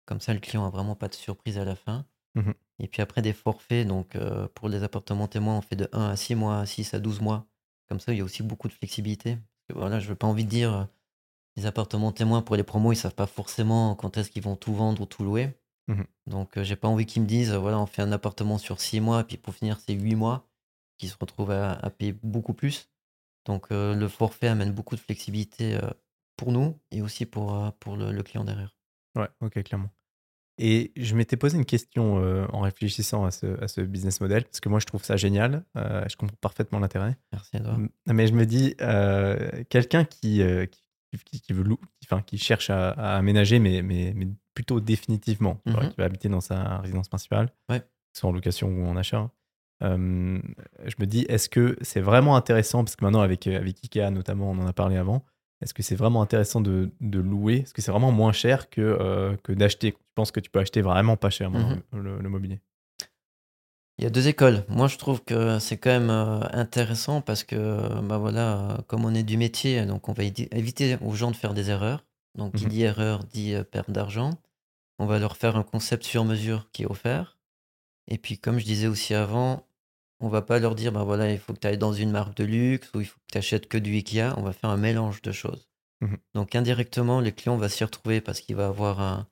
Comme 0.05 0.21
ça, 0.21 0.33
le 0.33 0.39
client 0.39 0.65
a 0.65 0.69
vraiment 0.69 0.95
pas 0.95 1.09
de 1.09 1.13
surprise 1.13 1.57
à 1.57 1.65
la 1.65 1.75
fin. 1.75 2.05
Mhm. 2.35 2.53
Et 2.79 2.87
puis 2.87 3.01
après, 3.01 3.21
des 3.21 3.33
forfaits, 3.33 3.87
donc 3.87 4.15
euh, 4.15 4.47
pour 4.55 4.67
les 4.67 4.83
appartements 4.83 5.27
témoins, 5.27 5.57
on 5.57 5.61
fait 5.61 5.75
de 5.75 5.87
1 5.91 6.09
à 6.09 6.15
6 6.15 6.35
mois, 6.35 6.65
6 6.65 6.93
à 6.93 6.99
12 6.99 7.21
mois. 7.21 7.45
Comme 7.87 7.99
ça, 7.99 8.13
il 8.13 8.17
y 8.17 8.21
a 8.21 8.23
aussi 8.23 8.41
beaucoup 8.41 8.67
de 8.67 8.73
flexibilité. 8.73 9.37
Voilà, 9.75 9.99
je 9.99 10.09
n'ai 10.09 10.15
pas 10.15 10.27
envie 10.27 10.45
de 10.45 10.49
dire, 10.49 10.87
les 11.57 11.65
appartements 11.65 12.11
témoins 12.11 12.41
pour 12.41 12.55
les 12.55 12.63
promos, 12.63 12.93
ils 12.93 12.95
savent 12.97 13.15
pas 13.15 13.27
forcément 13.27 13.95
quand 13.95 14.17
est-ce 14.17 14.31
qu'ils 14.31 14.43
vont 14.43 14.55
tout 14.55 14.73
vendre 14.73 15.01
ou 15.01 15.05
tout 15.05 15.23
louer. 15.23 15.57
Mhm. 15.87 16.05
Donc, 16.27 16.57
euh, 16.57 16.63
j'ai 16.63 16.75
pas 16.75 16.87
envie 16.87 17.05
qu'ils 17.05 17.21
me 17.23 17.27
disent, 17.27 17.51
voilà, 17.51 17.79
on 17.79 17.85
fait 17.85 18.01
un 18.01 18.11
appartement 18.11 18.57
sur 18.57 18.79
6 18.79 19.01
mois, 19.01 19.23
puis 19.23 19.37
pour 19.37 19.53
finir, 19.53 19.79
c'est 19.79 19.93
8 19.93 20.15
mois, 20.15 20.47
qu'ils 20.97 21.09
se 21.09 21.17
retrouvent 21.19 21.51
à, 21.51 21.73
à 21.73 21.89
payer 21.89 22.13
beaucoup 22.23 22.53
plus. 22.53 22.89
Donc, 23.45 23.67
euh, 23.71 23.95
le 23.95 24.07
forfait 24.07 24.47
amène 24.47 24.71
beaucoup 24.71 24.95
de 24.95 25.01
flexibilité 25.01 25.75
euh, 25.75 25.89
pour 26.37 26.51
nous 26.51 26.79
et 26.91 27.01
aussi 27.01 27.25
pour, 27.25 27.55
euh, 27.55 27.71
pour 27.79 27.97
le, 27.97 28.11
le 28.11 28.23
client 28.23 28.43
derrière. 28.43 28.77
Ouais, 29.15 29.27
ok, 29.41 29.61
clairement. 29.63 29.89
Et 30.57 30.91
je 30.95 31.15
m'étais 31.15 31.37
posé 31.37 31.57
une 31.57 31.65
question 31.65 32.17
en 32.53 32.59
réfléchissant 32.59 33.25
à 33.25 33.31
ce, 33.31 33.59
à 33.63 33.67
ce 33.67 33.81
business 33.81 34.21
model, 34.21 34.43
parce 34.43 34.59
que 34.59 34.69
moi 34.69 34.79
je 34.79 34.85
trouve 34.85 35.03
ça 35.03 35.17
génial, 35.17 35.65
je 35.75 36.15
comprends 36.17 36.35
parfaitement 36.39 36.77
l'intérêt. 36.77 37.17
Merci 37.31 37.57
Edouard. 37.57 37.75
M- 37.77 37.89
Mais 38.07 38.27
je 38.27 38.33
me 38.33 38.45
dis, 38.45 38.75
quelqu'un 39.69 40.05
qui, 40.05 40.43
qui, 40.69 40.83
qui, 41.25 41.41
qui 41.41 41.53
veut 41.53 41.63
lou- 41.63 41.77
qui- 41.99 42.05
enfin, 42.09 42.21
qui 42.21 42.37
cherche 42.37 42.69
à, 42.69 42.91
à 42.91 43.17
aménager, 43.17 43.59
mais, 43.59 43.81
mais, 43.81 44.13
mais 44.15 44.27
plutôt 44.53 44.79
définitivement, 44.79 45.59
Mhm. 45.65 45.89
qui 45.89 45.95
va 45.97 46.05
habiter 46.05 46.29
dans 46.29 46.41
sa 46.41 46.77
résidence 46.79 47.09
principale, 47.09 47.49
Ouais. 47.69 47.81
soit 48.13 48.29
en 48.29 48.33
location 48.33 48.67
ou 48.69 48.85
en 48.87 48.95
achat. 48.97 49.29
euh, 49.83 50.39
je 50.85 50.95
me 50.99 51.05
dis, 51.05 51.21
est-ce 51.27 51.49
que 51.49 51.75
c'est 51.81 52.01
vraiment 52.01 52.35
intéressant, 52.35 52.83
parce 52.83 52.95
que 52.95 53.03
maintenant 53.03 53.21
avec, 53.21 53.47
euh, 53.47 53.57
avec 53.57 53.77
Ikea 53.83 54.11
notamment, 54.11 54.51
on 54.51 54.59
en 54.59 54.67
a 54.67 54.73
parlé 54.73 54.95
avant, 54.97 55.25
est-ce 55.61 55.73
que 55.73 55.81
c'est 55.83 55.95
vraiment 55.95 56.21
intéressant 56.21 56.61
de, 56.61 56.91
de 57.01 57.19
louer? 57.19 57.57
Est-ce 57.61 57.73
que 57.73 57.81
c'est 57.81 57.91
vraiment 57.91 58.11
moins 58.11 58.31
cher 58.31 58.69
que, 58.69 58.79
euh, 58.81 59.35
que 59.43 59.51
d'acheter? 59.53 59.93
Tu 59.93 59.97
penses 60.15 60.31
que 60.31 60.39
tu 60.39 60.49
peux 60.51 60.59
acheter 60.59 60.81
vraiment 60.81 61.17
pas 61.17 61.29
cher 61.31 61.49
Mhm. 61.49 61.81
le, 61.93 62.19
le 62.19 62.29
mobilier? 62.29 62.59
Il 64.01 64.05
y 64.05 64.07
a 64.07 64.09
deux 64.09 64.27
écoles. 64.27 64.65
Moi, 64.67 64.87
je 64.87 64.97
trouve 64.97 65.23
que 65.23 65.59
c'est 65.59 65.77
quand 65.77 65.91
même 65.91 66.09
euh, 66.09 66.39
intéressant 66.53 67.21
parce 67.21 67.43
que, 67.43 67.99
bah 68.01 68.17
voilà, 68.17 68.79
comme 68.87 69.05
on 69.05 69.13
est 69.13 69.21
du 69.21 69.37
métier, 69.37 69.85
donc 69.85 70.09
on 70.09 70.13
va 70.13 70.23
éviter 70.23 70.97
aux 71.01 71.13
gens 71.13 71.29
de 71.29 71.35
faire 71.35 71.53
des 71.53 71.69
erreurs. 71.69 72.03
Donc, 72.35 72.55
qui 72.55 72.63
Mhm. 72.65 72.69
dit 72.71 72.81
erreur 72.81 73.23
dit 73.25 73.53
euh, 73.53 73.63
perte 73.63 73.91
d'argent. 73.91 74.31
On 74.97 75.05
va 75.05 75.19
leur 75.19 75.37
faire 75.37 75.55
un 75.55 75.61
concept 75.63 76.03
sur 76.03 76.25
mesure 76.25 76.67
qui 76.71 76.81
est 76.83 76.85
offert. 76.87 77.37
Et 78.07 78.17
puis, 78.17 78.39
comme 78.39 78.57
je 78.57 78.65
disais 78.65 78.87
aussi 78.87 79.13
avant, 79.13 79.67
on 80.19 80.29
va 80.29 80.41
pas 80.41 80.57
leur 80.57 80.73
dire, 80.73 80.91
bah 80.91 81.03
voilà, 81.03 81.31
il 81.31 81.37
faut 81.37 81.53
que 81.53 81.59
tu 81.59 81.67
ailles 81.67 81.77
dans 81.77 81.93
une 81.93 82.09
marque 82.11 82.35
de 82.37 82.43
luxe 82.43 82.89
ou 82.95 83.01
il 83.01 83.05
faut 83.05 83.19
que 83.19 83.31
tu 83.33 83.37
achètes 83.37 83.67
que 83.67 83.77
du 83.77 83.93
Ikea. 83.93 84.33
On 84.37 84.41
va 84.41 84.51
faire 84.53 84.71
un 84.71 84.77
mélange 84.77 85.21
de 85.21 85.31
choses. 85.31 85.69
Mhm. 86.01 86.17
Donc, 86.33 86.55
indirectement, 86.55 87.21
le 87.21 87.29
client 87.29 87.55
va 87.57 87.69
s'y 87.69 87.83
retrouver 87.83 88.19
parce 88.19 88.39
qu'il 88.41 88.55
va 88.55 88.65
avoir 88.65 88.99
un, 88.99 89.27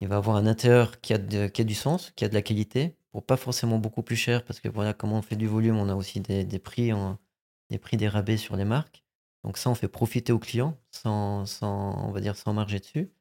il 0.00 0.08
va 0.08 0.16
avoir 0.16 0.36
un 0.36 0.46
intérieur 0.46 0.98
qui 1.02 1.12
a, 1.12 1.18
de- 1.18 1.48
qui 1.48 1.60
a 1.60 1.64
du 1.64 1.74
sens, 1.74 2.10
qui 2.16 2.24
a 2.24 2.30
de 2.30 2.34
la 2.34 2.42
qualité, 2.42 2.96
pas 3.20 3.36
forcément 3.36 3.78
beaucoup 3.78 4.02
plus 4.02 4.16
cher, 4.16 4.44
parce 4.44 4.60
que 4.60 4.68
voilà, 4.68 4.94
comme 4.94 5.12
on 5.12 5.22
fait 5.22 5.36
du 5.36 5.46
volume, 5.46 5.76
on 5.76 5.88
a 5.88 5.94
aussi 5.94 6.20
des, 6.20 6.44
prix, 6.58 6.90
des 7.70 7.78
prix 7.78 7.96
des 7.96 8.08
rabais 8.08 8.36
sur 8.36 8.56
les 8.56 8.64
marques. 8.64 9.04
Donc 9.44 9.58
ça, 9.58 9.70
on 9.70 9.74
fait 9.74 9.88
profiter 9.88 10.32
au 10.32 10.38
client 10.38 10.78
sans, 10.90 11.46
sans, 11.46 12.08
on 12.08 12.12
va 12.12 12.20
dire, 12.20 12.36
sans 12.36 12.52
marger 12.52 12.78
dessus. 12.78 13.12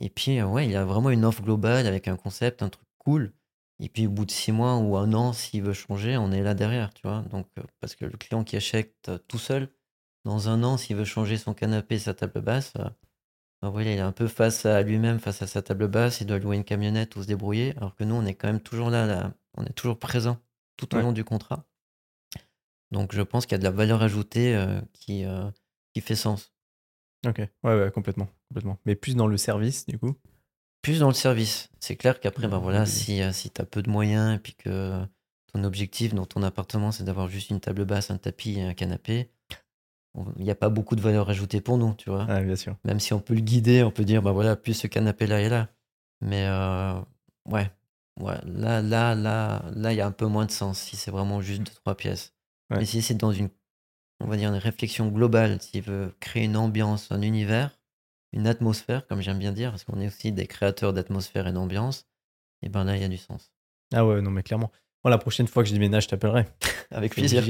Et 0.00 0.10
puis, 0.10 0.38
euh, 0.40 0.46
ouais, 0.46 0.66
il 0.66 0.72
y 0.72 0.76
a 0.76 0.84
vraiment 0.84 1.10
une 1.10 1.24
offre 1.24 1.42
globale 1.42 1.86
avec 1.86 2.08
un 2.08 2.16
concept, 2.16 2.62
un 2.62 2.70
truc 2.70 2.88
cool. 2.98 3.32
Et 3.80 3.88
puis, 3.88 4.06
au 4.06 4.10
bout 4.10 4.24
de 4.24 4.30
six 4.30 4.52
mois 4.52 4.76
ou 4.76 4.96
un 4.96 5.12
an, 5.12 5.32
s'il 5.32 5.62
veut 5.62 5.72
changer, 5.72 6.16
on 6.16 6.32
est 6.32 6.42
là 6.42 6.54
derrière, 6.54 6.92
tu 6.94 7.02
vois. 7.06 7.22
Donc, 7.30 7.46
euh, 7.58 7.62
parce 7.80 7.94
que 7.96 8.04
le 8.04 8.16
client 8.18 8.44
qui 8.44 8.56
achète 8.56 9.08
euh, 9.08 9.18
tout 9.28 9.38
seul, 9.38 9.68
dans 10.24 10.48
un 10.48 10.62
an, 10.64 10.76
s'il 10.76 10.96
veut 10.96 11.04
changer 11.04 11.38
son 11.38 11.54
canapé, 11.54 11.98
sa 11.98 12.14
table 12.14 12.40
basse, 12.42 12.74
voilà, 13.62 13.92
il 13.92 13.98
est 13.98 14.00
un 14.00 14.12
peu 14.12 14.26
face 14.26 14.64
à 14.64 14.82
lui-même, 14.82 15.18
face 15.18 15.42
à 15.42 15.46
sa 15.46 15.60
table 15.60 15.88
basse, 15.88 16.20
il 16.20 16.26
doit 16.26 16.38
louer 16.38 16.56
une 16.56 16.64
camionnette 16.64 17.14
ou 17.16 17.22
se 17.22 17.26
débrouiller, 17.26 17.76
alors 17.76 17.94
que 17.94 18.04
nous, 18.04 18.14
on 18.14 18.24
est 18.24 18.34
quand 18.34 18.48
même 18.48 18.60
toujours 18.60 18.88
là, 18.90 19.06
là 19.06 19.34
on 19.54 19.64
est 19.64 19.72
toujours 19.72 19.98
présent 19.98 20.38
tout 20.76 20.94
au 20.94 20.98
Ouais. 20.98 21.02
long 21.02 21.12
du 21.12 21.24
contrat. 21.24 21.66
Donc, 22.90 23.14
je 23.14 23.22
pense 23.22 23.46
qu'il 23.46 23.52
y 23.52 23.56
a 23.56 23.58
de 23.58 23.64
la 23.64 23.70
valeur 23.70 24.02
ajoutée 24.02 24.56
euh, 24.56 24.80
qui, 24.94 25.24
euh, 25.24 25.50
qui 25.92 26.00
fait 26.00 26.16
sens. 26.16 26.52
Ok, 27.26 27.38
ouais, 27.38 27.50
ouais, 27.62 27.90
complètement, 27.92 28.28
complètement. 28.48 28.78
Mais 28.86 28.94
plus 28.96 29.14
dans 29.14 29.26
le 29.26 29.36
service, 29.36 29.86
du 29.86 29.98
coup? 29.98 30.16
Plus 30.82 31.00
dans 31.00 31.08
le 31.08 31.14
service. 31.14 31.68
C'est 31.78 31.96
clair 31.96 32.18
qu'après, 32.20 32.48
ben 32.48 32.58
voilà, 32.58 32.86
si, 32.86 33.20
euh, 33.22 33.32
si 33.32 33.50
tu 33.50 33.60
as 33.60 33.66
peu 33.66 33.82
de 33.82 33.90
moyens 33.90 34.34
et 34.34 34.38
puis 34.38 34.54
que 34.54 34.98
ton 35.52 35.62
objectif 35.64 36.14
dans 36.14 36.24
ton 36.24 36.42
appartement, 36.42 36.90
c'est 36.92 37.04
d'avoir 37.04 37.28
juste 37.28 37.50
une 37.50 37.60
table 37.60 37.84
basse, 37.84 38.10
un 38.10 38.16
tapis 38.16 38.58
et 38.58 38.62
un 38.62 38.72
canapé, 38.72 39.30
il 40.36 40.44
n'y 40.44 40.50
a 40.50 40.56
pas 40.56 40.68
beaucoup 40.68 40.96
de 40.96 41.00
valeur 41.00 41.30
ajoutée 41.30 41.60
pour 41.60 41.78
nous, 41.78 41.94
tu 41.94 42.10
vois. 42.10 42.24
Ouais, 42.24 42.44
bien 42.44 42.56
sûr. 42.56 42.76
Même 42.84 43.00
si 43.00 43.12
on 43.12 43.20
peut 43.20 43.34
le 43.34 43.40
guider, 43.40 43.82
on 43.82 43.90
peut 43.90 44.04
dire, 44.04 44.22
bah 44.22 44.32
voilà, 44.32 44.56
plus 44.56 44.74
ce 44.74 44.86
canapé-là 44.86 45.40
est 45.40 45.48
là. 45.48 45.68
Mais 46.20 46.46
euh, 46.46 47.00
ouais, 47.46 47.70
ouais, 48.20 48.38
là, 48.44 48.82
là, 48.82 49.14
là, 49.14 49.62
là, 49.74 49.92
il 49.92 49.96
y 49.96 50.00
a 50.00 50.06
un 50.06 50.12
peu 50.12 50.26
moins 50.26 50.46
de 50.46 50.50
sens 50.50 50.78
si 50.78 50.96
c'est 50.96 51.10
vraiment 51.10 51.40
juste 51.40 51.62
deux, 51.62 51.72
trois 51.72 51.96
pièces. 51.96 52.34
Ouais. 52.70 52.78
Mais 52.78 52.84
si 52.84 53.02
c'est 53.02 53.14
dans 53.14 53.32
une, 53.32 53.50
on 54.20 54.26
va 54.26 54.36
dire, 54.36 54.50
une 54.50 54.58
réflexion 54.58 55.08
globale, 55.08 55.60
s'il 55.62 55.82
veut 55.82 56.14
créer 56.20 56.44
une 56.44 56.56
ambiance, 56.56 57.10
un 57.10 57.22
univers, 57.22 57.78
une 58.32 58.46
atmosphère, 58.46 59.06
comme 59.06 59.20
j'aime 59.20 59.38
bien 59.38 59.52
dire, 59.52 59.70
parce 59.70 59.84
qu'on 59.84 60.00
est 60.00 60.06
aussi 60.08 60.32
des 60.32 60.46
créateurs 60.46 60.92
d'atmosphère 60.92 61.46
et 61.46 61.52
d'ambiance, 61.52 62.06
et 62.62 62.68
ben 62.68 62.84
là, 62.84 62.96
il 62.96 63.02
y 63.02 63.04
a 63.04 63.08
du 63.08 63.16
sens. 63.16 63.52
Ah 63.92 64.06
ouais, 64.06 64.20
non, 64.20 64.30
mais 64.30 64.42
clairement. 64.42 64.70
Moi, 65.04 65.10
la 65.10 65.18
prochaine 65.18 65.46
fois 65.46 65.62
que 65.62 65.68
je 65.68 65.74
déménage, 65.74 66.04
je 66.04 66.08
t'appellerai. 66.08 66.44
Avec 66.90 67.14
plaisir. 67.14 67.42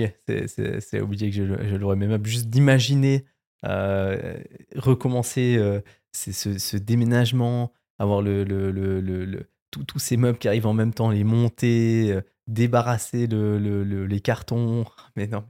C'est- 0.81 1.01
obligé 1.01 1.31
que 1.31 1.37
je, 1.37 1.45
je 1.45 1.77
l'aurai. 1.77 1.97
Mais 1.97 2.07
même 2.07 2.25
juste 2.25 2.47
d'imaginer 2.49 3.25
euh, 3.67 4.39
recommencer 4.77 5.57
euh, 5.59 5.81
c'est 6.13 6.33
ce, 6.33 6.59
ce 6.59 6.77
déménagement, 6.77 7.73
avoir 7.99 8.23
le, 8.23 8.45
le, 8.45 8.71
le, 8.71 9.01
le- 9.01 9.47
tous 9.71 9.99
ces 10.01 10.17
meubles 10.17 10.39
qui 10.39 10.49
arrivent 10.49 10.67
en 10.67 10.73
même 10.75 10.93
temps, 10.93 11.11
les 11.11 11.23
monter, 11.25 12.13
euh, 12.13 12.21
débarrasser 12.49 13.27
le, 13.27 13.59
le- 13.59 13.85
le- 13.85 14.07
les 14.07 14.21
cartons. 14.21 14.85
Mais 15.17 15.27
non, 15.27 15.45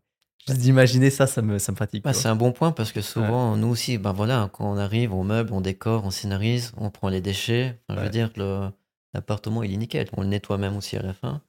juste 0.47 0.61
d'imaginer 0.61 1.11
ça, 1.11 1.27
ça 1.27 1.41
me, 1.43 1.59
ça 1.59 1.73
me 1.73 1.77
fatigue. 1.77 2.03
Bah, 2.03 2.13
c'est 2.13 2.29
un 2.29 2.37
bon 2.37 2.53
point 2.53 2.73
parce 2.73 2.93
que 2.93 3.01
souvent, 3.01 3.57
nous 3.57 3.69
aussi, 3.69 3.97
ben 3.99 4.13
voilà, 4.13 4.51
quand 4.53 4.71
on 4.71 4.77
arrive, 4.77 5.15
on 5.15 5.25
meuble, 5.25 5.53
on 5.53 5.61
décore, 5.61 6.05
on 6.05 6.11
scénarise, 6.11 6.73
on 6.77 6.91
prend 6.91 7.09
les 7.09 7.21
déchets. 7.21 7.79
Enfin, 7.89 8.01
Je 8.01 8.05
veux 8.05 8.11
dire 8.11 8.33
que 8.33 8.69
l'appartement, 9.15 9.63
il 9.63 9.73
est 9.73 9.77
nickel. 9.77 10.09
On 10.17 10.23
le 10.23 10.29
nettoie 10.29 10.59
même 10.59 10.77
aussi 10.77 10.97
à 10.97 11.03
la 11.03 11.15
fin. 11.15 11.43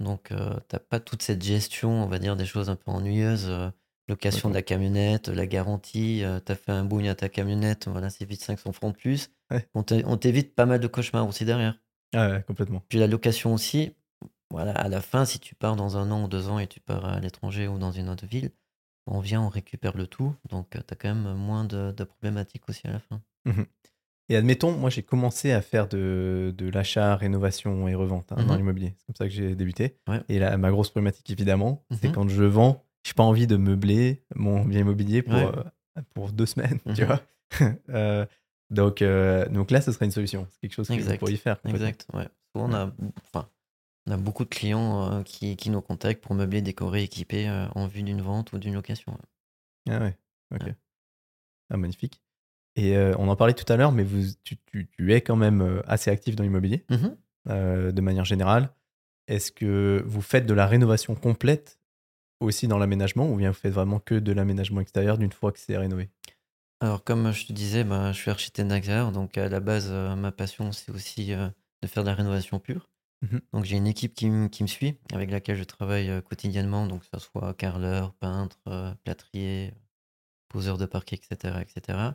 Donc, 0.00 0.30
euh, 0.32 0.54
t'as 0.68 0.78
pas 0.78 1.00
toute 1.00 1.22
cette 1.22 1.42
gestion, 1.42 1.90
on 2.04 2.06
va 2.06 2.18
dire, 2.18 2.36
des 2.36 2.46
choses 2.46 2.68
un 2.70 2.76
peu 2.76 2.90
ennuyeuses. 2.90 3.46
euh, 3.48 3.70
location 4.08 4.48
de 4.50 4.54
la 4.54 4.62
camionnette, 4.62 5.28
la 5.28 5.46
garantie, 5.48 6.22
euh, 6.22 6.38
t'as 6.38 6.54
fait 6.54 6.70
un 6.70 6.84
bougne 6.84 7.08
à 7.08 7.16
ta 7.16 7.28
camionnette, 7.28 7.88
voilà, 7.88 8.08
c'est 8.08 8.24
vite 8.24 8.40
500 8.42 8.72
francs 8.72 8.92
de 8.94 8.98
plus. 8.98 9.30
Ouais. 9.50 9.68
On 9.74 9.82
t'é- 9.82 10.04
on 10.06 10.16
t'évite 10.16 10.54
pas 10.54 10.64
mal 10.66 10.78
de 10.78 10.86
cauchemars 10.86 11.26
aussi 11.26 11.44
derrière. 11.44 11.76
Ah 12.14 12.30
ouais, 12.30 12.42
complètement. 12.44 12.82
Puis 12.88 12.98
la 13.00 13.08
location 13.08 13.52
aussi, 13.52 13.96
voilà, 14.50 14.72
à 14.72 14.88
la 14.88 15.00
fin, 15.00 15.24
si 15.24 15.40
tu 15.40 15.54
pars 15.56 15.74
dans 15.76 15.96
un 15.96 16.10
an 16.12 16.24
ou 16.24 16.28
deux 16.28 16.48
ans 16.48 16.58
et 16.60 16.68
tu 16.68 16.80
pars 16.80 17.04
à 17.04 17.18
l'étranger 17.20 17.66
ou 17.68 17.78
dans 17.78 17.90
une 17.90 18.08
autre 18.08 18.26
ville, 18.26 18.52
on 19.06 19.20
vient, 19.20 19.42
on 19.42 19.48
récupère 19.48 19.96
le 19.96 20.06
tout. 20.06 20.34
Donc, 20.50 20.70
tu 20.70 20.78
as 20.78 20.96
quand 20.96 21.14
même 21.14 21.34
moins 21.34 21.64
de, 21.64 21.90
de 21.92 22.04
problématiques 22.04 22.68
aussi 22.68 22.86
à 22.86 22.92
la 22.92 23.00
fin. 23.00 23.20
Et 24.28 24.36
admettons, 24.36 24.72
moi 24.76 24.90
j'ai 24.90 25.02
commencé 25.02 25.52
à 25.52 25.62
faire 25.62 25.88
de, 25.88 26.52
de 26.56 26.68
l'achat, 26.68 27.14
rénovation 27.16 27.86
et 27.88 27.94
revente 27.94 28.32
hein, 28.32 28.36
dans 28.44 28.52
Mhm. 28.52 28.56
l'immobilier. 28.58 28.94
C'est 28.98 29.06
comme 29.06 29.16
ça 29.16 29.24
que 29.26 29.30
j'ai 29.32 29.54
débuté. 29.54 29.96
Ouais. 30.08 30.20
Et 30.28 30.38
là, 30.38 30.56
ma 30.56 30.70
grosse 30.70 30.90
problématique, 30.90 31.30
évidemment, 31.30 31.84
c'est 32.00 32.08
Mhm. 32.08 32.14
quand 32.14 32.28
je 32.28 32.42
vends, 32.44 32.84
j'ai 33.04 33.14
pas 33.14 33.22
envie 33.22 33.46
de 33.46 33.56
meubler 33.56 34.24
mon 34.34 34.64
bien 34.64 34.80
immobilier 34.80 35.22
pour, 35.22 35.34
Ouais. 35.34 35.44
euh, 35.96 36.02
pour 36.14 36.32
deux 36.32 36.46
semaines, 36.76 36.80
tu 36.94 37.02
Mhm. 37.02 37.06
vois. 37.06 37.22
Euh, 37.90 38.26
donc, 38.70 39.00
euh, 39.00 39.48
donc 39.48 39.70
là, 39.70 39.80
ce 39.80 39.92
serait 39.92 40.06
une 40.06 40.10
solution. 40.10 40.48
C'est 40.50 40.60
quelque 40.62 40.74
chose 40.74 40.88
que 40.88 40.94
vous 41.00 41.16
pourriez 41.18 41.36
faire. 41.36 41.58
Exact, 41.64 42.06
ouais. 42.14 42.28
Souvent, 42.52 42.68
on 42.68 42.74
a, 42.74 42.92
enfin, 43.22 43.48
on 44.08 44.10
a 44.12 44.16
beaucoup 44.16 44.42
de 44.44 44.48
clients 44.50 45.22
qui, 45.24 45.54
qui 45.56 45.70
nous 45.70 45.80
contactent 45.80 46.20
pour 46.22 46.34
meubler, 46.34 46.62
décorer, 46.62 47.04
équiper 47.04 47.48
en 47.76 47.86
vue 47.86 48.02
d'une 48.02 48.22
vente 48.22 48.52
ou 48.52 48.58
d'une 48.58 48.74
location. 48.74 49.16
Ah 49.88 50.00
ouais, 50.00 50.16
ok. 50.52 50.62
Ouais. 50.64 50.74
Ah, 51.70 51.76
magnifique. 51.76 52.20
Et 52.76 52.96
euh, 52.96 53.14
on 53.18 53.28
en 53.28 53.36
parlait 53.36 53.54
tout 53.54 53.70
à 53.72 53.76
l'heure, 53.76 53.90
mais 53.92 54.04
vous, 54.04 54.22
tu, 54.44 54.56
tu- 54.66 54.88
tu 54.92 55.12
es 55.14 55.20
quand 55.22 55.36
même 55.36 55.62
euh, 55.62 55.80
assez 55.86 56.10
actif 56.10 56.36
dans 56.36 56.44
l'immobilier, 56.44 56.84
Mhm. 56.90 57.16
euh, 57.48 57.90
de 57.92 58.00
manière 58.02 58.24
générale. 58.24 58.70
Est-ce 59.28 59.50
que 59.50 60.02
vous 60.06 60.20
faites 60.22 60.46
de 60.46 60.54
la 60.54 60.66
rénovation 60.66 61.14
complète 61.14 61.78
aussi 62.40 62.68
dans 62.68 62.78
l'aménagement 62.78 63.28
ou 63.30 63.36
bien 63.36 63.48
vous 63.50 63.56
faites 63.56 63.72
vraiment 63.72 63.98
que 63.98 64.14
de 64.14 64.32
l'aménagement 64.32 64.80
extérieur 64.80 65.16
d'une 65.18 65.32
fois 65.32 65.52
que 65.52 65.58
c'est 65.58 65.76
rénové? 65.76 66.10
Alors, 66.80 67.02
comme 67.02 67.32
je 67.32 67.46
te 67.46 67.52
disais, 67.54 67.82
bah, 67.82 68.12
je 68.12 68.18
suis 68.18 68.30
architecte 68.30 68.68
d'intérieur, 68.68 69.10
donc 69.10 69.38
à 69.38 69.48
la 69.48 69.60
base, 69.60 69.88
euh, 69.90 70.14
ma 70.14 70.30
passion, 70.30 70.72
c'est 70.72 70.92
aussi 70.92 71.28
de 71.34 71.86
faire 71.88 72.02
de 72.04 72.08
la 72.08 72.14
rénovation 72.14 72.60
pure. 72.60 72.90
Mhm. 73.22 73.40
Donc, 73.54 73.64
j'ai 73.64 73.78
une 73.78 73.86
équipe 73.86 74.12
qui, 74.12 74.28
me 74.28 74.48
suit, 74.66 74.98
avec 75.14 75.30
laquelle 75.30 75.56
je 75.56 75.64
travaille 75.64 76.22
quotidiennement, 76.22 76.86
donc 76.86 77.00
que 77.00 77.06
ce 77.14 77.18
soit 77.18 77.54
carreleur, 77.54 78.12
peintre, 78.12 78.58
plâtrier, 79.04 79.72
poseur 80.48 80.76
de 80.76 80.84
parquet, 80.84 81.16
etc., 81.16 81.62
etc. 81.62 82.14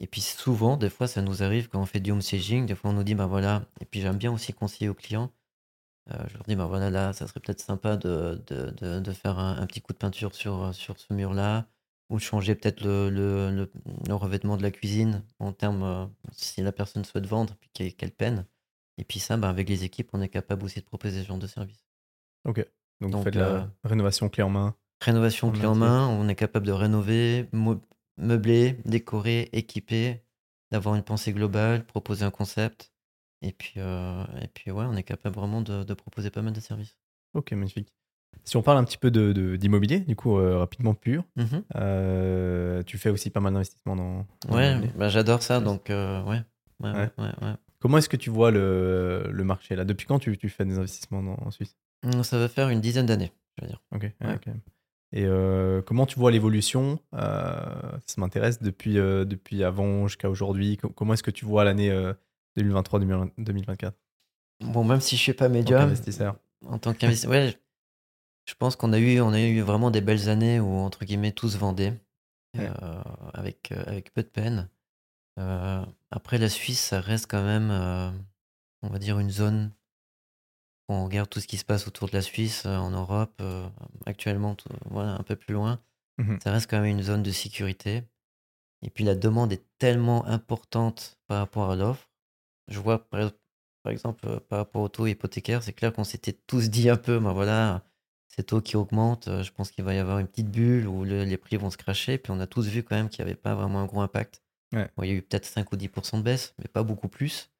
Et 0.00 0.06
puis 0.06 0.20
souvent, 0.20 0.76
des 0.76 0.90
fois, 0.90 1.06
ça 1.08 1.22
nous 1.22 1.42
arrive 1.42 1.68
quand 1.68 1.80
on 1.80 1.86
fait 1.86 2.00
du 2.00 2.12
home 2.12 2.22
staging, 2.22 2.66
des 2.66 2.74
fois 2.74 2.90
on 2.90 2.94
nous 2.94 3.04
dit, 3.04 3.14
bah 3.14 3.26
voilà, 3.26 3.64
et 3.80 3.84
puis 3.86 4.00
j'aime 4.00 4.18
bien 4.18 4.32
aussi 4.32 4.52
conseiller 4.52 4.88
aux 4.90 4.94
clients. 4.94 5.32
Euh, 6.10 6.24
je 6.28 6.34
leur 6.34 6.44
dis, 6.44 6.56
bah 6.56 6.66
voilà, 6.66 6.90
là, 6.90 7.12
ça 7.12 7.26
serait 7.26 7.40
peut-être 7.40 7.60
sympa 7.60 7.96
de, 7.96 8.42
de, 8.46 8.70
de, 8.70 9.00
de 9.00 9.12
faire 9.12 9.38
un, 9.38 9.58
un 9.58 9.66
petit 9.66 9.80
coup 9.80 9.92
de 9.92 9.98
peinture 9.98 10.34
sur, 10.34 10.74
sur 10.74 10.98
ce 11.00 11.12
mur-là, 11.14 11.66
ou 12.10 12.16
de 12.18 12.22
changer 12.22 12.54
peut-être 12.54 12.82
le, 12.84 13.10
le, 13.10 13.50
le, 13.50 13.72
le 14.06 14.14
revêtement 14.14 14.56
de 14.56 14.62
la 14.62 14.70
cuisine 14.70 15.24
en 15.40 15.52
termes, 15.52 15.82
euh, 15.82 16.06
si 16.32 16.62
la 16.62 16.72
personne 16.72 17.04
souhaite 17.04 17.26
vendre, 17.26 17.56
puis 17.60 17.70
qu'elle 17.72 17.94
qu'elle 17.94 18.12
peine. 18.12 18.46
Et 18.98 19.04
puis 19.04 19.18
ça, 19.20 19.36
bah, 19.36 19.48
avec 19.48 19.68
les 19.68 19.84
équipes, 19.84 20.10
on 20.12 20.22
est 20.22 20.28
capable 20.28 20.64
aussi 20.64 20.80
de 20.80 20.84
proposer 20.84 21.22
ce 21.22 21.28
genre 21.28 21.38
de 21.38 21.46
service. 21.46 21.86
Ok. 22.44 22.58
Donc, 23.00 23.10
vous 23.10 23.12
Donc, 23.12 23.24
faites 23.24 23.34
de 23.34 23.40
la 23.40 23.48
euh, 23.48 23.64
rénovation 23.84 24.28
clé 24.28 24.42
en 24.42 24.50
main. 24.50 24.76
Rénovation 25.00 25.48
En 25.48 25.52
clé 25.52 25.66
en 25.66 25.74
main, 25.74 26.08
on 26.08 26.28
est 26.28 26.34
capable 26.34 26.66
de 26.66 26.72
rénover, 26.72 27.48
mo- 27.52 27.80
meubler, 28.18 28.78
décorer, 28.84 29.48
équiper, 29.52 30.22
d'avoir 30.70 30.94
une 30.94 31.02
pensée 31.02 31.32
globale, 31.32 31.84
proposer 31.86 32.24
un 32.24 32.30
concept. 32.30 32.92
Et 33.42 33.52
puis, 33.52 33.74
euh, 33.76 34.24
et 34.42 34.48
puis 34.48 34.70
ouais, 34.70 34.84
on 34.88 34.96
est 34.96 35.02
capable 35.02 35.36
vraiment 35.36 35.60
de, 35.60 35.84
de 35.84 35.94
proposer 35.94 36.30
pas 36.30 36.42
mal 36.42 36.52
de 36.52 36.60
services. 36.60 36.96
Ok, 37.34 37.52
magnifique. 37.52 37.92
Si 38.44 38.56
on 38.56 38.62
parle 38.62 38.78
un 38.78 38.84
petit 38.84 38.98
peu 38.98 39.10
de- 39.10 39.32
de- 39.32 39.56
d'immobilier, 39.56 40.00
du 40.00 40.16
coup, 40.16 40.38
euh, 40.38 40.58
rapidement 40.58 40.94
pur, 40.94 41.24
Mhm. 41.36 41.64
euh, 41.76 42.82
tu 42.84 42.96
fais 42.98 43.10
aussi 43.10 43.30
pas 43.30 43.40
mal 43.40 43.52
d'investissements 43.52 43.96
dans, 43.96 44.26
dans 44.48 44.54
Ouais, 44.54 44.80
bah, 44.96 45.08
j'adore 45.08 45.42
ça, 45.42 45.60
donc 45.60 45.86
ouais. 45.88 46.42
Ouais, 46.80 46.92
Ouais. 47.18 47.54
Comment 47.78 47.98
est-ce 47.98 48.08
que 48.08 48.16
tu 48.16 48.30
vois 48.30 48.50
le, 48.50 49.28
le 49.30 49.44
marché 49.44 49.76
là? 49.76 49.84
Depuis 49.84 50.06
quand 50.06 50.18
tu, 50.18 50.36
tu 50.38 50.48
fais 50.48 50.64
des 50.64 50.78
investissements 50.78 51.22
dans- 51.22 51.36
en 51.40 51.50
Suisse? 51.50 51.76
Ça 52.22 52.38
va 52.38 52.48
faire 52.48 52.68
une 52.68 52.80
dizaine 52.80 53.06
d'années, 53.06 53.32
je 53.58 53.62
veux 53.64 53.68
dire. 53.68 53.82
Ok. 53.92 54.10
Et 55.16 55.24
euh, 55.24 55.80
comment 55.80 56.04
tu 56.04 56.18
vois 56.18 56.30
l'évolution? 56.30 57.00
Euh, 57.14 57.98
Ça 58.06 58.20
m'intéresse 58.20 58.60
depuis, 58.60 58.98
euh, 58.98 59.24
depuis 59.24 59.64
avant 59.64 60.06
jusqu'à 60.08 60.28
aujourd'hui. 60.28 60.76
Co- 60.76 60.90
comment 60.90 61.14
est-ce 61.14 61.22
que 61.22 61.30
tu 61.30 61.46
vois 61.46 61.64
l'année 61.64 61.90
euh, 61.90 62.12
2023-2024 62.58 63.92
Bon, 64.60 64.84
même 64.84 65.00
si 65.00 65.16
je 65.16 65.22
suis 65.22 65.32
pas 65.32 65.46
en 65.46 65.48
tant 65.48 65.54
médium, 65.54 65.80
qu'investisseur 65.80 66.36
en 66.66 66.78
tant 66.78 66.92
qu'investisseur, 66.92 67.30
ouais, 67.30 67.48
je- 67.50 67.56
je 68.50 68.54
pense 68.56 68.76
qu'on 68.76 68.92
a 68.92 68.98
eu, 68.98 69.18
on 69.22 69.32
a 69.32 69.40
eu 69.40 69.60
vraiment 69.62 69.90
des 69.90 70.02
belles 70.02 70.28
années 70.28 70.60
où, 70.60 70.70
entre 70.74 71.06
guillemets, 71.06 71.32
tout 71.32 71.48
se 71.48 71.56
vendait, 71.56 71.94
Ouais. 72.54 72.70
avec, 73.32 73.72
avec 73.72 74.12
peu 74.12 74.22
de 74.22 74.28
peine. 74.28 74.68
Après, 76.10 76.36
la 76.38 76.48
Suisse, 76.50 76.80
ça 76.80 77.00
reste 77.00 77.26
quand 77.30 77.42
même, 77.42 77.70
on 78.82 78.88
va 78.88 78.98
dire, 78.98 79.18
une 79.18 79.30
zone. 79.30 79.72
Quand 80.88 80.94
on 80.96 81.04
regarde 81.04 81.28
tout 81.28 81.40
ce 81.40 81.46
qui 81.46 81.56
se 81.56 81.64
passe 81.64 81.86
autour 81.88 82.08
de 82.08 82.14
la 82.14 82.22
Suisse, 82.22 82.64
euh, 82.66 82.76
en 82.76 82.90
Europe, 82.90 83.34
euh, 83.40 83.68
actuellement, 84.06 84.54
tout- 84.54 84.68
voilà, 84.90 85.14
un 85.14 85.22
peu 85.22 85.36
plus 85.36 85.54
loin, 85.54 85.80
Mhm. 86.18 86.38
ça 86.42 86.52
reste 86.52 86.70
quand 86.70 86.80
même 86.80 86.90
une 86.98 87.02
zone 87.02 87.22
de 87.22 87.30
sécurité. 87.32 88.04
Et 88.82 88.90
puis, 88.90 89.04
la 89.04 89.14
demande 89.14 89.52
est 89.52 89.64
tellement 89.78 90.24
importante 90.26 91.18
par 91.26 91.38
rapport 91.38 91.70
à 91.70 91.76
l'offre. 91.76 92.08
Je 92.68 92.78
vois, 92.78 93.08
par, 93.08 93.30
par 93.82 93.92
exemple, 93.92 94.26
euh, 94.28 94.38
par 94.40 94.58
rapport 94.58 94.82
au 94.82 94.88
taux 94.88 95.06
hypothécaire, 95.06 95.62
c'est 95.62 95.72
clair 95.72 95.92
qu'on 95.92 96.04
s'était 96.04 96.32
tous 96.32 96.68
dit 96.70 96.88
un 96.90 96.96
peu, 96.96 97.18
ben 97.18 97.32
voilà, 97.32 97.84
ces 98.28 98.42
taux 98.44 98.60
qui 98.60 98.76
augmentent, 98.76 99.28
je 99.42 99.50
pense 99.50 99.70
qu'il 99.70 99.82
va 99.84 99.94
y 99.94 99.98
avoir 99.98 100.18
une 100.18 100.26
petite 100.28 100.50
bulle 100.50 100.86
où 100.86 101.04
le- 101.04 101.24
les 101.24 101.36
prix 101.36 101.56
vont 101.56 101.70
se 101.70 101.76
cracher. 101.76 102.18
Puis, 102.18 102.32
on 102.32 102.38
a 102.40 102.46
tous 102.46 102.66
vu 102.66 102.82
quand 102.82 102.96
même 102.96 103.08
qu'il 103.08 103.24
n'y 103.24 103.30
avait 103.30 103.40
pas 103.40 103.54
vraiment 103.54 103.80
un 103.80 103.86
gros 103.86 104.00
impact. 104.02 104.42
Ouais. 104.72 104.90
Bon, 104.96 105.02
il 105.04 105.08
y 105.08 105.12
a 105.12 105.14
eu 105.14 105.22
peut-être 105.22 105.46
5 105.46 105.72
ou 105.72 105.76
10% 105.76 106.18
de 106.18 106.22
baisse, 106.22 106.54
mais 106.58 106.68
pas 106.68 106.82
beaucoup 106.82 107.08
plus. 107.08 107.50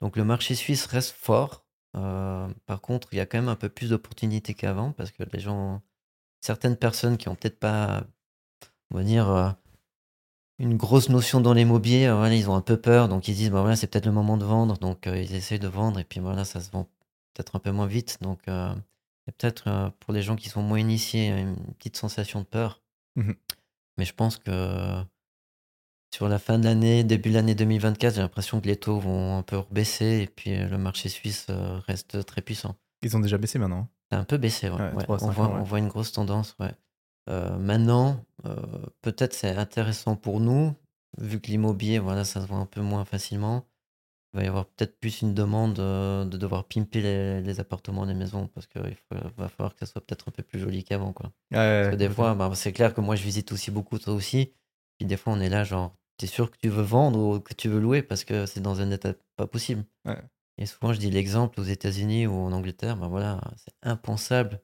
Donc 0.00 0.16
le 0.16 0.24
marché 0.24 0.54
suisse 0.56 0.86
reste 0.86 1.12
fort. 1.16 1.61
Euh, 1.96 2.48
par 2.66 2.80
contre, 2.80 3.08
il 3.12 3.16
y 3.16 3.20
a 3.20 3.26
quand 3.26 3.38
même 3.38 3.48
un 3.48 3.56
peu 3.56 3.68
plus 3.68 3.90
d'opportunités 3.90 4.54
qu'avant 4.54 4.92
parce 4.92 5.10
que 5.10 5.22
les 5.32 5.40
gens, 5.40 5.82
certaines 6.40 6.76
personnes 6.76 7.18
qui 7.18 7.28
ont 7.28 7.34
peut-être 7.34 7.58
pas, 7.58 8.04
on 8.90 8.96
va 8.98 9.04
dire, 9.04 9.28
euh, 9.30 9.50
une 10.58 10.76
grosse 10.76 11.08
notion 11.08 11.40
dans 11.40 11.54
l'immobilier, 11.54 12.06
euh, 12.06 12.14
voilà, 12.14 12.34
ils 12.34 12.48
ont 12.48 12.54
un 12.54 12.60
peu 12.60 12.76
peur, 12.76 13.08
donc 13.08 13.28
ils 13.28 13.34
disent, 13.34 13.50
bah 13.50 13.60
voilà, 13.60 13.76
c'est 13.76 13.88
peut-être 13.88 14.06
le 14.06 14.12
moment 14.12 14.36
de 14.36 14.44
vendre, 14.44 14.78
donc 14.78 15.06
euh, 15.06 15.20
ils 15.20 15.34
essayent 15.34 15.58
de 15.58 15.68
vendre 15.68 15.98
et 15.98 16.04
puis 16.04 16.20
voilà, 16.20 16.44
ça 16.44 16.60
se 16.60 16.70
vend 16.70 16.84
peut-être 17.34 17.56
un 17.56 17.58
peu 17.58 17.72
moins 17.72 17.86
vite. 17.86 18.18
Donc 18.20 18.40
euh, 18.48 18.74
peut-être 19.26 19.68
euh, 19.68 19.90
pour 20.00 20.12
les 20.12 20.22
gens 20.22 20.36
qui 20.36 20.48
sont 20.48 20.62
moins 20.62 20.78
initiés 20.78 21.28
une 21.28 21.56
petite 21.78 21.96
sensation 21.96 22.40
de 22.40 22.46
peur. 22.46 22.82
Mhm. 23.16 23.34
Mais 23.98 24.04
je 24.04 24.14
pense 24.14 24.38
que 24.38 25.02
sur 26.14 26.28
la 26.28 26.38
fin 26.38 26.58
de 26.58 26.64
l'année, 26.64 27.04
début 27.04 27.30
de 27.30 27.34
l'année 27.34 27.54
2024, 27.54 28.14
j'ai 28.14 28.20
l'impression 28.20 28.60
que 28.60 28.66
les 28.66 28.76
taux 28.76 28.98
vont 28.98 29.38
un 29.38 29.42
peu 29.42 29.62
baisser 29.70 30.20
et 30.22 30.26
puis 30.26 30.54
euh, 30.54 30.68
le 30.68 30.78
marché 30.78 31.08
suisse 31.08 31.46
euh, 31.50 31.80
reste 31.86 32.24
très 32.26 32.42
puissant. 32.42 32.76
Ils 33.02 33.16
ont 33.16 33.20
déjà 33.20 33.38
baissé 33.38 33.58
maintenant. 33.58 33.88
A 34.10 34.18
un 34.18 34.24
peu 34.24 34.36
baissé, 34.36 34.68
ouais. 34.68 34.78
On, 35.08 35.16
voit, 35.16 35.24
ans, 35.24 35.28
ouais. 35.28 35.60
on 35.60 35.62
voit 35.62 35.78
une 35.78 35.88
grosse 35.88 36.12
tendance, 36.12 36.54
ouais. 36.60 36.72
Euh, 37.30 37.56
maintenant, 37.56 38.24
euh, 38.46 38.56
peut-être 39.00 39.32
c'est 39.32 39.56
intéressant 39.56 40.16
pour 40.16 40.40
nous, 40.40 40.74
vu 41.18 41.40
que 41.40 41.48
l'immobilier, 41.48 41.98
voilà, 41.98 42.24
ça 42.24 42.40
se 42.40 42.46
voit 42.46 42.58
un 42.58 42.66
peu 42.66 42.80
moins 42.80 43.04
facilement. 43.04 43.66
Il 44.34 44.38
va 44.38 44.44
y 44.44 44.48
avoir 44.48 44.66
peut-être 44.66 44.98
plus 44.98 45.20
une 45.20 45.34
demande 45.34 45.78
euh, 45.78 46.24
de 46.24 46.36
devoir 46.36 46.64
pimper 46.64 47.02
les, 47.02 47.40
les 47.42 47.60
appartements, 47.60 48.04
les 48.04 48.14
maisons, 48.14 48.48
parce 48.48 48.66
qu'il 48.66 48.96
va 49.36 49.48
falloir 49.48 49.74
que 49.74 49.80
ça 49.80 49.92
soit 49.92 50.00
peut-être 50.00 50.28
un 50.28 50.32
peu 50.32 50.42
plus 50.42 50.58
joli 50.58 50.84
qu'avant, 50.84 51.12
quoi. 51.12 51.32
Parce 51.50 51.90
que 51.90 51.96
des 51.96 52.08
fois, 52.08 52.34
bah, 52.34 52.50
c'est 52.54 52.72
clair 52.72 52.94
que 52.94 53.00
moi, 53.00 53.14
je 53.14 53.22
visite 53.22 53.52
aussi 53.52 53.70
beaucoup, 53.70 53.98
toi 53.98 54.14
aussi. 54.14 54.52
Puis 54.98 55.06
des 55.06 55.16
fois, 55.16 55.34
on 55.34 55.40
est 55.40 55.50
là, 55.50 55.64
genre, 55.64 55.94
t'es 56.16 56.26
sûr 56.26 56.50
que 56.50 56.56
tu 56.56 56.68
veux 56.68 56.82
vendre 56.82 57.18
ou 57.18 57.40
que 57.40 57.54
tu 57.54 57.68
veux 57.68 57.80
louer 57.80 58.02
parce 58.02 58.24
que 58.24 58.46
c'est 58.46 58.60
dans 58.60 58.80
un 58.80 58.90
état 58.90 59.14
pas 59.36 59.46
possible. 59.46 59.84
Ouais. 60.04 60.20
Et 60.58 60.66
souvent, 60.66 60.92
je 60.92 60.98
dis 60.98 61.10
l'exemple 61.10 61.60
aux 61.60 61.64
États-Unis 61.64 62.26
ou 62.26 62.34
en 62.34 62.52
Angleterre, 62.52 62.96
ben 62.96 63.08
voilà, 63.08 63.40
c'est 63.56 63.74
impensable 63.82 64.60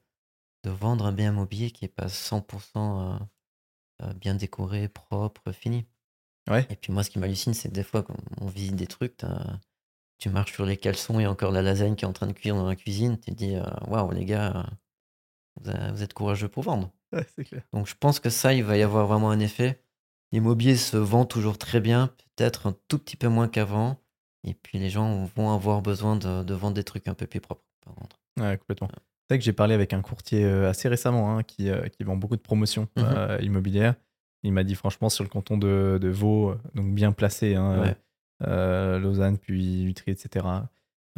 de 0.65 0.71
vendre 0.71 1.07
un 1.07 1.13
bien 1.13 1.33
immobilier 1.33 1.71
qui 1.71 1.85
est 1.85 1.89
pas 1.89 2.09
100% 2.09 2.77
euh, 2.77 3.19
euh, 4.03 4.13
bien 4.15 4.35
décoré, 4.35 4.89
propre, 4.89 5.53
fini. 5.53 5.87
Ouais. 6.49 6.67
Et 6.71 6.77
puis 6.77 6.93
moi, 6.93 7.03
ce 7.03 7.11
qui 7.11 7.19
m'hallucine, 7.19 7.55
c'est 7.55 7.69
que 7.69 7.75
des 7.75 7.83
fois, 7.83 8.03
quand 8.03 8.17
on 8.41 8.47
visite 8.47 8.77
des 8.77 8.87
trucs, 8.87 9.25
tu 10.19 10.31
marches 10.31 10.53
sur 10.53 10.67
les 10.67 10.77
caleçons 10.77 11.21
et 11.21 11.27
encore 11.27 11.53
la 11.53 11.63
lasagne 11.63 11.95
qui 11.95 12.05
est 12.05 12.09
en 12.09 12.13
train 12.13 12.27
de 12.27 12.33
cuire 12.33 12.57
dans 12.57 12.67
la 12.67 12.77
cuisine, 12.77 13.19
tu 13.19 13.31
te 13.31 13.37
dis, 13.37 13.55
euh, 13.55 13.65
waouh, 13.87 14.11
les 14.13 14.25
gars, 14.25 14.67
vous 15.61 16.03
êtes 16.03 16.13
courageux 16.13 16.49
pour 16.49 16.65
vendre. 16.65 16.93
Ouais, 17.13 17.27
clair. 17.45 17.63
Donc 17.73 17.87
je 17.87 17.95
pense 17.95 18.21
que 18.21 18.31
ça, 18.31 18.53
il 18.53 18.65
va 18.65 18.77
y 18.77 18.83
avoir 18.83 19.07
vraiment 19.07 19.31
un 19.31 19.41
effet. 19.41 19.83
L'immobilier 20.33 20.77
se 20.77 20.97
vend 20.97 21.25
toujours 21.25 21.59
très 21.59 21.81
bien, 21.81 22.09
peut-être 22.37 22.67
un 22.69 22.75
tout 22.89 22.99
petit 22.99 23.17
peu 23.17 23.29
moins 23.29 23.49
qu'avant. 23.49 23.97
Et 24.45 24.55
puis 24.55 24.79
les 24.79 24.91
gens 24.91 25.25
vont 25.37 25.53
avoir 25.53 25.83
besoin 25.83 26.17
de, 26.17 26.43
de 26.45 26.55
vendre 26.55 26.75
des 26.75 26.85
trucs 26.85 27.09
un 27.09 27.15
peu 27.15 27.27
plus 27.27 27.41
propres, 27.41 27.65
par 27.85 27.95
contre. 27.95 28.17
Ouais, 28.39 28.57
complètement. 28.59 28.89
C'est 28.93 29.35
vrai 29.35 29.39
que 29.39 29.45
j'ai 29.45 29.53
parlé 29.53 29.75
avec 29.75 29.93
un 29.93 30.01
courtier 30.01 30.45
euh, 30.45 30.71
assez 30.71 30.89
récemment 30.89 31.37
hein, 31.37 31.43
qui, 31.43 31.69
euh, 31.71 31.89
qui 31.89 32.05
vend 32.05 32.17
beaucoup 32.17 32.37
de 32.37 32.41
promotions 32.43 32.89
Mhm. 32.97 33.05
euh, 33.05 33.39
immobilières. 33.43 33.95
Il 34.45 34.53
m'a 34.53 34.63
dit 34.65 34.75
franchement 34.77 35.09
sur 35.09 35.25
le 35.25 35.29
canton 35.29 35.59
de, 35.59 35.99
de 36.01 36.09
Vaud, 36.09 36.55
donc 36.75 36.95
bien 36.95 37.11
placé, 37.13 37.57
hein, 37.57 37.81
Ouais. 37.83 37.97
euh, 38.47 38.99
Lausanne, 38.99 39.37
puis 39.39 39.83
Utrecht, 39.85 40.25
etc. 40.25 40.47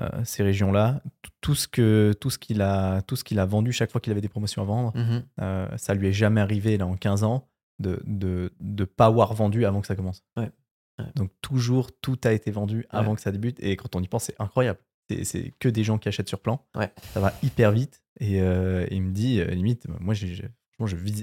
euh, 0.01 0.09
ces 0.25 0.43
régions-là, 0.43 1.03
tout- 1.43 1.55
ce 1.55 1.69
que 1.69 2.15
tout 2.19 2.31
ce 2.31 2.39
qu'il 2.39 2.63
a 2.63 3.03
tout 3.03 3.17
ce 3.17 3.23
qu'il 3.25 3.39
a 3.39 3.45
vendu 3.45 3.71
chaque 3.73 3.91
fois 3.91 4.01
qu'il 4.01 4.11
avait 4.13 4.23
des 4.23 4.31
promotions 4.31 4.63
à 4.63 4.65
vendre, 4.65 4.95
euh, 5.43 5.69
ça 5.77 5.93
lui 5.93 6.09
est 6.09 6.13
jamais 6.15 6.41
arrivé 6.41 6.79
là 6.79 6.87
en 6.87 6.97
15 6.97 7.23
ans 7.23 7.50
de 7.81 8.01
de 8.07 8.53
de 8.61 8.85
pas 8.85 9.07
avoir 9.07 9.35
vendu 9.35 9.65
avant 9.65 9.81
que 9.81 9.87
ça 9.87 9.97
commence. 9.97 10.23
Ouais. 10.37 10.51
Ouais. 10.99 11.07
Donc 11.17 11.31
toujours 11.41 11.91
tout 12.01 12.19
a 12.25 12.33
été 12.33 12.51
vendu 12.51 12.85
avant 12.91 13.11
Ouais. 13.11 13.17
que 13.17 13.23
ça 13.23 13.33
débute 13.33 13.59
et 13.63 13.77
quand 13.77 13.97
on 13.97 14.03
y 14.03 14.09
pense 14.09 14.25
c'est 14.25 14.41
incroyable. 14.41 14.79
C'est- 15.25 15.53
que 15.59 15.69
des 15.69 15.83
gens 15.83 15.99
qui 15.99 16.09
achètent 16.09 16.29
sur 16.29 16.39
plan. 16.41 16.65
Ça 17.13 17.19
va 17.21 17.33
hyper 17.43 17.73
vite 17.73 18.01
et, 18.21 18.41
euh, 18.41 18.87
il 18.93 19.03
me 19.03 19.11
dit 19.13 19.41
euh, 19.41 19.47
limite 19.47 19.87
moi 20.01 20.15
j'ai 20.15 20.35
je 20.35 20.47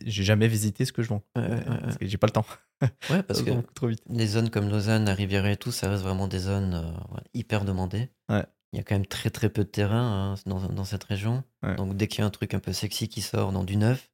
j'ai 0.05 0.23
jamais 0.23 0.47
visité 0.47 0.83
ce 0.85 0.91
que 0.91 1.01
je 1.01 1.09
vends. 1.09 1.23
Parce 1.33 1.97
que 1.97 2.05
j'ai 2.05 2.17
pas 2.17 2.27
le 2.27 2.31
temps. 2.33 2.45
Ouais, 3.09 3.23
parce 3.23 3.41
que 3.43 3.51
trop 3.73 3.87
vite. 3.87 4.03
les 4.09 4.27
zones 4.27 4.49
comme 4.51 4.69
Lausanne, 4.69 5.05
la 5.05 5.13
Riviera 5.15 5.49
et 5.51 5.57
tout, 5.57 5.71
ça 5.71 5.89
reste 5.89 6.03
vraiment 6.03 6.27
des 6.27 6.37
zones 6.39 6.73
euh, 6.75 6.91
hyper 7.33 7.65
demandées. 7.65 8.09
Ouais. 8.29 8.45
Il 8.73 8.77
y 8.77 8.79
a 8.79 8.83
quand 8.83 8.93
même 8.95 9.05
très 9.07 9.29
très 9.31 9.49
peu 9.49 9.63
de 9.63 9.69
terrain 9.69 10.33
hein, 10.33 10.35
dans, 10.45 10.67
dans 10.67 10.83
cette 10.83 11.03
région. 11.05 11.43
Ouais. 11.63 11.75
Donc 11.75 11.95
dès 11.95 12.07
qu'il 12.07 12.19
y 12.19 12.23
a 12.23 12.27
un 12.27 12.29
truc 12.29 12.53
un 12.53 12.59
peu 12.59 12.71
sexy 12.73 13.07
qui 13.09 13.21
sort 13.21 13.51
dans 13.51 13.63
du 13.63 13.77
neuf, 13.77 14.11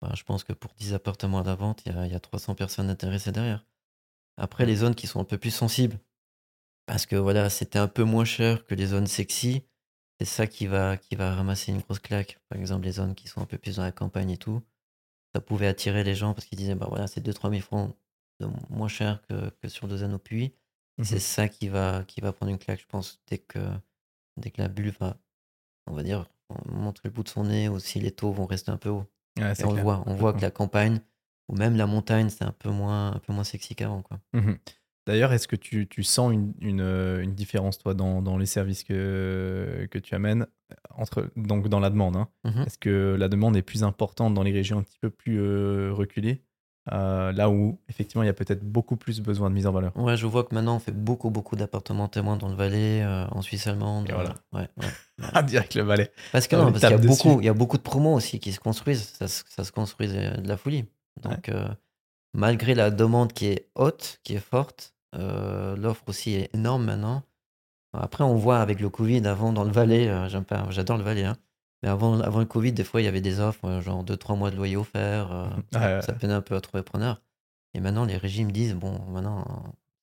bah, 0.00 0.12
je 0.14 0.22
pense 0.24 0.44
que 0.44 0.52
pour 0.52 0.72
10 0.74 0.94
appartements 0.94 1.40
à 1.40 1.44
la 1.44 1.54
vente, 1.54 1.82
il 1.86 1.92
y 1.92 1.96
a, 1.96 2.06
y 2.06 2.14
a 2.14 2.20
300 2.20 2.54
personnes 2.54 2.90
intéressées 2.90 3.32
derrière. 3.32 3.64
Après, 4.36 4.66
les 4.66 4.76
zones 4.76 4.94
qui 4.94 5.06
sont 5.06 5.20
un 5.20 5.24
peu 5.24 5.38
plus 5.38 5.50
sensibles, 5.50 5.98
parce 6.86 7.06
que 7.06 7.16
voilà, 7.16 7.50
c'était 7.50 7.78
un 7.78 7.88
peu 7.88 8.04
moins 8.04 8.24
cher 8.24 8.64
que 8.64 8.74
les 8.74 8.86
zones 8.86 9.06
sexy, 9.06 9.64
c'est 10.18 10.26
ça 10.26 10.46
qui 10.46 10.66
va, 10.66 10.96
qui 10.96 11.14
va 11.14 11.34
ramasser 11.34 11.72
une 11.72 11.80
grosse 11.80 11.98
claque. 11.98 12.38
Par 12.48 12.58
exemple, 12.58 12.84
les 12.84 12.92
zones 12.92 13.14
qui 13.14 13.28
sont 13.28 13.40
un 13.40 13.46
peu 13.46 13.58
plus 13.58 13.76
dans 13.76 13.82
la 13.82 13.92
campagne 13.92 14.30
et 14.30 14.36
tout, 14.36 14.62
ça 15.34 15.40
pouvait 15.40 15.66
attirer 15.66 16.04
les 16.04 16.14
gens 16.14 16.34
parce 16.34 16.46
qu'ils 16.46 16.58
disaient, 16.58 16.74
bah 16.74 16.86
voilà, 16.88 17.06
c'est 17.06 17.20
2-3 17.24 17.50
000 17.50 17.62
francs 17.62 17.94
de 18.40 18.48
moins 18.70 18.88
cher 18.88 19.22
que, 19.28 19.50
que 19.50 19.68
sur 19.68 19.86
Lausanne 19.86 20.14
au 20.14 20.18
Puy. 20.18 20.52
Mhm. 20.98 21.04
C'est 21.04 21.20
ça 21.20 21.48
qui 21.48 21.68
va, 21.68 22.04
qui 22.04 22.20
va 22.20 22.32
prendre 22.32 22.50
une 22.52 22.58
claque, 22.58 22.80
je 22.80 22.86
pense, 22.86 23.20
dès 23.28 23.38
que, 23.38 23.58
dès 24.36 24.50
que 24.50 24.60
la 24.60 24.68
bulle 24.68 24.92
va, 25.00 25.16
on 25.86 25.94
va 25.94 26.02
dire, 26.02 26.26
montrer 26.66 27.08
le 27.08 27.12
bout 27.12 27.22
de 27.22 27.28
son 27.28 27.44
nez, 27.44 27.68
ou 27.68 27.78
si 27.78 28.00
les 28.00 28.10
taux 28.10 28.32
vont 28.32 28.46
rester 28.46 28.70
un 28.70 28.76
peu 28.76 28.88
hauts. 28.88 29.06
Ouais, 29.38 29.52
Et 29.52 29.54
c'est 29.54 29.64
on 29.64 29.70
clair. 29.72 29.82
voit, 29.82 30.02
on 30.06 30.14
voit 30.14 30.32
que 30.32 30.40
la 30.40 30.50
campagne, 30.50 31.00
ou 31.48 31.56
même 31.56 31.76
la 31.76 31.86
montagne, 31.86 32.28
c'est 32.30 32.44
un 32.44 32.52
peu 32.52 32.70
moins, 32.70 33.12
un 33.12 33.18
peu 33.18 33.32
moins 33.32 33.44
sexy 33.44 33.74
qu'avant, 33.74 34.02
quoi. 34.02 34.20
Mhm. 34.32 34.58
D'ailleurs, 35.06 35.32
est-ce 35.32 35.48
que 35.48 35.56
tu, 35.56 35.88
tu 35.88 36.02
sens 36.02 36.32
une, 36.32 36.52
une, 36.60 36.80
euh, 36.82 37.22
une 37.22 37.34
différence, 37.34 37.78
toi, 37.78 37.94
dans, 37.94 38.22
dans 38.22 38.36
les 38.36 38.46
services 38.46 38.84
que, 38.84 39.88
que 39.90 39.98
tu 39.98 40.14
amènes, 40.14 40.46
entre, 40.90 41.30
donc 41.36 41.68
dans 41.68 41.80
la 41.80 41.90
demande 41.90 42.16
hein? 42.16 42.28
Mhm. 42.44 42.62
Est-ce 42.66 42.78
que 42.78 43.16
la 43.18 43.28
demande 43.28 43.56
est 43.56 43.62
plus 43.62 43.82
importante 43.82 44.34
dans 44.34 44.42
les 44.42 44.52
régions 44.52 44.78
un 44.78 44.82
petit 44.82 44.98
peu 45.00 45.10
plus 45.10 45.40
euh, 45.40 45.90
reculées, 45.92 46.44
euh, 46.92 47.32
là 47.32 47.50
où, 47.50 47.78
effectivement, 47.88 48.22
il 48.22 48.26
y 48.26 48.30
a 48.30 48.34
peut-être 48.34 48.64
beaucoup 48.64 48.96
plus 48.96 49.20
besoin 49.20 49.50
de 49.50 49.54
mise 49.54 49.66
en 49.66 49.72
valeur 49.72 49.96
Ouais, 49.96 50.16
je 50.16 50.26
vois 50.26 50.44
que 50.44 50.54
maintenant 50.54 50.76
on 50.76 50.78
fait 50.78 50.92
beaucoup, 50.92 51.30
beaucoup 51.30 51.54
d'appartements 51.56 52.08
témoins 52.08 52.36
dans 52.36 52.48
le 52.48 52.54
Valais, 52.56 53.02
euh, 53.02 53.26
en 53.28 53.42
Suisse 53.42 53.66
allemande. 53.66 54.08
Et 54.08 54.12
voilà. 54.12 54.34
euh, 54.54 54.58
ouais, 54.58 54.68
ouais. 54.78 54.90
Ah, 55.34 55.42
direct 55.42 55.74
le 55.74 55.82
Valais. 55.82 56.10
Parce 56.32 56.48
que 56.48 56.56
non, 56.56 56.62
on 56.68 56.72
parce 56.72 56.80
qu'il 56.80 56.90
y 56.90 56.94
a 56.94 56.98
dessus. 56.98 57.28
beaucoup, 57.28 57.40
il 57.40 57.44
y 57.44 57.48
a 57.50 57.52
beaucoup 57.54 57.76
de 57.76 57.82
promos 57.82 58.14
aussi 58.14 58.40
qui 58.40 58.52
se 58.52 58.60
construisent. 58.60 59.12
Ça, 59.18 59.28
se- 59.28 59.44
ça 59.48 59.64
se 59.64 59.72
construit 59.72 60.08
de 60.08 60.40
de 60.40 60.48
la 60.48 60.56
folie. 60.56 60.86
Donc, 61.22 61.48
euh, 61.50 61.68
malgré 62.32 62.74
la 62.74 62.90
demande 62.90 63.32
qui 63.32 63.46
est 63.46 63.68
haute, 63.74 64.20
qui 64.24 64.34
est 64.34 64.38
forte, 64.40 64.94
euh, 65.14 65.76
l'offre 65.76 66.04
aussi 66.08 66.32
est 66.34 66.54
énorme 66.54 66.84
maintenant. 66.84 67.22
Après, 67.92 68.24
on 68.24 68.36
voit 68.36 68.60
avec 68.60 68.80
le 68.80 68.88
Covid, 68.88 69.26
avant 69.26 69.52
dans 69.52 69.64
le 69.64 69.72
Valais, 69.72 70.08
euh, 70.08 70.28
j'adore 70.70 70.96
le 70.96 71.02
Valais, 71.02 71.24
hein. 71.24 71.36
Mais 71.82 71.88
avant, 71.88 72.20
avant 72.20 72.40
le 72.40 72.46
Covid, 72.46 72.72
des 72.72 72.84
fois, 72.84 73.00
il 73.00 73.04
y 73.04 73.08
avait 73.08 73.20
des 73.20 73.40
offres, 73.40 73.64
euh, 73.64 73.80
genre 73.80 74.04
2-3 74.04 74.36
mois 74.36 74.50
de 74.50 74.56
loyer 74.56 74.76
offert. 74.76 75.32
euh, 75.32 75.48
ça, 75.72 75.80
ouais. 75.96 76.02
ça 76.02 76.12
peinait 76.12 76.34
un 76.34 76.42
peu 76.42 76.54
à 76.54 76.60
trouver 76.60 76.82
preneur. 76.82 77.22
Et 77.74 77.80
maintenant, 77.80 78.04
les 78.04 78.16
régimes 78.16 78.52
disent, 78.52 78.74
bon, 78.74 78.98
maintenant, 79.10 79.44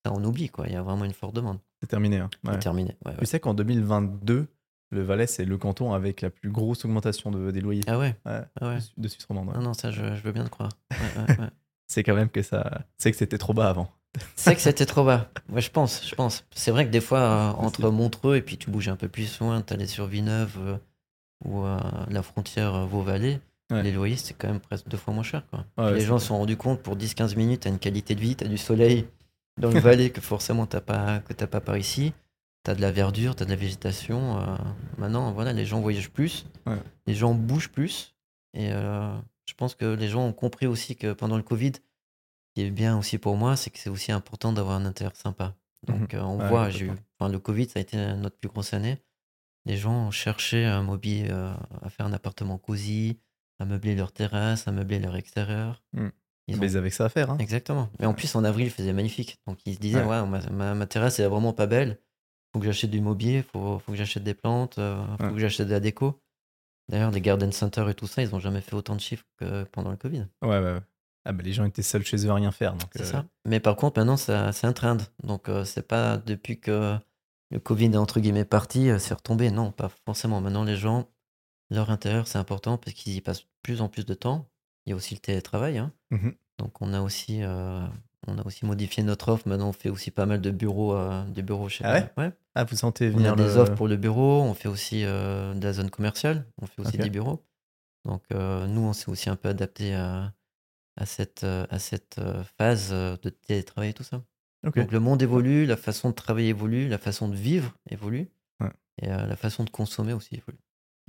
ça, 0.05 0.11
on 0.13 0.23
oublie, 0.23 0.49
quoi. 0.49 0.65
Il 0.67 0.73
y 0.73 0.75
a 0.75 0.81
vraiment 0.81 1.05
une 1.05 1.13
forte 1.13 1.35
demande. 1.35 1.59
C'est 1.81 1.87
terminé. 1.87 2.17
hein. 2.17 2.29
C'est 2.45 2.59
terminé. 2.59 2.95
ouais. 3.05 3.13
Tu 3.19 3.25
sais 3.25 3.39
qu'en 3.39 3.53
2022, 3.53 4.47
le 4.89 5.01
Valais, 5.03 5.27
c'est 5.27 5.43
le 5.45 5.57
canton 5.57 5.93
avec 5.93 6.21
la 6.21 6.29
plus 6.29 6.49
grosse 6.49 6.85
augmentation 6.85 7.29
de, 7.29 7.51
des 7.51 7.59
loyers 7.61 7.83
Ah 7.87 7.99
ouais, 7.99 8.15
ah 8.25 8.45
de, 8.97 9.07
Suisse 9.07 9.25
romande. 9.25 9.53
Non, 9.53 9.61
non, 9.61 9.73
ça, 9.73 9.91
je, 9.91 10.15
je 10.15 10.21
veux 10.23 10.31
bien 10.31 10.45
te 10.45 10.49
croire. 10.49 10.69
C'est 11.87 12.03
quand 12.03 12.15
même 12.15 12.29
que 12.29 12.41
ça. 12.41 12.81
C'est 12.97 13.11
que 13.11 13.17
c'était 13.17 13.37
trop 13.37 13.53
bas 13.53 13.69
avant. 13.69 13.89
C'est 14.35 14.55
que 14.55 14.61
c'était 14.61 14.85
trop 14.85 15.05
bas. 15.05 15.29
Ouais, 15.49 15.61
je 15.61 15.71
pense, 15.71 16.05
je 16.07 16.15
pense. 16.15 16.43
C'est 16.51 16.71
vrai 16.71 16.85
que 16.85 16.91
des 16.91 17.01
fois, 17.01 17.19
euh, 17.19 17.49
entre 17.51 17.89
Montreux 17.89 18.35
et 18.35 18.41
puis 18.41 18.57
tu 18.57 18.69
bouges 18.69 18.89
un 18.89 18.95
peu 18.95 19.07
plus 19.07 19.39
loin, 19.39 19.61
t'allais 19.61 19.87
sur 19.87 20.05
Villeneuve 20.05 20.57
euh, 20.59 20.77
ou 21.45 21.63
euh, 21.63 21.79
la 22.09 22.21
frontière 22.23 22.73
euh, 22.75 22.85
Vaud-Vallée, 22.85 23.39
Ouais. 23.69 23.83
les 23.83 23.91
loyers, 23.91 24.15
c'est 24.15 24.33
quand 24.33 24.47
même 24.47 24.61
presque 24.61 24.87
deux 24.87 24.95
fois 24.95 25.13
moins 25.13 25.23
cher. 25.23 25.43
Quoi. 25.49 25.65
Ouais, 25.77 25.93
les 25.95 25.99
gens 26.05 26.19
se 26.19 26.27
sont 26.27 26.37
rendus 26.37 26.55
compte 26.55 26.81
pour 26.81 26.95
10-15 26.95 27.35
minutes, 27.35 27.63
t'as 27.63 27.69
une 27.69 27.79
qualité 27.79 28.15
de 28.15 28.21
vie, 28.21 28.33
t'as 28.33 28.47
du 28.47 28.57
soleil 28.57 29.05
dans 29.59 29.69
le 29.71 29.79
Valais 29.81 30.09
que 30.09 30.21
forcément 30.21 30.65
t'as 30.65 30.79
pas, 30.79 31.19
que 31.19 31.33
t'as 31.33 31.47
pas 31.47 31.59
par 31.59 31.75
ici. 31.77 32.13
T'as 32.63 32.75
de 32.75 32.81
la 32.81 32.91
verdure, 32.93 33.35
t'as 33.35 33.43
de 33.43 33.49
la 33.49 33.57
végétation. 33.57 34.39
euh, 34.39 34.55
maintenant, 34.97 35.33
voilà, 35.33 35.51
les 35.51 35.65
gens 35.65 35.81
voyagent 35.81 36.09
plus, 36.11 36.45
Ouais. 36.65 36.77
les 37.07 37.13
gens 37.13 37.33
bougent 37.33 37.69
plus. 37.69 38.15
Et 38.53 38.71
euh, 38.71 39.13
je 39.49 39.53
pense 39.53 39.75
que 39.75 39.85
les 39.85 40.07
gens 40.07 40.25
ont 40.25 40.33
compris 40.33 40.65
aussi 40.67 40.95
que 40.95 41.11
pendant 41.11 41.35
le 41.35 41.43
Covid, 41.43 41.73
ce 41.75 42.53
qui 42.55 42.61
est 42.65 42.71
bien 42.71 42.97
aussi 42.97 43.17
pour 43.17 43.35
moi, 43.35 43.57
c'est 43.57 43.69
que 43.69 43.79
c'est 43.79 43.89
aussi 43.89 44.13
important 44.13 44.53
d'avoir 44.53 44.77
un 44.77 44.85
intérieur 44.85 45.15
sympa. 45.17 45.55
Donc 45.87 46.13
euh, 46.13 46.21
on 46.21 46.37
voit, 46.37 46.69
j'ai 46.69 46.85
eu, 46.85 46.87
complètement. 46.87 47.05
enfin, 47.19 47.31
le 47.33 47.39
Covid, 47.39 47.67
ça 47.67 47.79
a 47.79 47.81
été 47.81 47.97
notre 48.15 48.37
plus 48.37 48.49
grosse 48.49 48.73
année. 48.73 48.97
Les 49.67 49.77
gens 49.77 50.11
cherchaient 50.11 50.65
un 50.65 50.81
mobilier, 50.81 51.27
euh, 51.29 51.53
à 51.81 51.89
faire 51.89 52.05
un 52.05 52.13
appartement 52.13 52.57
cosy, 52.57 53.19
à 53.59 53.65
meubler 53.65 53.95
leur 53.95 54.11
terrasse, 54.11 54.67
à 54.67 54.71
meubler 54.71 54.99
leur 54.99 55.15
extérieur. 55.15 55.83
Mm. 55.93 56.07
Ils 56.47 56.55
ont- 56.55 56.59
Mais 56.59 56.71
ils 56.71 56.77
avaient 56.77 56.89
que 56.89 56.95
ça 56.95 57.05
à 57.05 57.09
faire. 57.09 57.29
Hein. 57.31 57.37
Exactement. 57.39 57.89
Mais 57.99 58.05
en 58.05 58.13
plus, 58.13 58.33
en 58.35 58.43
avril, 58.45 58.67
il 58.67 58.71
faisait 58.71 58.93
magnifique. 58.93 59.37
Donc 59.47 59.59
ils 59.65 59.75
se 59.75 59.79
disaient, 59.79 60.03
Ouais. 60.03 60.21
ouais, 60.21 60.25
ma, 60.25 60.39
ma- 60.49 60.73
ma 60.73 60.85
terrasse, 60.87 61.19
est 61.19 61.27
vraiment 61.27 61.51
pas 61.53 61.67
belle. 61.67 61.99
Faut 62.53 62.59
que 62.59 62.65
j'achète 62.65 62.89
du 62.91 63.01
mobilier, 63.01 63.43
faut, 63.43 63.79
faut 63.79 63.91
que 63.91 63.97
j'achète 63.97 64.23
des 64.23 64.33
plantes, 64.33 64.77
euh, 64.79 65.03
faut 65.17 65.25
Ouais. 65.25 65.33
que 65.33 65.39
j'achète 65.39 65.67
de 65.67 65.73
la 65.73 65.79
déco. 65.81 66.21
D'ailleurs, 66.89 67.11
les 67.11 67.19
garden 67.19 67.51
centers 67.51 67.89
et 67.89 67.93
tout 67.93 68.07
ça, 68.07 68.21
ils 68.21 68.33
ont 68.33 68.39
jamais 68.39 68.61
fait 68.61 68.73
autant 68.75 68.95
de 68.95 69.01
chiffres 69.01 69.25
que 69.37 69.65
pendant 69.65 69.91
le 69.91 69.97
Covid. 69.97 70.27
Ouais, 70.41 70.47
ouais, 70.47 70.59
ouais. 70.59 70.79
Ah, 71.25 71.33
bah, 71.33 71.43
les 71.43 71.51
gens 71.51 71.65
étaient 71.65 71.81
seuls 71.81 72.05
chez 72.05 72.25
eux 72.25 72.29
à 72.29 72.35
rien 72.35 72.53
faire. 72.53 72.73
C'est 72.93 73.01
euh, 73.01 73.05
ça. 73.05 73.25
Mais 73.45 73.59
par 73.59 73.75
contre, 73.75 73.99
maintenant, 73.99 74.15
ça- 74.15 74.53
c'est 74.53 74.65
un 74.65 74.71
trend. 74.71 74.95
Donc, 75.23 75.49
euh, 75.49 75.65
c'est 75.65 75.85
pas 75.85 76.15
depuis 76.17 76.61
que 76.61 76.97
le 77.51 77.59
Covid 77.59 77.85
est 77.87 77.97
entre 77.97 78.19
guillemets 78.19 78.45
parti, 78.45 78.89
euh, 78.89 78.99
c'est 78.99 79.13
retombé. 79.13 79.51
Non, 79.51 79.71
pas 79.71 79.89
forcément. 80.05 80.41
Maintenant, 80.41 80.63
les 80.63 80.75
gens, 80.75 81.07
leur 81.69 81.89
intérieur, 81.89 82.27
c'est 82.27 82.37
important 82.37 82.77
parce 82.77 82.93
qu'ils 82.95 83.15
y 83.15 83.21
passent 83.21 83.41
de 83.41 83.47
plus 83.61 83.81
en 83.81 83.89
plus 83.89 84.05
de 84.05 84.13
temps. 84.13 84.49
Il 84.85 84.91
y 84.91 84.93
a 84.93 84.95
aussi 84.95 85.13
le 85.15 85.19
télétravail. 85.19 85.77
hein. 85.77 85.91
Mhm. 86.11 86.33
Donc, 86.59 86.81
on 86.81 86.93
a 86.93 87.01
aussi, 87.01 87.43
euh, 87.43 87.85
on 88.27 88.37
a 88.37 88.45
aussi 88.45 88.65
modifié 88.65 89.03
notre 89.03 89.29
offre. 89.31 89.47
Maintenant, 89.47 89.69
on 89.69 89.73
fait 89.73 89.89
aussi 89.89 90.09
pas 90.11 90.25
mal 90.25 90.41
de 90.41 90.49
bureaux, 90.51 90.95
euh, 90.95 91.23
des 91.25 91.41
bureaux 91.43 91.69
chez 91.69 91.83
Ah 91.85 91.93
ouais? 91.93 92.09
Ouais. 92.17 92.31
Ah, 92.55 92.63
vous 92.63 92.75
sentez 92.75 93.09
On 93.09 93.17
venir 93.17 93.33
a 93.33 93.35
des 93.35 93.57
offres 93.57 93.75
pour 93.75 93.87
le 93.87 93.97
bureau. 93.97 94.41
On 94.41 94.53
fait 94.53 94.67
aussi 94.69 95.03
euh, 95.05 95.53
de 95.53 95.63
la 95.63 95.73
zone 95.73 95.89
commerciale. 95.89 96.45
On 96.61 96.65
fait 96.65 96.81
aussi 96.81 96.97
des 97.03 97.09
bureaux. 97.09 97.45
Donc, 98.05 98.23
nous, 98.31 98.81
on 98.81 98.93
s'est 98.93 99.09
aussi 99.09 99.29
un 99.29 99.35
peu 99.35 99.49
adapté 99.49 99.93
à, 99.93 100.33
à 100.95 101.05
cette, 101.05 101.43
à 101.43 101.77
cette 101.79 102.19
phase 102.57 102.89
de 102.91 103.29
télétravail 103.29 103.89
et 103.89 103.93
tout 103.93 104.03
ça. 104.03 104.23
Donc 104.63 104.75
le 104.91 104.99
monde 104.99 105.21
évolue, 105.21 105.65
la 105.65 105.77
façon 105.77 106.09
de 106.09 106.15
travailler 106.15 106.49
évolue, 106.49 106.87
la 106.87 106.97
façon 106.97 107.27
de 107.29 107.35
vivre 107.35 107.73
évolue, 107.89 108.29
Ouais. 108.59 108.71
et 109.01 109.09
euh, 109.09 109.25
la 109.27 109.35
façon 109.35 109.63
de 109.63 109.69
consommer 109.69 110.13
aussi 110.13 110.35
évolue. 110.35 110.57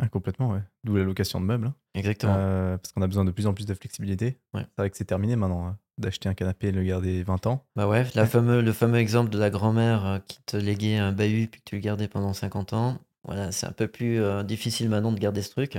Ah, 0.00 0.08
complètement, 0.08 0.50
ouais. 0.50 0.60
D'où 0.84 0.94
la 0.96 1.02
location 1.02 1.40
de 1.40 1.46
meubles. 1.46 1.66
hein. 1.66 1.74
Exactement. 1.94 2.34
Euh, 2.36 2.76
parce 2.78 2.92
qu'on 2.92 3.02
a 3.02 3.06
besoin 3.08 3.24
de 3.24 3.32
plus 3.32 3.46
en 3.48 3.54
plus 3.54 3.66
de 3.66 3.74
flexibilité. 3.74 4.38
Ouais. 4.54 4.62
C'est 4.62 4.82
vrai 4.82 4.90
que 4.90 4.96
c'est 4.96 5.04
terminé 5.04 5.34
maintenant 5.34 5.66
hein, 5.66 5.78
d'acheter 5.98 6.28
un 6.28 6.34
canapé 6.34 6.68
et 6.68 6.72
le 6.72 6.84
garder 6.84 7.22
20 7.24 7.46
ans. 7.48 7.64
Bah 7.74 7.88
ouais, 7.88 8.06
la 8.14 8.24
fameux, 8.26 8.60
le 8.62 8.72
fameux 8.72 8.98
exemple 8.98 9.30
de 9.30 9.38
la 9.38 9.50
grand-mère 9.50 10.06
euh, 10.06 10.18
qui 10.20 10.38
te 10.46 10.56
léguait 10.56 10.98
un 10.98 11.10
bahut 11.10 11.48
puis 11.48 11.60
que 11.60 11.64
tu 11.68 11.74
le 11.74 11.80
gardais 11.80 12.06
pendant 12.06 12.32
50 12.32 12.74
ans. 12.74 12.98
Voilà, 13.24 13.50
c'est 13.50 13.66
un 13.66 13.72
peu 13.72 13.88
plus 13.88 14.20
euh, 14.20 14.44
difficile 14.44 14.88
maintenant 14.88 15.10
de 15.10 15.18
garder 15.18 15.42
ce 15.42 15.50
truc. 15.50 15.76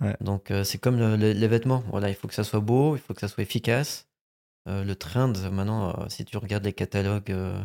Ouais. 0.00 0.16
Donc 0.22 0.50
c'est 0.64 0.78
comme 0.78 0.96
le- 0.98 1.16
le- 1.16 1.32
les 1.32 1.48
vêtements. 1.48 1.82
Voilà, 1.90 2.08
il 2.08 2.14
faut 2.14 2.26
que 2.28 2.34
ça 2.34 2.44
soit 2.44 2.60
beau, 2.60 2.96
il 2.96 3.00
faut 3.00 3.12
que 3.12 3.20
ça 3.20 3.28
soit 3.28 3.42
efficace. 3.42 4.07
Euh, 4.68 4.84
le 4.84 4.94
trend, 4.96 5.32
maintenant, 5.50 5.90
euh, 5.98 6.08
si 6.08 6.24
tu 6.24 6.36
regardes 6.36 6.64
les 6.64 6.72
catalogues 6.72 7.30
euh, 7.30 7.62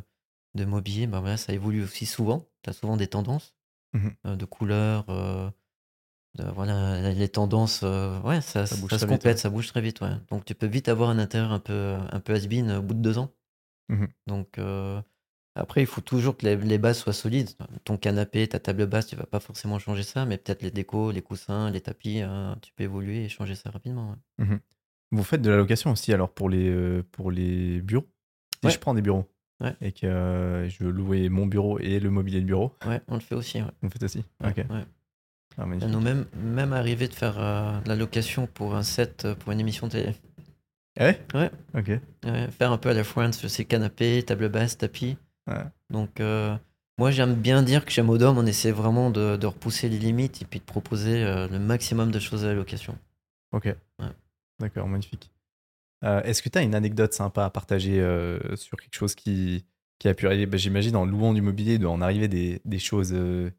de 0.56 0.66
mobilier, 0.66 1.08
bah 1.08 1.20
voilà, 1.20 1.38
ça 1.38 1.54
évolue 1.54 1.84
aussi 1.84 2.06
souvent. 2.06 2.48
Tu 2.64 2.70
as 2.70 2.74
souvent 2.74 2.98
des 2.98 3.08
tendances 3.08 3.56
euh, 4.26 4.36
de 4.36 4.46
couleurs. 4.46 5.06
de- 6.36 6.44
voilà, 6.56 7.12
les 7.14 7.30
tendances, 7.30 7.84
ouais, 7.84 8.42
ça, 8.42 8.66
Ça 8.66 8.76
se 8.76 8.82
très 8.86 8.98
vite, 8.98 9.08
complète, 9.08 9.38
ça 9.38 9.50
bouge 9.50 9.68
très 9.68 9.82
vite. 9.82 10.02
Ouais. 10.02 10.10
Donc 10.32 10.46
tu 10.46 10.56
peux 10.56 10.66
vite 10.66 10.90
avoir 10.90 11.10
un 11.10 11.20
intérieur 11.20 11.52
un 11.52 11.60
peu, 11.60 11.96
un 12.12 12.20
peu 12.20 12.34
has-been 12.34 12.72
au 12.72 12.82
bout 12.82 12.96
de 12.96 13.02
deux 13.02 13.18
ans. 13.20 13.30
Mhm. 13.90 14.08
Donc 14.28 14.60
après, 15.56 15.82
il 15.82 15.86
faut 15.88 16.02
toujours 16.02 16.36
que 16.38 16.46
les, 16.46 16.56
les 16.56 16.78
bases 16.80 16.98
soient 17.00 17.14
solides. 17.14 17.50
Ton 17.84 17.98
canapé, 17.98 18.48
ta 18.48 18.60
table 18.60 18.88
basse, 18.88 19.08
tu 19.08 19.16
vas 19.16 19.26
pas 19.28 19.40
forcément 19.40 19.78
changer 19.78 20.04
ça, 20.04 20.26
mais 20.26 20.38
peut-être 20.38 20.64
les 20.64 20.72
décos, 20.72 21.12
les 21.12 21.22
coussins, 21.22 21.70
les 21.70 21.82
tapis, 21.82 22.22
euh, 22.22 22.56
tu 22.62 22.74
peux 22.74 22.84
évoluer 22.84 23.26
et 23.26 23.30
changer 23.30 23.54
ça 23.56 23.70
rapidement. 23.70 24.10
ouais. 24.12 24.16
Vous 25.14 25.24
faites 25.24 25.42
de 25.42 25.50
la 25.52 25.58
location 25.58 25.92
aussi 25.92 26.12
alors 26.12 26.30
pour 26.32 26.50
les, 26.50 26.70
euh, 26.70 27.04
pour 27.12 27.30
les 27.32 27.82
bureaux? 27.82 28.08
Si 28.62 28.68
Ouais. 28.68 28.72
je 28.74 28.80
prends 28.80 28.94
des 28.94 29.02
bureaux 29.02 29.30
Ouais. 29.62 29.76
et 29.80 29.92
que 29.92 30.08
euh, 30.08 30.68
je 30.68 30.84
veux 30.84 30.90
louer 30.92 31.30
mon 31.30 31.46
bureau 31.46 31.78
et 31.80 32.00
le 32.00 32.10
mobilier 32.10 32.42
de 32.42 32.46
bureau, 32.46 32.74
Ouais, 32.86 33.00
on 33.08 33.14
le 33.16 33.20
fait 33.20 33.36
aussi. 33.36 33.60
Ouais. 33.62 33.68
vous 33.82 33.88
le 33.88 33.90
faites 33.92 34.04
aussi? 34.04 34.24
Ouais, 34.44 34.50
Ok. 34.50 34.58
ouais. 34.58 34.66
Ah, 34.72 34.86
Ça 35.58 35.66
magnifique. 35.68 35.90
nous 35.92 36.00
même, 36.02 36.26
même 36.36 36.74
arrivé 36.74 37.08
de 37.08 37.14
faire 37.14 37.36
euh, 37.40 37.80
de 37.82 37.90
la 37.90 37.96
location 37.96 38.48
pour 38.48 38.76
un 38.76 38.82
set, 38.84 39.26
euh, 39.26 39.36
pour 39.36 39.52
une 39.52 39.60
émission 39.60 39.88
télé. 39.88 40.16
Ah 41.00 41.06
ouais? 41.06 41.22
Ouais. 41.36 41.52
Ok. 41.76 41.92
Ouais, 42.26 42.50
faire 42.52 42.72
un 42.72 42.78
peu 42.80 42.90
à 42.90 42.94
la 42.94 43.04
Friends, 43.04 43.32
c'est 43.34 43.66
canapé, 43.66 44.24
table 44.24 44.50
basse, 44.50 44.78
tapis. 44.80 45.18
Ouais. 45.48 45.64
Donc, 45.92 46.20
euh, 46.22 46.56
moi, 46.98 47.12
j'aime 47.12 47.36
bien 47.36 47.62
dire 47.62 47.86
que 47.86 47.92
chez 47.92 48.02
Modom, 48.02 48.36
on 48.38 48.46
essaie 48.48 48.72
vraiment 48.72 49.12
de, 49.12 49.36
de 49.38 49.46
repousser 49.46 49.90
les 49.90 50.00
limites 50.00 50.42
et 50.42 50.46
puis 50.46 50.60
de 50.60 50.66
proposer 50.66 51.24
euh, 51.24 51.48
le 51.48 51.60
maximum 51.60 52.10
de 52.12 52.20
choses 52.20 52.44
à 52.46 52.48
la 52.48 52.54
location. 52.56 52.98
Ok. 53.52 53.76
D'accord, 54.64 54.88
magnifique. 54.88 55.30
Euh, 56.06 56.22
Est-ce 56.24 56.42
que 56.42 56.48
tu 56.50 56.58
as 56.58 56.62
une 56.62 56.74
anecdote 56.74 57.14
sympa 57.14 57.44
à 57.44 57.50
partager 57.50 58.00
euh, 58.00 58.56
sur 58.56 58.78
quelque 58.78 58.96
chose 58.96 59.14
qui, 59.14 59.66
qui 60.00 60.08
a 60.08 60.14
pu 60.14 60.26
arriver? 60.26 60.46
Bah, 60.46 60.58
J'imagine 60.58 60.96
en 60.96 61.06
louant 61.06 61.34
du 61.34 61.42
mobilier, 61.42 61.74
il 61.74 61.80
doit 61.80 61.92
en 61.92 62.02
arriver 62.02 62.30
des, 62.30 62.62
des 62.64 62.80
choses 62.80 63.12
euh, 63.14 63.52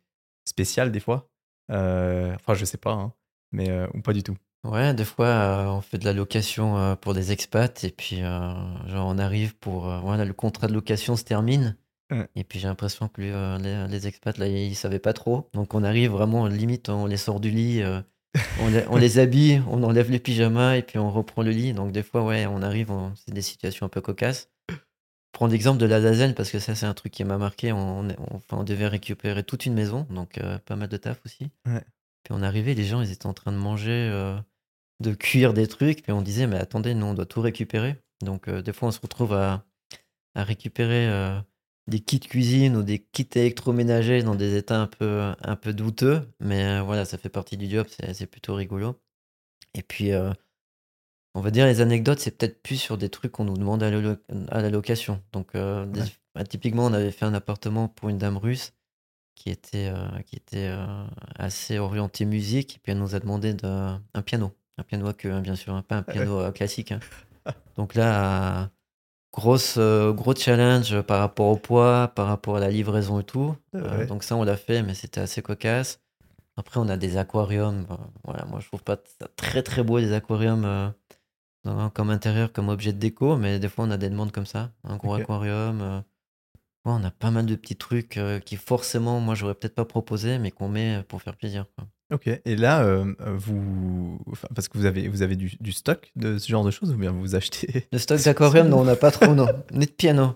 spéciales 0.48 0.90
des 0.92 1.00
fois. 1.00 1.28
Enfin, 1.68 2.54
je 2.54 2.64
sais 2.64 2.78
pas, 2.78 2.92
hein, 2.92 3.12
mais 3.52 3.70
ou 3.94 4.00
pas 4.00 4.12
du 4.14 4.22
tout. 4.22 4.36
Ouais, 4.64 4.94
des 4.94 5.04
fois, 5.04 5.66
on 5.76 5.82
fait 5.82 5.98
de 5.98 6.06
la 6.06 6.14
location 6.14 6.96
pour 6.96 7.12
des 7.12 7.32
expats 7.32 7.84
et 7.84 7.90
puis 7.90 8.20
genre 8.20 9.06
on 9.06 9.18
arrive 9.18 9.56
pour 9.56 9.82
voilà 10.00 10.24
le 10.24 10.32
contrat 10.32 10.66
de 10.68 10.72
location 10.72 11.16
se 11.16 11.24
termine 11.24 11.76
Ouais. 12.10 12.28
et 12.34 12.44
puis 12.44 12.58
j'ai 12.58 12.68
l'impression 12.68 13.08
que 13.08 13.22
les, 13.22 13.86
les 13.88 14.06
expats 14.06 14.36
là 14.36 14.46
ils 14.46 14.74
savaient 14.76 14.98
pas 14.98 15.14
trop 15.14 15.48
donc 15.54 15.72
on 15.72 15.82
arrive 15.82 16.10
vraiment 16.10 16.46
limite 16.46 16.90
on 16.90 17.06
les 17.06 17.16
sort 17.16 17.40
du 17.40 17.50
lit, 17.50 17.82
on, 18.60 18.68
les, 18.68 18.84
on 18.88 18.96
les 18.96 19.18
habille, 19.18 19.62
on 19.68 19.82
enlève 19.82 20.10
les 20.10 20.18
pyjamas 20.18 20.76
et 20.76 20.82
puis 20.82 20.98
on 20.98 21.10
reprend 21.10 21.42
le 21.42 21.50
lit 21.50 21.72
donc 21.72 21.92
des 21.92 22.02
fois 22.02 22.24
ouais 22.24 22.46
on 22.46 22.62
arrive, 22.62 22.92
c'est 23.14 23.32
des 23.34 23.42
situations 23.42 23.86
un 23.86 23.88
peu 23.88 24.00
cocasses. 24.00 24.50
Prendre 25.32 25.52
l'exemple 25.52 25.78
de 25.78 25.86
la 25.86 26.00
Dazen 26.00 26.34
parce 26.34 26.50
que 26.50 26.58
ça 26.58 26.74
c'est 26.74 26.86
un 26.86 26.94
truc 26.94 27.12
qui 27.12 27.24
m'a 27.24 27.38
marqué, 27.38 27.72
on, 27.72 28.08
on, 28.08 28.16
enfin, 28.34 28.58
on 28.58 28.64
devait 28.64 28.88
récupérer 28.88 29.42
toute 29.44 29.66
une 29.66 29.74
maison 29.74 30.06
donc 30.10 30.38
euh, 30.38 30.58
pas 30.58 30.76
mal 30.76 30.88
de 30.88 30.96
taf 30.96 31.20
aussi. 31.24 31.50
Ouais. 31.66 31.82
Puis 32.24 32.32
on 32.32 32.42
arrivait, 32.42 32.74
les 32.74 32.84
gens 32.84 33.00
ils 33.02 33.12
étaient 33.12 33.26
en 33.26 33.34
train 33.34 33.52
de 33.52 33.58
manger. 33.58 34.10
euh, 34.12 34.36
de 35.00 35.12
cuire 35.12 35.54
des 35.54 35.66
trucs, 35.66 36.02
puis 36.02 36.12
on 36.12 36.22
disait, 36.22 36.46
mais 36.46 36.56
attendez, 36.56 36.94
nous, 36.94 37.04
on 37.04 37.14
doit 37.14 37.26
tout 37.26 37.40
récupérer. 37.40 37.96
Donc, 38.22 38.46
euh, 38.46 38.62
des 38.62 38.72
fois, 38.72 38.88
on 38.88 38.92
se 38.92 39.00
retrouve 39.00 39.34
à, 39.34 39.64
à 40.36 40.44
récupérer 40.44 41.08
des 41.86 42.00
kits 42.00 42.20
cuisine 42.20 42.76
ou 42.76 42.82
des 42.82 42.98
kits 43.12 43.28
électroménagers 43.34 44.22
dans 44.22 44.34
des 44.34 44.56
états 44.56 44.80
un 44.80 44.86
peu, 44.86 45.32
un 45.40 45.56
peu 45.56 45.72
douteux, 45.72 46.28
mais 46.40 46.64
euh, 46.64 46.82
voilà, 46.82 47.04
ça 47.04 47.18
fait 47.18 47.28
partie 47.28 47.56
du 47.56 47.68
job, 47.68 47.86
c'est 47.88 48.26
plutôt 48.26 48.54
rigolo. 48.54 48.98
Et 49.74 49.82
puis, 49.82 50.12
euh, 50.12 50.32
on 51.34 51.40
va 51.40 51.50
dire, 51.50 51.66
les 51.66 51.80
anecdotes, 51.80 52.20
c'est 52.20 52.36
peut-être 52.38 52.62
plus 52.62 52.76
sur 52.76 52.96
des 52.96 53.08
trucs 53.10 53.32
qu'on 53.32 53.44
nous 53.44 53.56
demande 53.56 53.82
à, 53.82 53.90
la 53.90 54.00
lo- 54.00 54.16
à 54.48 54.62
la 54.62 54.70
location. 54.70 55.22
Donc, 55.32 55.54
euh, 55.54 55.84
Ouais. 55.86 56.04
bah, 56.34 56.44
typiquement, 56.44 56.86
on 56.86 56.92
avait 56.92 57.10
fait 57.10 57.24
un 57.24 57.34
appartement 57.34 57.88
pour 57.88 58.08
une 58.08 58.18
dame 58.18 58.36
russe 58.36 58.72
qui 59.34 59.50
était, 59.50 59.88
euh, 59.88 60.20
qui 60.26 60.36
était 60.36 60.72
assez 61.36 61.78
orientée 61.78 62.24
musique, 62.24 62.76
et 62.76 62.78
puis 62.80 62.92
elle 62.92 62.98
nous 62.98 63.14
a 63.16 63.20
demandé 63.20 63.52
de, 63.52 63.66
un 63.66 64.22
piano. 64.22 64.52
Un 64.78 64.84
piano 64.84 65.06
à 65.08 65.12
queue, 65.14 65.32
hein, 65.32 65.40
bien 65.40 65.56
sûr, 65.56 65.74
hein, 65.74 65.82
pas 65.82 65.96
un 65.96 66.02
piano 66.02 66.38
euh, 66.40 66.50
classique. 66.52 66.92
hein. 66.92 67.00
Donc 67.76 67.94
là, 67.96 68.70
grosse, 69.34 69.74
euh, 69.78 70.12
gros 70.12 70.34
challenge 70.34 71.00
par 71.02 71.18
rapport 71.18 71.48
au 71.48 71.56
poids, 71.56 72.12
par 72.14 72.26
rapport 72.28 72.56
à 72.56 72.60
la 72.60 72.70
livraison 72.70 73.20
et 73.20 73.24
tout. 73.24 73.56
Euh, 73.74 74.06
donc 74.06 74.22
ça, 74.22 74.36
on 74.36 74.44
l'a 74.44 74.56
fait, 74.56 74.82
mais 74.82 74.94
c'était 74.94 75.20
assez 75.20 75.42
cocasse. 75.42 76.00
Après, 76.56 76.78
on 76.78 76.88
a 76.88 76.96
des 76.96 77.16
aquariums. 77.16 77.84
voilà, 78.24 78.44
moi, 78.46 78.60
je 78.60 78.68
trouve 78.68 78.82
pas 78.84 78.96
ça 79.18 79.26
très 79.36 79.62
très 79.64 79.82
beau 79.82 79.98
les 79.98 80.12
aquariums 80.12 80.64
euh, 80.64 80.88
dans- 81.64 81.90
comme 81.90 82.10
intérieur, 82.10 82.52
comme 82.52 82.68
objet 82.68 82.92
de 82.92 82.98
déco, 82.98 83.36
mais 83.36 83.58
des 83.58 83.68
fois, 83.68 83.84
on 83.86 83.90
a 83.90 83.96
des 83.96 84.08
demandes 84.10 84.30
comme 84.32 84.46
ça. 84.46 84.70
Un 84.84 84.96
gros 84.96 85.14
aquarium. 85.22 85.80
ouais, 86.86 86.92
on 86.92 87.02
a 87.04 87.10
pas 87.10 87.30
mal 87.32 87.46
de 87.46 87.56
petits 87.56 87.76
trucs 87.76 88.20
qui, 88.44 88.56
forcément, 88.56 89.18
moi, 89.20 89.34
j'aurais 89.34 89.54
peut-être 89.54 89.74
pas 89.74 89.84
proposé, 89.84 90.38
mais 90.38 90.50
qu'on 90.52 90.68
met 90.68 91.02
pour 91.08 91.20
faire 91.22 91.36
plaisir. 91.36 91.66
quoi. 91.76 91.86
Ok. 92.14 92.28
Et 92.44 92.56
là, 92.56 92.84
euh, 92.84 93.12
vous, 93.36 94.18
enfin, 94.30 94.46
parce 94.54 94.68
que 94.68 94.78
vous 94.78 94.84
avez, 94.86 95.08
vous 95.08 95.22
avez 95.22 95.34
du, 95.36 95.56
du 95.58 95.72
stock 95.72 96.12
de 96.16 96.38
ce 96.38 96.48
genre 96.48 96.64
de 96.64 96.70
choses 96.70 96.92
ou 96.92 96.96
bien 96.96 97.10
vous 97.10 97.34
achetez 97.34 97.88
Le 97.92 97.98
stock 97.98 98.22
d'aquarium, 98.22 98.68
non, 98.68 98.80
on 98.80 98.84
n'a 98.84 98.94
pas 98.96 99.10
trop, 99.10 99.34
non. 99.34 99.46
Ni 99.72 99.86
de 99.86 99.90
piano. 99.90 100.34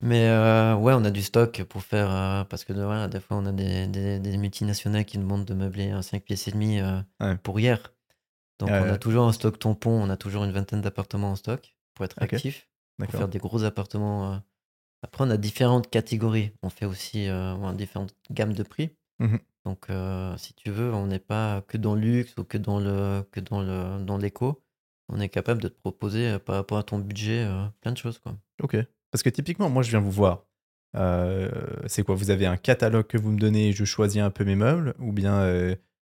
Mais 0.00 0.28
euh, 0.28 0.74
ouais, 0.76 0.94
on 0.94 1.04
a 1.04 1.10
du 1.10 1.20
stock 1.22 1.62
pour 1.64 1.82
faire. 1.82 2.10
euh, 2.10 2.44
parce 2.44 2.64
que 2.64 2.72
des 2.72 3.20
fois, 3.20 3.36
on 3.36 3.44
a 3.46 3.52
des, 3.52 3.86
des, 3.86 4.18
des 4.18 4.36
multinationales 4.38 5.04
qui 5.04 5.18
nous 5.18 5.24
demandent 5.24 5.44
de 5.44 5.54
meubler 5.54 5.90
un 5.90 6.00
5 6.02 6.22
pièces 6.22 6.48
et 6.48 6.52
demi 6.52 6.80
euh, 6.80 7.00
Ouais. 7.20 7.36
pour 7.42 7.60
hier. 7.60 7.92
Donc, 8.58 8.70
on 8.70 8.88
a 8.90 8.96
toujours 8.98 9.26
un 9.26 9.32
stock 9.32 9.58
tampon, 9.58 9.90
on 9.90 10.08
a 10.10 10.16
toujours 10.16 10.44
une 10.44 10.52
vingtaine 10.52 10.80
d'appartements 10.80 11.30
en 11.32 11.36
stock 11.36 11.74
pour 11.94 12.04
être 12.06 12.16
Ok. 12.22 12.32
actif, 12.34 12.68
pour 12.98 13.10
faire 13.10 13.28
des 13.28 13.38
gros 13.38 13.64
appartements. 13.64 14.40
Après, 15.02 15.24
on 15.24 15.30
a 15.30 15.36
différentes 15.38 15.88
catégories. 15.90 16.52
On 16.62 16.68
fait 16.70 16.84
aussi 16.86 17.28
différentes 17.74 18.14
gammes 18.30 18.52
de 18.54 18.62
prix. 18.62 18.90
Mhm. 19.18 19.38
Donc, 19.66 19.90
euh, 19.90 20.36
si 20.38 20.54
tu 20.54 20.70
veux, 20.70 20.92
on 20.94 21.06
n'est 21.06 21.18
pas 21.18 21.62
que 21.68 21.76
dans 21.76 21.94
le 21.94 22.00
luxe 22.00 22.34
ou 22.38 22.44
que 22.44 22.56
dans 22.56 22.80
le 22.80 23.22
que 23.30 23.40
dans 23.40 23.60
le 23.60 24.02
dans 24.02 24.16
l'éco. 24.16 24.62
On 25.12 25.20
est 25.20 25.28
capable 25.28 25.60
de 25.60 25.68
te 25.68 25.78
proposer 25.78 26.28
euh, 26.28 26.38
par 26.38 26.54
rapport 26.54 26.78
à 26.78 26.82
ton 26.82 26.98
budget 26.98 27.44
euh, 27.44 27.66
plein 27.80 27.92
de 27.92 27.98
choses 27.98 28.18
quoi. 28.18 28.36
Ok. 28.62 28.76
Parce 29.10 29.22
que 29.22 29.28
typiquement, 29.28 29.68
moi, 29.68 29.82
je 29.82 29.90
viens 29.90 30.00
vous 30.00 30.10
voir. 30.10 30.46
C'est 31.86 32.04
quoi? 32.04 32.14
Vous 32.14 32.30
avez 32.30 32.46
un 32.46 32.56
catalogue 32.56 33.06
que 33.06 33.18
vous 33.18 33.30
me 33.30 33.38
donnez 33.38 33.68
et 33.68 33.72
je 33.72 33.84
choisis 33.84 34.22
un 34.22 34.30
peu 34.30 34.44
mes 34.44 34.54
meubles? 34.54 34.94
Ou 35.00 35.12
bien 35.12 35.44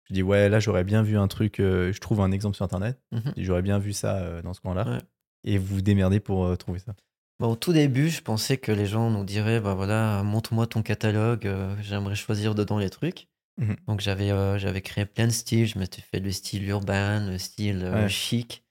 je 0.04 0.14
dis, 0.14 0.22
ouais, 0.22 0.48
là, 0.48 0.60
j'aurais 0.60 0.84
bien 0.84 1.02
vu 1.02 1.18
un 1.18 1.26
truc, 1.26 1.56
je 1.58 1.98
trouve 1.98 2.20
un 2.20 2.30
exemple 2.30 2.54
sur 2.54 2.64
Internet, 2.64 3.00
et 3.36 3.42
j'aurais 3.42 3.62
bien 3.62 3.78
vu 3.78 3.92
ça 3.92 4.40
dans 4.42 4.54
ce 4.54 4.60
coin-là. 4.60 4.88
Ouais. 4.88 4.98
Et 5.42 5.58
vous 5.58 5.76
vous 5.76 5.82
démerdez 5.82 6.20
pour 6.20 6.56
trouver 6.58 6.78
ça. 6.78 6.94
Bon, 7.40 7.48
au 7.48 7.56
tout 7.56 7.72
début, 7.72 8.08
je 8.08 8.22
pensais 8.22 8.56
que 8.56 8.70
les 8.70 8.86
gens 8.86 9.10
nous 9.10 9.24
diraient 9.24 9.60
bah 9.60 9.74
voilà, 9.74 10.22
montre-moi 10.22 10.68
ton 10.68 10.82
catalogue, 10.82 11.48
j'aimerais 11.80 12.14
choisir 12.14 12.54
dedans 12.54 12.78
les 12.78 12.90
trucs. 12.90 13.28
Mhm. 13.58 13.76
Donc 13.86 14.00
j'avais 14.00 14.30
euh, 14.30 14.58
j'avais 14.58 14.80
créé 14.80 15.04
plein 15.06 15.26
de 15.26 15.32
styles, 15.32 15.66
je 15.66 15.78
m'étais 15.78 16.02
fait 16.02 16.20
le 16.20 16.32
style 16.32 16.66
urbain, 16.68 17.26
le 17.30 17.38
style 17.38 17.82
euh, 17.84 18.04
Ouais. 18.04 18.08
chic, 18.08 18.64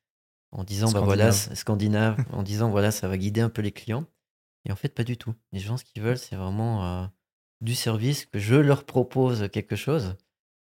en 0.51 0.63
disant 0.63 0.91
bah 0.91 1.01
voilà, 1.01 1.31
Scandinave. 1.31 2.17
en 2.33 2.43
disant 2.43 2.69
voilà, 2.69 2.91
ça 2.91 3.07
va 3.07 3.17
guider 3.17 3.41
un 3.41 3.49
peu 3.49 3.61
les 3.61 3.71
clients. 3.71 4.05
Et 4.65 4.71
en 4.71 4.75
fait, 4.75 4.89
pas 4.89 5.03
du 5.03 5.17
tout. 5.17 5.33
Les 5.51 5.59
gens, 5.59 5.77
ce 5.77 5.83
qu'ils 5.83 6.01
veulent, 6.03 6.17
c'est 6.17 6.35
vraiment 6.35 6.85
euh, 7.03 7.07
du 7.61 7.75
service, 7.75 8.25
que 8.25 8.39
je 8.39 8.55
leur 8.55 8.83
propose 8.85 9.49
quelque 9.51 9.75
chose. 9.75 10.15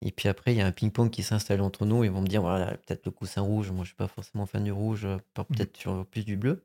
Et 0.05 0.11
puis 0.13 0.29
après, 0.29 0.53
il 0.53 0.59
y 0.59 0.61
a 0.63 0.67
un 0.67 0.73
ping-pong 0.73 1.11
qui 1.11 1.23
s'installe 1.23 1.61
entre 1.61 1.85
nous. 1.87 2.03
Ils 2.05 2.11
vont 2.11 2.23
me 2.23 2.27
dire, 2.27 2.43
voilà, 2.43 2.77
peut-être 2.79 3.07
le 3.07 3.13
coussin 3.13 3.43
rouge. 3.43 3.71
Moi, 3.71 3.85
je 3.85 3.89
suis 3.91 3.97
pas 3.97 4.09
forcément 4.09 4.47
fan 4.47 4.65
du 4.65 4.73
rouge, 4.73 5.05
euh, 5.05 5.19
Mhm. 5.39 5.45
peut-être 5.45 5.77
sur 5.77 6.07
plus 6.07 6.25
du 6.25 6.37
bleu. 6.37 6.65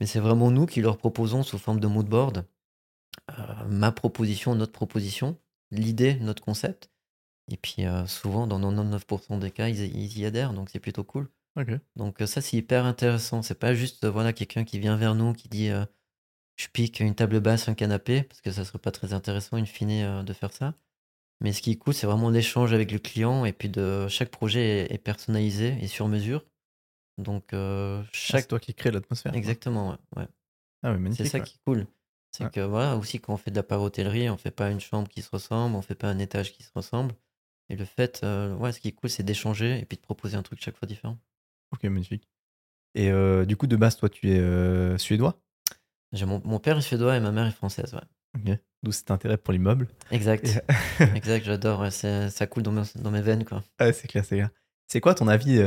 Mais 0.00 0.06
c'est 0.06 0.20
vraiment 0.20 0.50
nous 0.50 0.66
qui 0.66 0.80
leur 0.80 0.98
proposons 0.98 1.42
sous 1.42 1.58
forme 1.58 1.80
de 1.80 1.86
mood 1.86 2.06
board 2.08 2.44
ma 3.68 3.92
proposition, 3.92 4.54
notre 4.54 4.72
proposition, 4.72 5.38
l'idée, 5.72 6.14
notre 6.16 6.42
concept. 6.44 6.90
Et 7.50 7.56
puis 7.56 7.84
euh, 7.86 8.06
souvent, 8.06 8.46
dans 8.46 8.60
99% 8.60 9.38
des 9.38 9.50
cas, 9.50 9.68
ils, 9.68 9.80
ils 9.96 10.18
y 10.18 10.24
adhèrent. 10.26 10.52
Donc 10.52 10.70
c'est 10.70 10.80
plutôt 10.80 11.04
cool. 11.04 11.28
Donc 11.96 12.22
euh, 12.22 12.26
ça, 12.26 12.40
c'est 12.40 12.56
hyper 12.56 12.84
intéressant. 12.86 13.42
C'est 13.42 13.58
pas 13.58 13.74
juste 13.74 14.04
euh, 14.04 14.10
voilà 14.10 14.32
quelqu'un 14.32 14.64
qui 14.64 14.78
vient 14.78 14.96
vers 14.96 15.14
nous 15.14 15.32
qui 15.32 15.48
dit 15.48 15.68
euh, 15.70 15.84
je 16.56 16.68
pique 16.68 17.00
une 17.00 17.14
table 17.14 17.40
basse, 17.40 17.68
un 17.68 17.74
canapé, 17.74 18.22
parce 18.22 18.40
que 18.40 18.52
ça 18.52 18.64
serait 18.64 18.78
pas 18.78 18.92
très 18.92 19.12
intéressant 19.12 19.56
in 19.56 19.64
fine 19.64 19.90
euh, 19.90 20.22
de 20.22 20.32
faire 20.32 20.52
ça. 20.52 20.74
Mais 21.40 21.52
ce 21.52 21.60
qui 21.60 21.72
est 21.72 21.76
cool, 21.76 21.94
c'est 21.94 22.06
vraiment 22.06 22.30
l'échange 22.30 22.72
avec 22.72 22.92
le 22.92 22.98
client 23.00 23.44
et 23.44 23.52
puis 23.52 23.68
de 23.68 24.06
chaque 24.08 24.30
projet 24.30 24.86
est, 24.86 24.94
est 24.94 24.98
personnalisé 24.98 25.76
et 25.80 25.88
sur 25.88 26.06
mesure. 26.06 26.44
Donc 27.18 27.52
Ah, 27.52 28.02
C'est 28.12 28.26
chaque 28.32 28.48
toi 28.48 28.60
qui 28.60 28.74
crée 28.74 28.90
l'atmosphère. 28.92 29.34
exactement, 29.34 29.90
ouais, 29.90 29.96
ouais. 30.16 30.28
Ah 30.84 30.96
C'est 31.10 31.24
ça 31.26 31.38
ouais. 31.38 31.44
qui 31.44 31.56
est 31.56 31.60
cool. 31.66 31.86
C'est 32.34 32.44
Ouais. 32.44 32.50
que 32.50 32.60
voilà 32.60 32.96
aussi 32.96 33.20
quand 33.20 33.34
on 33.34 33.36
fait 33.36 33.50
de 33.50 33.56
la 33.56 33.62
parotellerie, 33.62 34.30
on 34.30 34.36
fait 34.38 34.50
pas 34.50 34.70
une 34.70 34.80
chambre 34.80 35.06
qui 35.08 35.20
se 35.22 35.30
ressemble, 35.30 35.76
on 35.76 35.82
fait 35.82 35.94
pas 35.94 36.08
un 36.08 36.18
étage 36.18 36.52
qui 36.52 36.62
se 36.62 36.70
ressemble. 36.74 37.14
Et 37.68 37.76
le 37.76 37.84
fait, 37.84 38.20
euh, 38.24 38.54
ouais, 38.56 38.72
ce 38.72 38.80
qui 38.80 38.88
est 38.88 38.92
cool, 38.92 39.10
c'est 39.10 39.22
d'échanger 39.22 39.78
et 39.78 39.84
puis 39.84 39.96
de 39.96 40.02
proposer 40.02 40.36
un 40.36 40.42
truc 40.42 40.60
chaque 40.62 40.76
fois 40.76 40.86
différent. 40.88 41.18
Ok, 41.72 41.84
magnifique. 41.84 42.28
Et 42.94 43.10
euh, 43.10 43.44
du 43.44 43.56
coup, 43.56 43.66
de 43.66 43.76
base, 43.76 43.96
toi, 43.96 44.08
tu 44.08 44.30
es 44.30 44.38
euh, 44.38 44.96
suédois? 44.98 45.40
J'ai 46.12 46.26
mon, 46.26 46.40
mon 46.44 46.58
père 46.58 46.76
est 46.78 46.82
suédois 46.82 47.16
et 47.16 47.20
ma 47.20 47.32
mère 47.32 47.46
est 47.46 47.50
française, 47.52 47.94
ouais. 47.94 48.00
Ok. 48.52 48.58
D'où 48.82 48.92
cet 48.92 49.10
intérêt 49.10 49.36
pour 49.36 49.52
l'immeuble. 49.52 49.88
Exact. 50.10 50.62
Exact, 51.14 51.44
j'adore. 51.44 51.80
ouais, 51.80 51.90
ça 51.90 52.46
coule 52.46 52.62
dans 52.62 52.72
mes, 52.72 52.82
dans 52.96 53.10
mes 53.10 53.22
veines, 53.22 53.44
quoi. 53.44 53.62
Ah, 53.78 53.92
c'est 53.92 54.08
clair, 54.08 54.24
c'est 54.24 54.36
clair. 54.36 54.50
C'est 54.88 55.00
quoi 55.00 55.14
ton 55.14 55.28
avis 55.28 55.58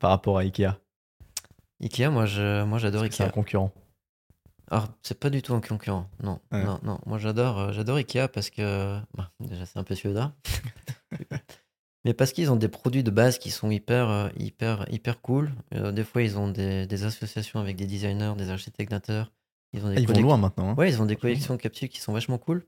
par 0.00 0.10
rapport 0.10 0.38
à 0.38 0.42
Ikea? 0.42 0.72
Ikea, 1.80 2.08
moi, 2.10 2.26
je, 2.26 2.64
moi, 2.64 2.78
j'adore 2.78 3.02
que 3.08 3.14
C'est 3.14 3.22
un 3.22 3.26
Ikea. 3.26 3.32
concurrent. 3.32 3.72
Alors, 4.70 4.88
c'est 5.02 5.18
pas 5.18 5.30
du 5.30 5.42
tout 5.42 5.54
un 5.54 5.60
concurrent. 5.60 6.08
Non, 6.22 6.40
Ouais. 6.52 6.64
non, 6.64 6.78
non. 6.82 6.98
Moi, 7.06 7.18
j'adore, 7.18 7.58
euh, 7.58 7.72
j'adore 7.72 7.96
Ikea 7.96 8.28
parce 8.32 8.50
que, 8.50 8.98
bah, 9.14 9.30
déjà, 9.40 9.66
c'est 9.66 9.78
un 9.78 9.84
peu 9.84 9.94
suédois. 9.94 10.32
Mais 12.06 12.12
parce 12.12 12.32
qu'ils 12.32 12.50
ont 12.50 12.56
des 12.56 12.68
produits 12.68 13.02
de 13.02 13.10
base 13.10 13.38
qui 13.38 13.50
sont 13.50 13.70
hyper, 13.70 14.10
euh, 14.10 14.28
hyper, 14.38 14.84
hyper 14.92 15.22
cool. 15.22 15.52
Euh, 15.74 15.90
des 15.90 16.04
fois, 16.04 16.22
ils 16.22 16.36
ont 16.38 16.48
des, 16.48 16.86
des 16.86 17.04
associations 17.04 17.60
avec 17.60 17.76
des 17.76 17.86
designers, 17.86 18.34
des 18.36 18.50
architectes 18.50 18.90
d'intérieur. 18.90 19.32
Ils 19.72 19.84
ont 19.84 19.88
des 19.88 19.96
Ah, 19.96 20.00
ils 20.00 20.06
vont 20.08 20.20
loin 20.20 20.36
maintenant. 20.36 20.70
hein. 20.70 20.74
Ouais, 20.76 20.90
ils 20.90 21.00
ont 21.00 21.06
des 21.06 21.16
collections 21.16 21.54
de 21.56 21.60
capsules 21.62 21.88
qui 21.88 22.00
sont 22.00 22.12
vachement 22.12 22.36
cool. 22.38 22.66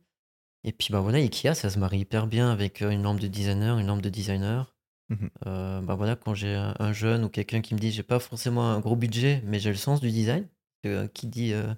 Et 0.64 0.72
puis, 0.72 0.88
bah 0.90 1.00
voilà, 1.00 1.18
Ikea, 1.18 1.54
ça 1.54 1.68
se 1.70 1.78
marie 1.78 1.98
hyper 2.00 2.26
bien 2.26 2.50
avec 2.50 2.80
euh, 2.82 2.90
une 2.90 3.02
lampe 3.02 3.20
de 3.20 3.26
designer, 3.28 3.78
une 3.78 3.86
lampe 3.88 4.00
de 4.02 4.08
designer. 4.08 4.74
Mhm. 5.10 5.30
Euh, 5.46 5.80
bah 5.82 5.94
voilà, 5.94 6.16
quand 6.16 6.34
j'ai 6.34 6.54
un, 6.54 6.74
un 6.78 6.92
jeune 6.92 7.22
ou 7.24 7.28
quelqu'un 7.28 7.60
qui 7.60 7.74
me 7.74 7.78
dit 7.78 7.92
j'ai 7.92 8.02
pas 8.02 8.18
forcément 8.18 8.72
un 8.72 8.80
gros 8.80 8.96
budget, 8.96 9.42
mais 9.44 9.58
j'ai 9.60 9.70
le 9.70 9.76
sens 9.76 10.00
du 10.00 10.10
design, 10.10 10.48
euh, 10.86 11.06
qui 11.08 11.28
dit 11.28 11.52
euh, 11.52 11.72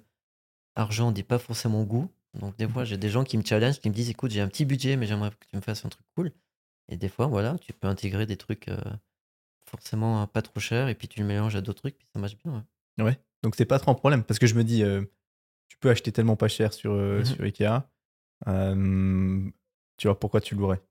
argent 0.75 1.11
dit 1.11 1.23
pas 1.23 1.39
forcément 1.39 1.83
goût. 1.83 2.09
Donc 2.39 2.55
des 2.57 2.67
fois, 2.67 2.85
j'ai 2.85 2.97
des 2.97 3.09
gens 3.09 3.23
qui 3.23 3.37
me 3.37 3.43
challenge, 3.43 3.79
qui 3.79 3.89
me 3.89 3.93
disent 3.95 4.09
écoute, 4.09 4.31
j'ai 4.31 4.41
un 4.41 4.47
petit 4.47 4.65
budget, 4.65 4.95
mais 4.97 5.07
j'aimerais 5.07 5.31
que 5.31 5.45
tu 5.49 5.55
me 5.55 5.61
fasses 5.61 5.83
un 5.85 5.89
truc 5.89 6.05
cool. 6.15 6.31
Et 6.87 6.97
des 6.97 7.09
fois, 7.09 7.27
voilà, 7.27 7.57
tu 7.59 7.73
peux 7.73 7.87
intégrer 7.87 8.25
des 8.25 8.37
trucs 8.37 8.67
euh, 8.67 8.77
forcément 9.65 10.21
euh, 10.21 10.25
pas 10.25 10.41
trop 10.41 10.59
chers 10.59 10.87
et 10.87 10.95
puis 10.95 11.07
tu 11.07 11.19
le 11.19 11.25
mélanges 11.25 11.55
à 11.55 11.61
d'autres 11.61 11.79
trucs, 11.81 11.97
puis 11.97 12.07
ça 12.13 12.19
marche 12.19 12.37
bien. 12.37 12.65
ouais. 12.97 13.03
Ouais. 13.03 13.19
Donc 13.43 13.55
c'est 13.55 13.65
pas 13.65 13.79
trop 13.79 13.91
un 13.91 13.95
problème 13.95 14.23
parce 14.23 14.39
que 14.39 14.47
je 14.47 14.55
me 14.55 14.63
dis, 14.63 14.83
euh, 14.83 15.01
tu 15.69 15.77
peux 15.79 15.89
acheter 15.89 16.11
tellement 16.11 16.35
pas 16.35 16.47
cher 16.47 16.73
sur, 16.73 16.91
euh, 16.93 17.19
Mhm. 17.19 17.25
sur 17.25 17.43
Ikea. 17.43 17.83
Tu 19.97 20.07
vois 20.07 20.19
pourquoi 20.19 20.39
tu 20.41 20.55
louerais? 20.55 20.81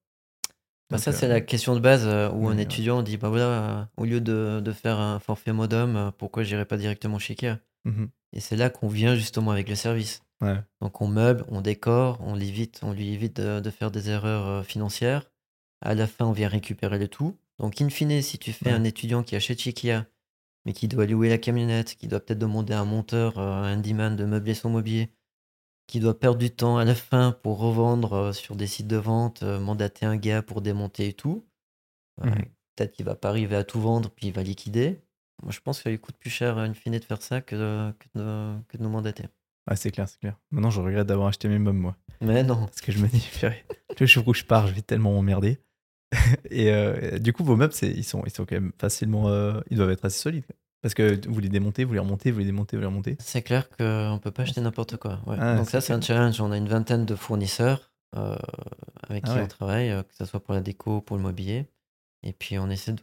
Bah, 0.91 0.97
Donc, 0.97 1.01
ça, 1.01 1.13
c'est 1.13 1.29
la 1.29 1.41
question 1.41 1.75
de 1.75 1.81
base 1.81 2.07
où 2.07 2.49
un 2.49 2.57
ouais. 2.57 2.63
étudiant 2.63 3.03
dit 3.03 3.17
bah 3.17 3.29
voilà, 3.29 3.91
au 3.97 4.05
lieu 4.05 4.21
de, 4.21 4.61
de 4.65 4.73
faire 4.73 4.99
un 4.99 5.19
forfait 5.19 5.53
modem, 5.53 6.13
pourquoi 6.19 6.43
j'irais 6.43 6.65
pas 6.65 6.77
directement 6.77 7.19
chez 7.19 7.33
Ikea? 7.35 7.59
Mhm. 7.85 8.11
Et 8.33 8.41
c'est 8.41 8.57
là 8.57 8.71
qu'on 8.71 8.89
vient 8.89 9.15
justement 9.15 9.51
avec 9.53 9.69
le 9.69 9.75
service. 9.75 10.23
Ouais. 10.41 10.61
Donc 10.81 11.01
on 11.01 11.09
meuble, 11.09 11.45
on 11.49 11.61
décore, 11.61 12.19
on, 12.21 12.35
l'évite, 12.35 12.81
on 12.83 12.93
lui 12.93 13.09
évite 13.13 13.37
de, 13.37 13.61
de 13.61 13.71
faire 13.71 13.91
des 13.91 14.11
erreurs 14.11 14.47
euh, 14.47 14.63
financières. 14.63 15.31
À 15.81 15.95
la 15.95 16.07
fin, 16.07 16.27
on 16.27 16.33
vient 16.33 16.49
récupérer 16.49 16.99
le 16.99 17.09
tout. 17.09 17.37
Donc, 17.59 17.81
in 17.81 17.89
fine, 17.89 18.21
si 18.23 18.39
tu 18.39 18.53
fais 18.53 18.71
Ouais. 18.71 18.73
un 18.73 18.85
étudiant 18.85 19.23
qui 19.23 19.35
achète 19.37 19.61
chez 19.61 19.73
Kia, 19.73 20.07
mais 20.65 20.73
qui 20.73 20.89
doit 20.89 21.07
louer 21.07 21.29
la 21.29 21.39
camionnette, 21.39 21.95
qui 21.97 22.07
doit 22.09 22.21
peut-être 22.21 22.39
demander 22.39 22.73
à 22.75 22.81
un 22.81 22.85
monteur, 22.85 23.39
euh, 23.39 23.63
un 23.63 23.77
handyman 23.77 24.15
de 24.17 24.25
meubler 24.25 24.55
son 24.55 24.71
mobilier, 24.71 25.11
qui 25.87 26.01
doit 26.01 26.19
perdre 26.19 26.39
du 26.39 26.51
temps 26.51 26.79
à 26.79 26.85
la 26.85 26.95
fin 26.95 27.33
pour 27.43 27.59
revendre 27.59 28.13
euh, 28.13 28.33
sur 28.33 28.57
des 28.57 28.67
sites 28.67 28.89
de 28.89 28.97
vente, 28.97 29.43
mandater 29.43 30.05
un 30.07 30.17
gars 30.17 30.43
pour 30.43 30.61
démonter 30.61 31.09
et 31.09 31.13
tout, 31.15 31.45
Mhm. 32.23 32.45
peut-être 32.77 32.93
qu'il 32.93 33.05
va 33.07 33.15
pas 33.15 33.29
arriver 33.31 33.57
à 33.57 33.65
tout 33.65 33.81
vendre, 33.81 34.11
puis 34.11 34.27
il 34.29 34.33
va 34.33 34.43
liquider. 34.43 35.01
Moi, 35.43 35.53
je 35.53 35.61
pense 35.61 35.85
lui 35.85 35.99
coûte 35.99 36.17
plus 36.19 36.31
cher, 36.31 36.59
in 36.59 36.75
fine, 36.75 36.99
de 36.99 37.05
faire 37.05 37.23
ça 37.23 37.41
que 37.41 37.55
de, 37.57 37.93
que 37.99 38.19
de, 38.19 38.55
que 38.69 38.77
de 38.77 38.83
nous 38.83 38.89
mandater. 38.91 39.25
Ouais, 39.71 39.77
c'est 39.77 39.91
clair, 39.91 40.09
c'est 40.09 40.19
clair. 40.19 40.37
Maintenant, 40.51 40.71
je 40.71 40.81
regrette 40.81 41.07
d'avoir 41.07 41.29
acheté 41.29 41.49
mes 41.49 41.59
meubles, 41.59 41.79
moi. 41.79 41.97
Mais 42.21 42.43
non. 42.43 42.67
Parce 42.67 42.81
que 42.81 42.91
je 42.91 42.99
me 42.99 43.07
dis, 43.09 43.29
le 44.01 44.07
jour 44.07 44.27
où 44.27 44.35
je 44.35 44.45
pars, 44.45 44.67
je 44.67 44.75
vais 44.75 44.83
tellement 44.83 45.13
m'emmerder. 45.13 45.59
et 46.51 46.73
euh, 46.73 47.19
du 47.19 47.33
coup, 47.33 47.45
vos 47.45 47.55
meubles, 47.57 47.75
ils 47.83 48.03
sont, 48.05 48.23
ils 48.25 48.31
sont 48.33 48.47
quand 48.47 48.57
même 48.57 48.73
facilement. 48.81 49.29
euh, 49.29 49.61
ils 49.71 49.77
doivent 49.77 49.91
être 49.91 50.05
assez 50.05 50.19
solides. 50.19 50.45
Parce 50.81 50.95
que 50.95 51.21
vous 51.29 51.41
les 51.41 51.49
démontez, 51.49 51.85
vous 51.85 51.93
les 51.93 51.99
remontez, 51.99 52.31
vous 52.31 52.39
les 52.39 52.45
démontez, 52.47 52.77
vous 52.77 52.81
les 52.81 52.87
remontez. 52.87 53.17
C'est 53.21 53.43
clair 53.43 53.69
qu'on 53.69 54.19
peut 54.23 54.31
pas 54.31 54.43
acheter 54.45 54.61
n'importe 54.61 54.97
quoi. 54.97 55.21
ouais. 55.27 55.37
Ah, 55.39 55.57
Donc 55.57 55.69
ça, 55.69 55.81
c'est 55.81 55.93
un 55.93 56.01
challenge. 56.01 56.41
On 56.41 56.53
a 56.53 56.57
une 56.57 56.69
vingtaine 56.69 57.05
de 57.05 57.15
fournisseurs 57.17 57.91
euh, 58.17 58.37
avec 59.09 59.25
Ah 59.27 59.31
qui 59.33 59.37
ouais. 59.39 59.43
on 59.43 59.49
travaille, 59.49 59.91
euh, 59.91 60.03
que 60.03 60.15
ce 60.15 60.25
soit 60.25 60.41
pour 60.41 60.55
la 60.55 60.61
déco, 60.61 61.01
pour 61.01 61.17
le 61.17 61.23
mobilier. 61.23 61.67
Et 62.23 62.33
puis 62.33 62.59
on 62.59 62.71
essaie 62.71 62.93
de 62.93 63.01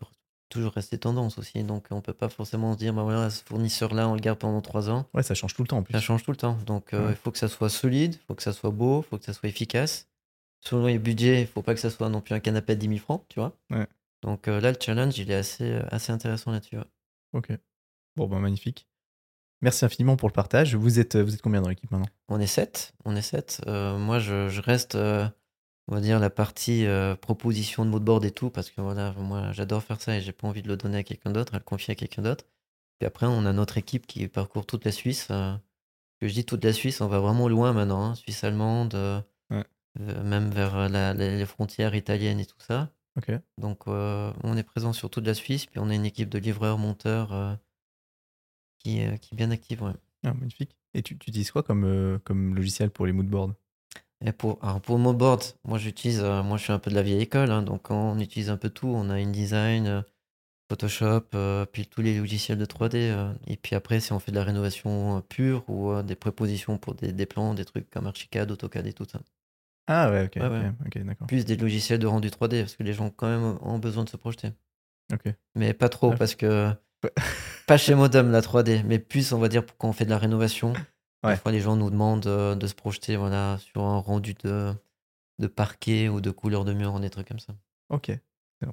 toujours 0.49 0.71
rester 0.73 0.97
tendance 0.97 1.37
aussi. 1.37 1.63
Donc 1.63 1.87
on 1.91 2.01
peut 2.01 2.13
pas 2.13 2.29
forcément 2.29 2.73
se 2.73 2.77
dire, 2.77 2.93
bah 2.93 3.03
voilà, 3.03 3.29
ce 3.29 3.43
fournisseur-là, 3.43 4.07
on 4.07 4.13
le 4.13 4.19
garde 4.19 4.39
pendant 4.39 4.61
trois 4.61 4.89
ans. 4.89 5.05
Ouais, 5.13 5.23
ça 5.23 5.33
change 5.35 5.53
tout 5.53 5.63
le 5.63 5.67
temps 5.67 5.77
en 5.77 5.83
plus. 5.83 5.93
Ça 5.93 5.99
change 6.01 6.23
tout 6.23 6.31
le 6.31 6.37
temps. 6.37 6.57
Donc 6.65 6.93
euh, 6.93 7.05
Ouais. 7.07 7.11
il 7.11 7.15
faut 7.15 7.31
que 7.31 7.37
ça 7.37 7.47
soit 7.47 7.69
solide, 7.69 8.15
il 8.15 8.25
faut 8.27 8.35
que 8.35 8.43
ça 8.43 8.53
soit 8.53 8.71
beau, 8.71 9.01
il 9.01 9.09
faut 9.09 9.17
que 9.17 9.25
ça 9.25 9.33
soit 9.33 9.49
efficace. 9.49 10.07
Selon 10.61 10.87
les 10.87 10.97
budgets, 10.99 11.41
il 11.41 11.47
faut 11.47 11.61
pas 11.61 11.73
que 11.73 11.79
ça 11.79 11.89
soit 11.89 12.09
non 12.09 12.21
plus 12.21 12.33
un 12.33 12.39
canapé 12.39 12.73
à 12.73 12.75
10 12.75 12.87
000 12.87 12.99
francs, 12.99 13.23
tu 13.29 13.39
vois. 13.39 13.55
Ouais. 13.69 13.85
Donc 14.23 14.47
euh, 14.47 14.59
là, 14.59 14.71
le 14.71 14.77
challenge, 14.79 15.17
il 15.19 15.29
est 15.29 15.35
assez, 15.35 15.79
assez 15.91 16.11
intéressant 16.11 16.51
là-dessus. 16.51 16.77
ouais. 16.77 16.83
Ok. 17.33 17.51
Bon, 18.15 18.27
bah, 18.27 18.39
magnifique. 18.39 18.87
Merci 19.61 19.85
infiniment 19.85 20.15
pour 20.15 20.27
le 20.29 20.33
partage. 20.33 20.75
Vous 20.75 20.99
êtes, 20.99 21.15
vous 21.17 21.33
êtes 21.33 21.41
combien 21.41 21.61
dans 21.61 21.69
l'équipe 21.69 21.89
maintenant? 21.91 22.07
On 22.29 22.39
est 22.39 22.47
sept. 22.47 22.93
On 23.03 23.15
est 23.15 23.21
sept. 23.21 23.61
Euh, 23.67 23.97
moi, 23.97 24.19
je, 24.19 24.47
je 24.49 24.61
reste, 24.61 24.95
euh, 24.95 25.27
on 25.87 25.95
va 25.95 26.01
dire, 26.01 26.19
la 26.19 26.29
partie 26.29 26.85
euh, 26.85 27.15
proposition 27.15 27.85
de 27.85 27.89
moodboard 27.91 28.25
et 28.25 28.31
tout, 28.31 28.49
parce 28.49 28.69
que 28.71 28.81
voilà, 28.81 29.13
moi, 29.13 29.51
j'adore 29.51 29.83
faire 29.83 30.01
ça 30.01 30.17
et 30.17 30.21
j'ai 30.21 30.31
pas 30.31 30.47
envie 30.47 30.61
de 30.63 30.67
le 30.67 30.77
donner 30.77 30.97
à 30.97 31.03
quelqu'un 31.03 31.31
d'autre, 31.31 31.53
à 31.53 31.57
le 31.59 31.63
confier 31.63 31.91
à 31.91 31.95
quelqu'un 31.95 32.21
d'autre. 32.23 32.45
Puis 32.99 33.05
après, 33.07 33.25
on 33.27 33.45
a 33.45 33.53
notre 33.53 33.77
équipe 33.77 34.07
qui 34.07 34.27
parcourt 34.27 34.65
toute 34.65 34.85
la 34.85 34.91
Suisse. 34.91 35.27
euh, 35.31 35.55
que 36.21 36.27
je 36.29 36.33
dis 36.33 36.45
toute 36.45 36.63
la 36.63 36.71
Suisse, 36.71 37.01
on 37.01 37.07
va 37.07 37.19
vraiment 37.19 37.49
loin 37.49 37.73
maintenant, 37.73 38.03
hein, 38.05 38.15
Suisse 38.15 38.43
allemande, 38.45 38.95
euh, 38.95 39.21
Ouais. 39.51 39.65
même 39.99 40.49
vers 40.49 40.87
la- 40.89 41.13
la- 41.13 41.37
les 41.37 41.45
frontières 41.45 41.93
italiennes 41.93 42.39
et 42.39 42.45
tout 42.45 42.59
ça. 42.59 42.89
Ok. 43.17 43.31
Donc, 43.57 43.87
on 43.87 44.57
est 44.57 44.63
présent 44.63 44.93
sur 44.93 45.09
toute 45.09 45.25
la 45.27 45.33
Suisse, 45.33 45.65
puis 45.65 45.79
on 45.79 45.89
a 45.89 45.93
une 45.93 46.05
équipe 46.05 46.29
de 46.29 46.37
livreurs, 46.39 46.77
monteurs 46.77 47.57
qui, 48.79 48.99
qui 49.21 49.33
est 49.33 49.37
bien 49.37 49.51
active. 49.51 49.83
ouais. 49.83 49.93
Ah, 50.23 50.33
magnifique. 50.33 50.75
Et 50.93 51.01
tu, 51.03 51.17
tu 51.17 51.29
utilises 51.29 51.51
quoi 51.51 51.63
comme, 51.63 52.19
comme 52.23 52.55
logiciel 52.55 52.89
pour 52.89 53.05
les 53.05 53.11
moodboards 53.11 53.53
Et 54.25 54.31
pour, 54.31 54.57
alors 54.63 54.81
pour 54.81 54.97
moodboard, 54.97 55.43
moi 55.65 55.77
j'utilise, 55.77 56.19
euh, 56.23 56.41
moi 56.43 56.57
je 56.57 56.63
suis 56.63 56.73
un 56.73 56.79
peu 56.79 56.89
de 56.89 56.95
la 56.95 57.03
vieille 57.03 57.21
école, 57.21 57.51
hein, 57.51 57.61
donc 57.61 57.91
on 57.91 58.17
utilise 58.19 58.49
un 58.49 58.57
peu 58.57 58.69
tout. 58.69 58.87
On 58.87 59.09
a 59.09 59.15
InDesign, 59.15 59.87
euh, 59.87 60.01
Photoshop, 60.67 61.25
euh, 61.35 61.65
puis 61.65 61.85
tous 61.85 62.01
les 62.01 62.17
logiciels 62.17 62.57
de 62.57 62.65
3D. 62.65 62.95
euh, 63.11 63.31
et 63.45 63.55
puis 63.55 63.75
après, 63.75 63.99
si 63.99 64.11
on 64.13 64.19
fait 64.19 64.31
de 64.31 64.37
la 64.37 64.43
rénovation 64.43 65.21
pure 65.29 65.63
ou 65.69 66.01
des 66.01 66.15
prépositions 66.15 66.77
pour 66.79 66.95
des, 66.95 67.11
des 67.11 67.25
plans, 67.27 67.53
des 67.53 67.65
trucs 67.65 67.89
comme 67.91 68.07
Archicad, 68.07 68.49
AutoCAD 68.49 68.87
et 68.87 68.93
tout 68.93 69.05
ça. 69.09 69.19
Ah, 69.87 70.09
ouais, 70.09 70.25
ok. 70.25 70.37
Ouais, 70.37 70.47
ouais. 70.49 71.15
Plus 71.27 71.45
des 71.45 71.55
logiciels 71.55 71.99
de 71.99 72.07
rendu 72.07 72.29
3D, 72.29 72.61
parce 72.61 72.75
que 72.75 72.81
les 72.81 72.93
gens 72.93 73.11
quand 73.11 73.27
même 73.27 73.59
ont 73.61 73.77
besoin 73.77 74.03
de 74.03 74.09
se 74.09 74.17
projeter. 74.17 74.51
Ok. 75.13 75.31
Mais 75.53 75.73
pas 75.75 75.89
trop, 75.89 76.09
Ouais. 76.09 76.17
parce 76.17 76.33
que 76.33 76.71
pas 77.67 77.77
chez 77.77 77.93
Modem 77.93 78.31
la 78.31 78.41
3D, 78.41 78.81
mais 78.85 78.97
plus 78.97 79.31
on 79.33 79.37
va 79.37 79.47
dire 79.49 79.63
quand 79.77 79.89
on 79.89 79.93
fait 79.93 80.05
de 80.05 80.09
la 80.09 80.17
rénovation. 80.17 80.73
Ouais. 81.25 81.33
Des 81.33 81.39
fois, 81.39 81.51
les 81.51 81.61
gens 81.61 81.75
nous 81.75 81.89
demandent 81.89 82.27
euh, 82.27 82.55
de 82.55 82.67
se 82.67 82.75
projeter 82.75 83.15
voilà, 83.15 83.57
sur 83.59 83.81
un 83.81 83.99
rendu 83.99 84.33
de, 84.43 84.73
de 85.39 85.47
parquet 85.47 86.09
ou 86.09 86.21
de 86.21 86.31
couleur 86.31 86.65
de 86.65 86.73
mur, 86.73 86.99
des 86.99 87.09
trucs 87.09 87.27
comme 87.27 87.39
ça. 87.39 87.53
Ok. 87.89 88.07
C'est 88.07 88.67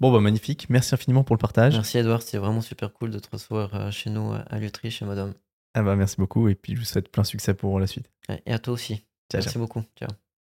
bon. 0.00 0.12
Bah, 0.12 0.20
magnifique. 0.20 0.68
Merci 0.70 0.94
infiniment 0.94 1.24
pour 1.24 1.36
le 1.36 1.40
partage. 1.40 1.74
Merci 1.74 1.98
Edouard, 1.98 2.22
c'était 2.22 2.38
vraiment 2.38 2.60
super 2.62 2.92
cool 2.92 3.10
de 3.10 3.18
te 3.18 3.28
recevoir 3.30 3.74
euh, 3.74 3.90
chez 3.90 4.10
nous 4.10 4.32
à 4.32 4.58
Lutry, 4.58 4.90
chez 4.90 5.04
Modem. 5.04 5.34
Ah, 5.74 5.82
bah, 5.82 5.96
merci 5.96 6.16
beaucoup. 6.16 6.48
Et 6.48 6.54
puis, 6.54 6.74
je 6.74 6.80
vous 6.80 6.86
souhaite 6.86 7.10
plein 7.10 7.24
succès 7.24 7.54
pour 7.54 7.78
la 7.78 7.86
suite. 7.86 8.10
Et 8.46 8.52
à 8.52 8.58
toi 8.58 8.74
aussi. 8.74 8.94
Ciao, 9.30 9.40
ciao. 9.40 9.40
Merci 9.42 9.58
beaucoup. 9.58 9.82
Ciao. 9.96 10.10